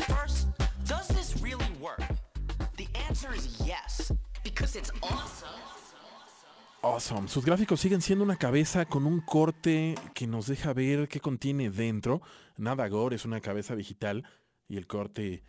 Awesome. 6.93 7.29
Sus 7.29 7.45
gráficos 7.45 7.81
siguen 7.81 8.01
siendo 8.01 8.25
una 8.25 8.35
cabeza 8.35 8.85
con 8.85 9.07
un 9.07 9.21
corte 9.21 9.95
que 10.13 10.27
nos 10.27 10.49
deja 10.49 10.73
ver 10.73 11.07
qué 11.07 11.21
contiene 11.21 11.71
dentro. 11.71 12.21
Nada 12.57 12.89
gore, 12.89 13.15
es 13.15 13.25
una 13.25 13.41
cabeza 13.41 13.77
digital 13.77 14.25
y 14.69 14.77
el 14.77 14.89
corte, 14.89 15.45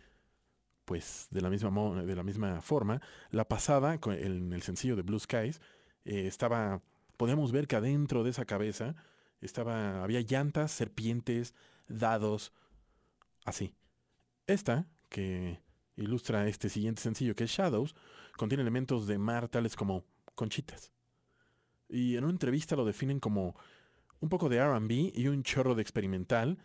pues, 0.84 1.26
de 1.32 1.40
la 1.40 1.50
misma, 1.50 2.04
de 2.04 2.14
la 2.14 2.22
misma 2.22 2.60
forma. 2.60 3.00
La 3.30 3.48
pasada, 3.48 3.98
en 4.06 4.52
el 4.52 4.62
sencillo 4.62 4.94
de 4.94 5.02
Blue 5.02 5.18
Skies, 5.18 5.60
eh, 6.04 6.28
estaba, 6.28 6.80
podíamos 7.16 7.50
ver 7.50 7.66
que 7.66 7.74
adentro 7.74 8.22
de 8.22 8.30
esa 8.30 8.44
cabeza 8.44 8.94
estaba, 9.40 10.04
había 10.04 10.20
llantas, 10.20 10.70
serpientes, 10.70 11.56
dados, 11.88 12.52
así. 13.44 13.74
Esta, 14.46 14.86
que 15.08 15.60
ilustra 15.96 16.46
este 16.46 16.68
siguiente 16.68 17.02
sencillo, 17.02 17.34
que 17.34 17.44
es 17.44 17.50
Shadows, 17.50 17.96
contiene 18.36 18.62
elementos 18.62 19.08
de 19.08 19.18
mar 19.18 19.48
tales 19.48 19.74
como 19.74 20.04
conchitas. 20.36 20.92
Y 21.92 22.16
en 22.16 22.24
una 22.24 22.32
entrevista 22.32 22.74
lo 22.74 22.86
definen 22.86 23.20
como 23.20 23.54
un 24.20 24.28
poco 24.30 24.48
de 24.48 24.64
RB 24.64 25.12
y 25.14 25.28
un 25.28 25.42
chorro 25.42 25.74
de 25.74 25.82
experimental. 25.82 26.58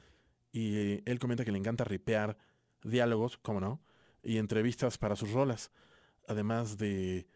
Y 0.54 1.02
él 1.10 1.20
comenta 1.20 1.44
que 1.44 1.52
le 1.52 1.58
encanta 1.58 1.84
ripear 1.84 2.38
diálogos, 2.82 3.38
como 3.38 3.60
no, 3.60 3.82
y 4.24 4.38
entrevistas 4.38 4.98
para 4.98 5.18
sus 5.18 5.32
rolas. 5.32 5.72
Además 6.28 6.78
de 6.78 7.28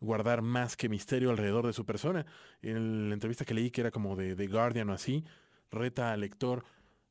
guardar 0.00 0.42
más 0.42 0.76
que 0.76 0.88
misterio 0.88 1.30
alrededor 1.30 1.66
de 1.66 1.72
su 1.72 1.86
persona. 1.86 2.26
En 2.60 3.08
la 3.08 3.14
entrevista 3.14 3.46
que 3.46 3.54
leí, 3.54 3.70
que 3.70 3.80
era 3.80 3.90
como 3.90 4.14
de 4.14 4.36
The 4.36 4.46
Guardian 4.46 4.90
o 4.90 4.92
así, 4.92 5.24
reta 5.70 6.12
al 6.12 6.20
lector 6.20 6.64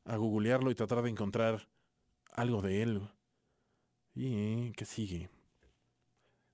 a 0.06 0.16
googlearlo 0.16 0.70
y 0.70 0.76
tratar 0.76 1.02
de 1.02 1.10
encontrar 1.10 1.68
algo 2.34 2.62
de 2.62 2.84
él. 2.84 3.02
Y 4.14 4.72
que 4.74 4.86
sigue. 4.86 5.30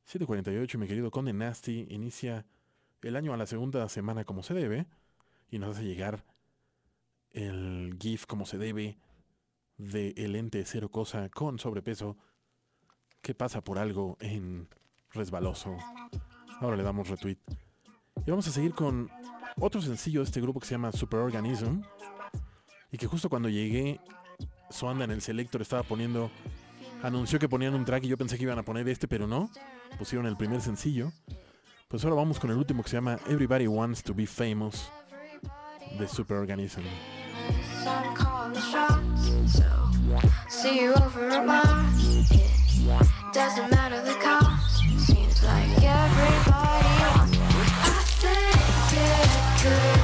748, 0.06 0.80
mi 0.80 0.88
querido 0.88 1.12
Conde 1.12 1.34
Nasty, 1.34 1.88
inicia 1.90 2.46
el 3.04 3.16
año 3.16 3.34
a 3.34 3.38
la 3.38 3.46
segunda 3.46 3.88
semana 3.90 4.24
como 4.24 4.44
se 4.44 4.54
debe 4.54 4.88
y 5.50 5.60
nos 5.60 5.76
hace 5.76 5.86
llegar 5.86 6.24
el 7.32 7.98
GIF 8.00 8.26
como 8.26 8.46
se 8.46 8.58
debe 8.58 8.98
de 9.78 10.14
el 10.18 10.36
ente 10.36 10.64
cero 10.66 10.90
cosa 10.90 11.30
con 11.30 11.60
sobrepeso 11.60 12.18
que 13.22 13.34
pasa 13.34 13.64
por 13.64 13.80
algo 13.80 14.18
en 14.20 14.68
resbaloso. 15.12 15.76
Ahora 16.60 16.78
le 16.78 16.84
damos 16.84 17.10
retweet. 17.10 17.38
Y 18.26 18.30
vamos 18.30 18.48
a 18.48 18.52
seguir 18.52 18.74
con 18.74 19.10
otro 19.60 19.82
sencillo 19.82 20.22
de 20.22 20.26
este 20.26 20.42
grupo 20.42 20.60
que 20.60 20.68
se 20.68 20.76
llama 20.76 20.92
Superorganism 20.92 21.82
y 22.92 22.98
que 22.98 23.08
justo 23.08 23.30
cuando 23.30 23.50
llegué 23.50 24.00
Suanda 24.70 25.06
en 25.06 25.12
el 25.12 25.22
selector 25.22 25.62
estaba 25.62 25.84
poniendo 25.84 26.32
anunció 27.04 27.38
que 27.38 27.50
ponían 27.50 27.76
un 27.76 27.86
track 27.86 28.06
y 28.06 28.08
yo 28.08 28.18
pensé 28.18 28.38
que 28.38 28.44
iban 28.44 28.58
a 28.58 28.64
poner 28.64 28.88
este, 28.88 29.08
pero 29.08 29.28
no. 29.28 29.50
Pusieron 30.00 30.26
el 30.26 30.38
primer 30.38 30.62
sencillo. 30.62 31.12
Pues 31.94 32.04
ahora 32.06 32.16
vamos 32.16 32.40
con 32.40 32.50
el 32.50 32.58
último 32.58 32.82
que 32.82 32.90
se 32.90 32.98
llama 32.98 33.20
Everybody 33.28 33.68
Wants 33.68 34.02
to 34.02 34.16
Be 34.16 34.26
Famous 34.26 34.90
de 36.00 36.08
Superorganism. 36.08 36.82
Doesn't 43.32 43.70
matter 43.70 44.02
the 44.02 44.16
cost. 44.24 44.80
Seems 45.06 45.44
like 45.44 45.84
everybody 45.84 46.88
wants. 47.14 47.38
I 47.84 48.02
think 48.18 48.42
it 48.98 49.62
could 49.62 50.03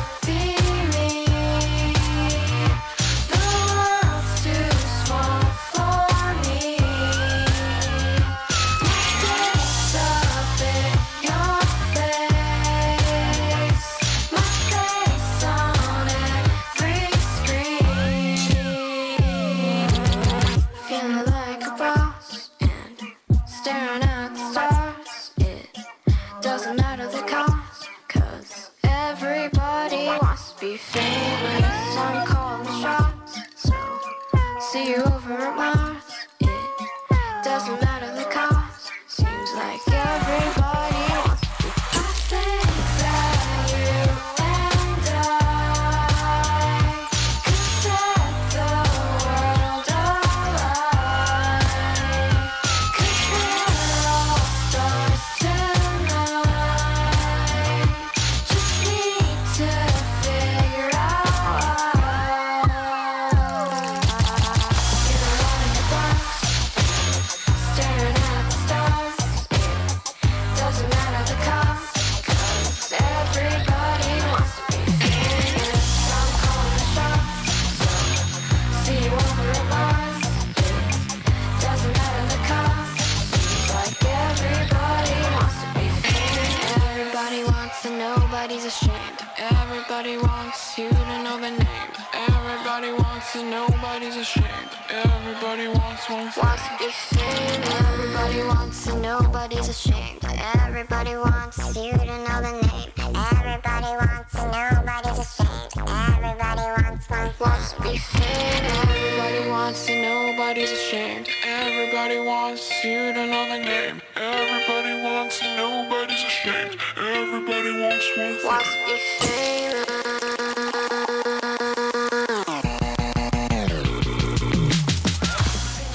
Everybody 96.11 96.41
wants 96.41 96.63
to 96.67 96.77
be 96.79 96.91
seen. 96.91 97.63
Everybody 97.63 98.43
wants 98.43 98.85
to, 98.85 98.99
nobody's 98.99 99.69
ashamed. 99.69 100.25
Everybody 100.25 101.15
wants 101.15 101.59
you 101.77 101.91
to 101.91 102.05
know 102.25 102.41
the 102.41 102.65
name. 102.65 102.91
Everybody 102.97 103.93
wants 103.93 104.33
to, 104.33 104.41
nobody's 104.49 105.19
ashamed. 105.19 105.87
Everybody 105.87 106.81
wants 106.81 107.09
one 107.11 107.31
Wants 107.39 107.73
to 107.73 107.81
be 107.83 107.97
seen. 107.97 108.23
Everybody 108.23 109.49
wants 109.51 109.85
to, 109.85 110.01
nobody's 110.01 110.71
ashamed. 110.71 111.29
Everybody 111.45 112.19
wants 112.19 112.83
you 112.83 113.13
to 113.13 113.27
know 113.27 113.45
the 113.45 113.59
name. 113.59 114.01
Everybody 114.15 115.03
wants 115.03 115.37
to, 115.41 115.57
nobody's 115.57 116.23
ashamed. 116.23 116.75
Everybody 116.97 117.81
wants 117.81 118.17
one. 118.17 118.37
Wants 118.45 118.73
to 118.73 118.85
be 118.87 118.99
seen. 119.19 119.88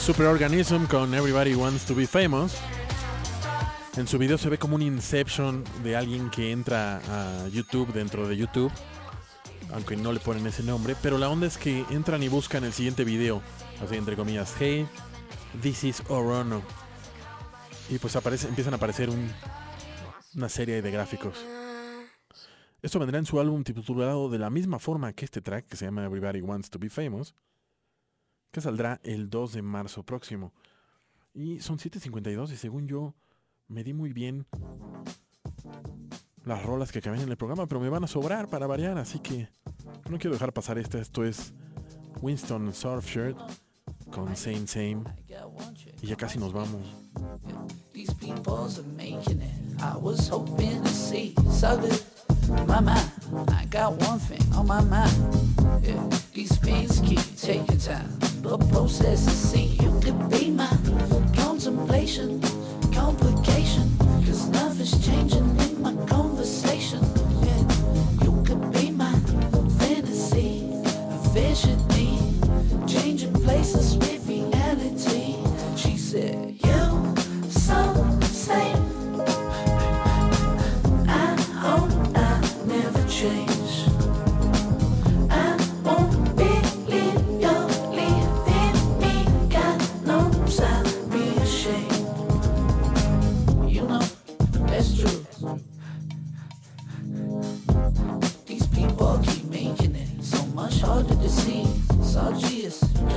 Superorganism 0.05 0.85
con 0.87 1.15
Everybody 1.15 1.55
Wants 1.55 1.87
to 1.87 1.95
Be 1.95 2.07
Famous. 2.07 2.55
En 3.97 4.07
su 4.07 4.19
video 4.19 4.37
se 4.37 4.51
ve 4.51 4.59
como 4.59 4.75
un 4.77 4.83
inception 4.83 5.65
de 5.83 5.97
alguien 5.97 6.29
que 6.29 6.53
entra 6.53 6.99
a 7.09 7.49
YouTube 7.49 7.91
dentro 7.93 8.29
de 8.29 8.37
YouTube. 8.37 8.71
Aunque 9.73 9.97
no 9.97 10.13
le 10.13 10.21
ponen 10.21 10.47
ese 10.47 10.63
nombre. 10.63 10.95
Pero 11.01 11.17
la 11.17 11.31
onda 11.31 11.47
es 11.47 11.57
que 11.57 11.87
entran 11.91 12.23
y 12.23 12.29
buscan 12.29 12.65
el 12.65 12.73
siguiente 12.75 13.05
video. 13.05 13.41
Así 13.83 13.97
entre 13.97 14.15
comillas. 14.15 14.55
Hey, 14.59 14.87
this 15.63 15.85
is 15.85 16.03
Orono. 16.09 16.63
Y 17.89 17.99
pues 17.99 18.15
aparece, 18.17 18.49
empiezan 18.49 18.75
a 18.75 18.77
aparecer 18.77 19.09
un- 19.09 19.31
una 20.37 20.49
serie 20.51 20.83
de 20.83 20.91
gráficos. 20.91 21.39
Esto 22.83 22.99
vendrá 22.99 23.19
en 23.19 23.25
su 23.25 23.41
álbum 23.41 23.65
titulado 23.65 24.29
de 24.29 24.39
la 24.39 24.51
misma 24.51 24.79
forma 24.79 25.15
que 25.15 25.25
este 25.25 25.41
track, 25.41 25.67
que 25.67 25.77
se 25.77 25.87
llama 25.87 26.05
Everybody 26.05 26.43
Wants 26.43 26.69
to 26.69 26.79
Be 26.79 26.91
Famous, 26.91 27.35
que 28.55 28.61
saldrá 28.61 29.01
el 29.03 29.29
2 29.29 29.55
de 29.55 29.63
marzo 29.63 30.05
próximo. 30.05 30.53
Y 31.35 31.59
son 31.59 31.77
7.52 31.77 32.53
y 32.53 32.57
según 32.57 32.87
yo 32.87 33.13
me 33.67 33.83
di 33.83 33.93
muy 33.93 34.13
bien 34.13 34.47
las 36.45 36.63
rolas 36.63 36.93
que 36.93 37.03
cabían 37.03 37.25
en 37.25 37.31
el 37.31 37.37
programa, 37.37 37.67
pero 37.67 37.81
me 37.81 37.89
van 37.89 38.05
a 38.05 38.07
sobrar 38.07 38.49
para 38.49 38.69
variar, 38.69 38.97
así 38.97 39.19
que 39.19 39.49
no 40.09 40.19
quiero 40.19 40.35
dejar 40.35 40.53
pasar 40.53 40.79
esta. 40.79 41.01
Esto 41.01 41.25
es 41.25 41.53
Winston 42.23 42.73
Surfshirt 42.73 43.37
con 44.13 44.37
Same 44.37 44.69
Same. 44.69 45.03
Y 46.01 46.07
ya 46.07 46.17
casi 46.17 46.39
nos 46.39 46.53
vamos. 46.53 46.87
My 52.49 52.81
mind, 52.81 53.11
I 53.49 53.65
got 53.71 53.95
one 53.95 54.19
thing 54.19 54.43
on 54.55 54.67
my 54.67 54.83
mind. 54.83 55.13
Yeah, 55.83 56.09
these 56.33 56.57
things 56.59 57.01
keep 57.01 57.21
taking 57.37 57.79
time. 57.79 58.19
but 58.43 58.59
process 58.71 59.27
is 59.27 59.51
see 59.51 59.79
you 59.83 59.99
could 60.01 60.31
be 60.31 60.51
my 60.51 60.69
contemplation, 61.35 62.41
complication. 62.93 63.97
Cause 64.27 64.49
nothing's 64.49 65.07
changing 65.07 65.59
in 65.61 65.83
my 65.83 65.95
conversation. 66.07 66.34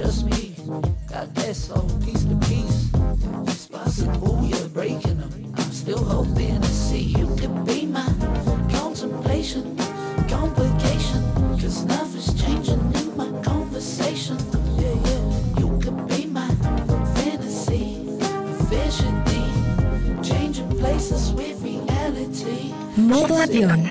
Just 0.02 0.26
me. 0.26 0.56
Piece 2.04 2.24
to 2.26 2.36
piece. 2.48 2.90
It's. 3.46 3.70
I'm 5.56 5.72
still 5.72 6.04
hoping 6.04 6.60
to 6.60 6.68
see 6.68 7.14
you 7.18 7.36
be 7.64 7.86
my 7.86 8.08
contemplation, 8.72 9.78
complication. 10.28 11.22
Cause 11.62 11.86
nothing's 11.86 12.34
changing 12.42 12.82
in 12.96 13.16
my 13.16 13.30
conversation. 13.44 14.38
Yeah, 14.80 14.96
yeah. 15.06 15.60
You 15.60 15.80
could 15.80 16.08
be 16.08 16.26
my 16.26 16.50
fantasy, 17.16 18.02
vision, 18.72 19.24
changing 20.24 20.70
places 20.80 21.32
with 21.34 21.62
reality. 21.62 22.74
Modo 22.98 23.36
avión. 23.36 23.87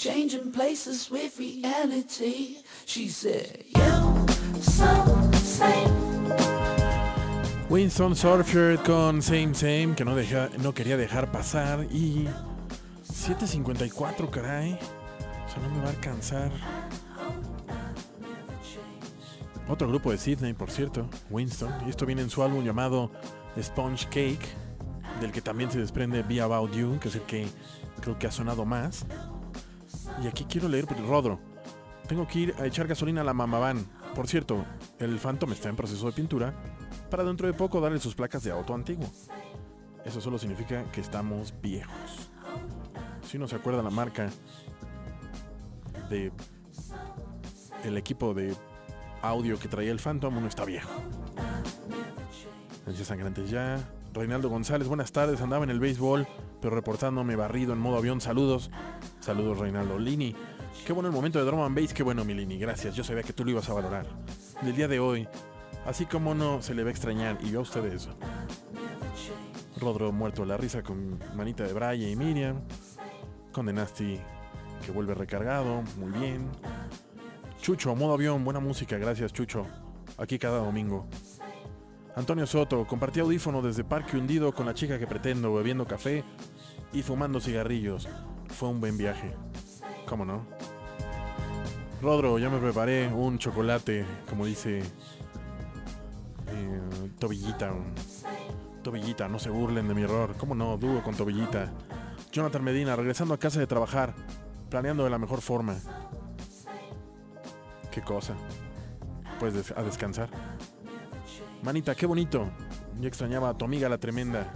Changing 0.00 0.50
places 0.50 1.10
with 1.10 1.38
reality. 1.38 2.56
She 2.86 3.08
said, 3.08 3.64
You 3.76 4.26
so 4.62 5.30
same. 5.34 6.32
Winston 7.68 8.14
Surfshirt 8.14 8.82
con 8.82 9.20
Same 9.20 9.54
Same, 9.54 9.94
que 9.94 10.04
no, 10.06 10.14
no 10.14 10.72
quería 10.72 10.96
dejar 10.96 11.30
pasar. 11.30 11.86
Y 11.90 12.26
7.54, 13.12 14.30
caray. 14.30 14.72
O 14.72 15.52
sea, 15.52 15.62
no 15.62 15.68
me 15.68 15.82
va 15.82 15.88
a 15.88 15.90
alcanzar. 15.90 16.50
Otro 19.68 19.86
grupo 19.86 20.10
de 20.10 20.16
Sydney, 20.16 20.54
por 20.54 20.70
cierto, 20.70 21.10
Winston. 21.28 21.72
Y 21.86 21.90
esto 21.90 22.06
viene 22.06 22.22
en 22.22 22.30
su 22.30 22.42
álbum 22.42 22.64
llamado 22.64 23.12
Sponge 23.60 24.06
Cake, 24.06 24.48
del 25.20 25.30
que 25.30 25.42
también 25.42 25.70
se 25.70 25.78
desprende 25.78 26.22
Be 26.22 26.40
About 26.40 26.72
You, 26.72 26.98
que 26.98 27.08
es 27.08 27.16
el 27.16 27.22
que 27.22 27.46
creo 28.00 28.18
que 28.18 28.26
ha 28.26 28.32
sonado 28.32 28.64
más. 28.64 29.04
Y 30.22 30.26
aquí 30.26 30.44
quiero 30.44 30.68
leer, 30.68 30.86
pues, 30.86 31.00
Rodro. 31.00 31.40
Tengo 32.08 32.26
que 32.26 32.38
ir 32.40 32.54
a 32.58 32.66
echar 32.66 32.86
gasolina 32.86 33.20
a 33.20 33.24
la 33.24 33.34
Mamavan. 33.34 33.86
Por 34.14 34.26
cierto, 34.26 34.64
el 34.98 35.18
Phantom 35.18 35.52
está 35.52 35.68
en 35.68 35.76
proceso 35.76 36.06
de 36.06 36.12
pintura 36.12 36.54
para 37.08 37.22
dentro 37.22 37.46
de 37.46 37.52
poco 37.52 37.80
darle 37.80 38.00
sus 38.00 38.14
placas 38.14 38.42
de 38.42 38.50
auto 38.50 38.74
antiguo. 38.74 39.08
Eso 40.04 40.20
solo 40.20 40.38
significa 40.38 40.90
que 40.90 41.00
estamos 41.00 41.54
viejos. 41.60 42.30
Si 43.22 43.36
uno 43.36 43.46
se 43.46 43.56
acuerda 43.56 43.82
la 43.82 43.90
marca 43.90 44.28
de 46.08 46.32
el 47.84 47.96
equipo 47.96 48.34
de 48.34 48.56
audio 49.22 49.58
que 49.58 49.68
traía 49.68 49.92
el 49.92 50.00
Phantom, 50.00 50.36
uno 50.36 50.48
está 50.48 50.64
viejo. 50.64 50.90
Mensajes 52.86 53.06
sangrantes 53.06 53.50
ya. 53.50 53.78
Reinaldo 54.12 54.48
González, 54.48 54.88
buenas 54.88 55.12
tardes. 55.12 55.40
Andaba 55.40 55.64
en 55.64 55.70
el 55.70 55.78
béisbol, 55.78 56.26
pero 56.60 56.74
reportándome 56.74 57.36
barrido 57.36 57.72
en 57.72 57.78
modo 57.78 57.96
avión. 57.96 58.20
Saludos. 58.20 58.70
Saludos, 59.20 59.58
Reinaldo. 59.58 59.98
Lini, 59.98 60.34
qué 60.84 60.92
bueno 60.92 61.08
el 61.08 61.14
momento 61.14 61.38
de 61.38 61.44
Drum 61.44 61.60
and 61.60 61.78
Bass. 61.78 61.94
Qué 61.94 62.02
bueno, 62.02 62.24
mi 62.24 62.34
Lini. 62.34 62.58
Gracias. 62.58 62.94
Yo 62.96 63.04
sabía 63.04 63.22
que 63.22 63.32
tú 63.32 63.44
lo 63.44 63.52
ibas 63.52 63.68
a 63.70 63.74
valorar. 63.74 64.06
Del 64.62 64.74
día 64.74 64.88
de 64.88 64.98
hoy, 64.98 65.28
así 65.86 66.06
como 66.06 66.34
no 66.34 66.60
se 66.60 66.74
le 66.74 66.82
va 66.82 66.88
a 66.88 66.92
extrañar, 66.92 67.38
y 67.40 67.50
yo 67.50 67.60
a 67.60 67.62
ustedes. 67.62 68.08
Rodro 69.80 70.12
muerto 70.12 70.42
de 70.42 70.48
la 70.48 70.56
risa 70.56 70.82
con 70.82 71.18
Manita 71.36 71.64
de 71.64 71.72
Braille 71.72 72.10
y 72.10 72.16
Miriam. 72.16 72.60
Con 73.52 73.66
The 73.66 73.72
Nasty 73.72 74.20
que 74.84 74.90
vuelve 74.90 75.14
recargado. 75.14 75.82
Muy 75.96 76.10
bien. 76.18 76.50
Chucho, 77.60 77.94
modo 77.94 78.14
avión, 78.14 78.44
buena 78.44 78.58
música. 78.58 78.98
Gracias, 78.98 79.32
Chucho. 79.32 79.66
Aquí 80.18 80.38
cada 80.38 80.58
domingo. 80.58 81.06
Antonio 82.16 82.46
Soto, 82.46 82.86
compartí 82.86 83.20
audífono 83.20 83.62
desde 83.62 83.84
Parque 83.84 84.16
Hundido 84.16 84.52
con 84.52 84.66
la 84.66 84.74
chica 84.74 84.98
que 84.98 85.06
pretendo, 85.06 85.54
bebiendo 85.54 85.86
café 85.86 86.24
y 86.92 87.02
fumando 87.02 87.40
cigarrillos. 87.40 88.08
fue 88.48 88.68
un 88.68 88.80
buen 88.80 88.98
viaje. 88.98 89.32
¿Cómo 90.06 90.24
no? 90.24 90.44
Rodro, 92.02 92.38
ya 92.38 92.50
me 92.50 92.58
preparé 92.58 93.08
un 93.08 93.38
chocolate, 93.38 94.04
como 94.28 94.46
dice 94.46 94.80
eh, 96.48 96.80
Tobillita. 97.18 97.72
Tobillita, 98.82 99.28
no 99.28 99.38
se 99.38 99.50
burlen 99.50 99.86
de 99.86 99.94
mi 99.94 100.02
error. 100.02 100.34
¿Cómo 100.36 100.54
no? 100.54 100.76
Dúo 100.78 101.02
con 101.02 101.14
Tobillita. 101.14 101.70
Jonathan 102.32 102.64
Medina, 102.64 102.96
regresando 102.96 103.34
a 103.34 103.38
casa 103.38 103.60
de 103.60 103.66
trabajar, 103.66 104.14
planeando 104.68 105.04
de 105.04 105.10
la 105.10 105.18
mejor 105.18 105.42
forma. 105.42 105.76
Qué 107.90 108.02
cosa. 108.02 108.34
Pues 109.38 109.72
a 109.76 109.82
descansar. 109.82 110.30
Manita, 111.62 111.94
qué 111.94 112.06
bonito. 112.06 112.50
Yo 112.98 113.08
extrañaba 113.08 113.50
a 113.50 113.54
tu 113.54 113.64
amiga 113.64 113.88
la 113.88 113.98
tremenda. 113.98 114.52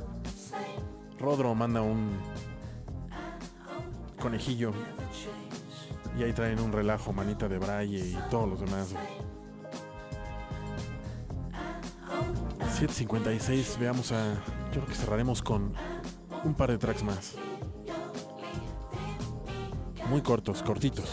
Rodro 1.18 1.54
manda 1.54 1.82
un 1.82 2.18
conejillo. 4.20 4.72
Y 6.18 6.22
ahí 6.22 6.32
traen 6.32 6.60
un 6.60 6.72
relajo, 6.72 7.12
manita 7.12 7.48
de 7.48 7.58
braille 7.58 7.98
y 7.98 8.18
todos 8.30 8.48
los 8.48 8.60
demás. 8.60 8.94
7.56, 12.80 13.78
veamos 13.78 14.12
a... 14.12 14.34
Yo 14.72 14.80
creo 14.80 14.86
que 14.86 14.94
cerraremos 14.94 15.42
con 15.42 15.74
un 16.42 16.54
par 16.54 16.70
de 16.70 16.78
tracks 16.78 17.02
más. 17.02 17.34
Muy 20.08 20.22
cortos, 20.22 20.62
cortitos. 20.62 21.10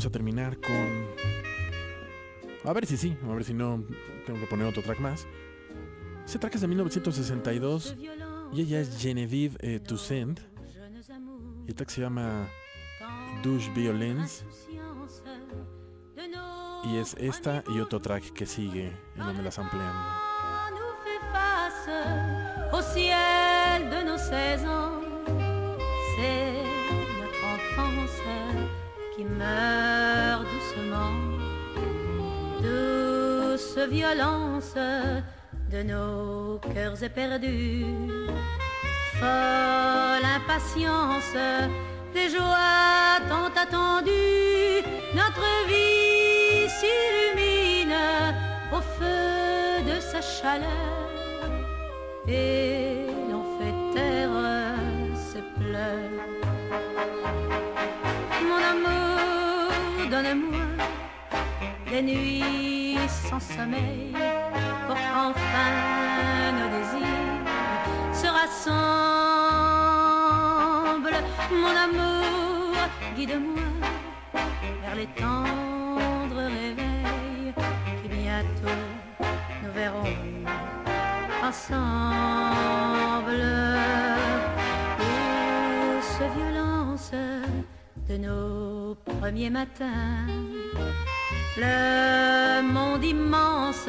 Vamos 0.00 0.06
a 0.06 0.12
terminar 0.12 0.56
con... 0.56 1.06
A 2.64 2.72
ver 2.72 2.86
si 2.86 2.96
sí, 2.96 3.14
a 3.22 3.34
ver 3.34 3.44
si 3.44 3.52
no 3.52 3.84
tengo 4.24 4.40
que 4.40 4.46
poner 4.46 4.66
otro 4.66 4.82
track 4.82 4.98
más. 4.98 5.26
Ese 6.24 6.38
track 6.38 6.54
es 6.54 6.62
de 6.62 6.68
1962 6.68 7.96
y 8.50 8.62
ella 8.62 8.80
es 8.80 8.96
Genevieve 8.98 9.58
eh, 9.60 9.78
Toussaint. 9.78 10.40
Y 11.66 11.68
el 11.68 11.74
track 11.74 11.90
se 11.90 12.00
llama 12.00 12.48
Douche 13.42 13.70
Violence. 13.74 14.46
Y 16.84 16.96
es 16.96 17.14
esta 17.18 17.62
y 17.68 17.80
otro 17.80 18.00
track 18.00 18.32
que 18.32 18.46
sigue 18.46 18.96
en 19.16 19.22
donde 19.22 19.42
las 19.42 19.58
amplian. 19.58 19.92
nous 20.72 20.94
fait 21.04 21.20
face 21.30 21.90
au 22.72 22.80
ciel 22.80 23.90
de 23.90 24.02
nos 24.02 24.18
16 24.18 24.64
ans. 24.64 25.02
C'est 26.16 26.62
notre 27.20 27.78
enfance 27.78 28.69
meurt 29.24 30.44
doucement. 30.44 31.14
Douce 32.62 33.78
violence 33.90 34.74
de 35.70 35.82
nos 35.82 36.60
cœurs 36.74 37.02
éperdus. 37.02 37.84
Folle 39.18 40.26
impatience 40.38 41.36
des 42.14 42.28
joies 42.28 43.20
tant 43.28 43.52
attendues. 43.60 44.82
Notre 45.14 45.48
vie 45.68 46.68
s'illumine 46.78 47.96
au 48.72 48.80
feu 48.80 49.82
de 49.90 50.00
sa 50.00 50.20
chaleur 50.20 51.00
et 52.26 53.06
l'on 53.30 53.44
fait 53.58 53.76
taire 53.94 54.30
ses 55.14 55.44
pleurs. 55.58 56.28
Mon 58.48 58.60
amour, 58.72 59.09
donne-moi 60.10 60.58
des 61.88 62.02
nuits 62.02 62.98
sans 63.08 63.38
sommeil 63.38 64.12
pour 64.86 64.96
qu'enfin 64.96 65.72
nos 66.58 66.68
désirs 66.76 67.46
se 68.12 68.26
rassemblent. 68.26 68.80
Mon 71.62 71.74
amour, 71.86 72.76
guide-moi 73.16 73.70
vers 74.82 74.96
les 74.96 75.08
tendres 75.22 76.46
réveils 76.58 77.54
qui 78.02 78.08
bientôt 78.08 78.80
nous 79.62 79.72
verrons 79.72 80.16
ensemble. 81.48 83.42
Douce 84.98 86.20
violence 86.36 87.12
de 88.08 88.16
nos 88.16 88.79
premiers 88.94 89.50
matins, 89.50 90.26
le 91.56 92.62
monde 92.62 93.04
immense 93.04 93.88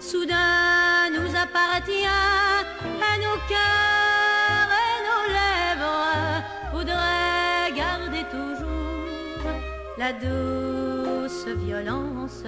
soudain 0.00 1.10
nous 1.12 1.30
appartient 1.36 2.06
à 2.06 3.18
nos 3.18 3.38
cœurs 3.48 4.70
et 4.84 4.96
nos 5.08 5.24
lèvres 5.38 6.42
voudraient 6.72 7.72
garder 7.76 8.24
toujours 8.30 9.52
la 9.98 10.12
douce 10.12 11.46
violence 11.64 12.44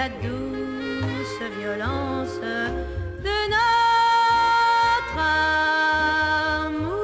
la 0.00 0.08
douce 0.08 1.44
violence 1.58 2.40
de 2.40 3.38
notre 3.52 5.20
amour. 6.64 6.96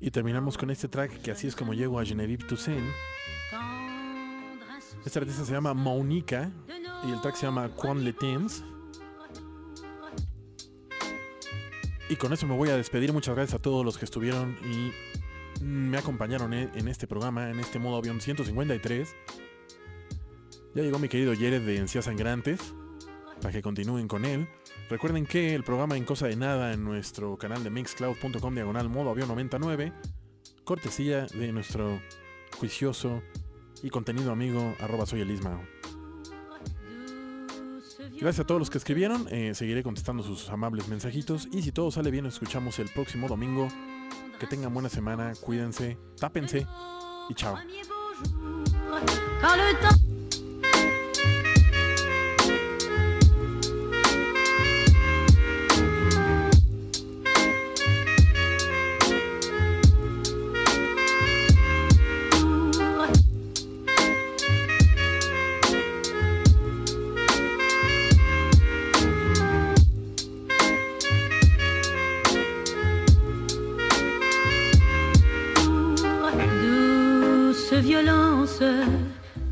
Y 0.00 0.12
terminamos 0.12 0.56
con 0.56 0.70
este 0.70 0.86
track 0.86 1.20
que 1.20 1.32
así 1.32 1.48
es 1.48 1.56
como 1.56 1.74
llego 1.74 1.98
a 1.98 2.04
Genevieve 2.04 2.44
Toussaint. 2.46 2.86
Esta 5.04 5.18
artista 5.18 5.44
se 5.44 5.52
llama 5.52 5.74
Monica 5.74 6.48
y 7.04 7.10
el 7.10 7.20
track 7.20 7.34
se 7.34 7.46
llama 7.46 7.68
Quan 7.70 8.04
le 8.04 8.12
Temps. 8.12 8.62
Y 12.08 12.16
con 12.16 12.32
eso 12.32 12.46
me 12.46 12.56
voy 12.56 12.70
a 12.70 12.76
despedir. 12.76 13.12
Muchas 13.12 13.34
gracias 13.34 13.58
a 13.58 13.62
todos 13.62 13.84
los 13.84 13.98
que 13.98 14.04
estuvieron 14.04 14.56
y 14.64 14.92
me 15.62 15.98
acompañaron 15.98 16.52
en 16.54 16.88
este 16.88 17.06
programa, 17.06 17.50
en 17.50 17.60
este 17.60 17.78
modo 17.78 17.96
avión 17.96 18.20
153. 18.20 19.14
Ya 20.74 20.82
llegó 20.82 20.98
mi 20.98 21.08
querido 21.08 21.34
Jared 21.34 21.62
de 21.62 21.76
Encías 21.78 22.04
Sangrantes 22.04 22.74
para 23.40 23.52
que 23.52 23.62
continúen 23.62 24.08
con 24.08 24.24
él. 24.24 24.48
Recuerden 24.88 25.26
que 25.26 25.54
el 25.54 25.64
programa 25.64 25.96
en 25.96 26.04
cosa 26.04 26.26
de 26.26 26.36
nada 26.36 26.72
en 26.72 26.84
nuestro 26.84 27.36
canal 27.36 27.62
de 27.62 27.70
mixcloud.com 27.70 28.54
diagonal 28.54 28.88
modo 28.88 29.10
avión 29.10 29.28
99, 29.28 29.92
cortesía 30.64 31.26
de 31.26 31.52
nuestro 31.52 32.00
juicioso 32.58 33.22
y 33.82 33.90
contenido 33.90 34.32
amigo 34.32 34.74
arroba 34.80 35.06
soy. 35.06 35.22
Gracias 38.20 38.40
a 38.40 38.46
todos 38.46 38.60
los 38.60 38.68
que 38.68 38.78
escribieron, 38.78 39.28
eh, 39.30 39.54
seguiré 39.54 39.82
contestando 39.84 40.24
sus 40.24 40.48
amables 40.48 40.88
mensajitos 40.88 41.48
y 41.52 41.62
si 41.62 41.70
todo 41.70 41.90
sale 41.90 42.10
bien 42.10 42.24
nos 42.24 42.34
escuchamos 42.34 42.78
el 42.80 42.88
próximo 42.88 43.28
domingo. 43.28 43.68
Que 44.40 44.46
tengan 44.46 44.74
buena 44.74 44.88
semana, 44.88 45.32
cuídense, 45.40 45.98
tápense 46.18 46.66
y 47.28 47.34
chao. 47.34 47.56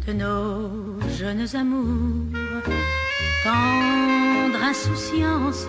De 0.07 0.13
nos 0.13 1.01
jeunes 1.19 1.55
amours, 1.55 2.63
tendre 3.43 4.63
insouciance 4.63 5.67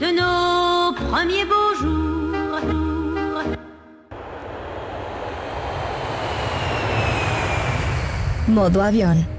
de 0.00 0.08
nos 0.18 0.92
premiers 1.10 1.44
beaux 1.44 1.74
jours. 1.80 2.16
Modo 8.48 8.80
avión. 8.80 9.35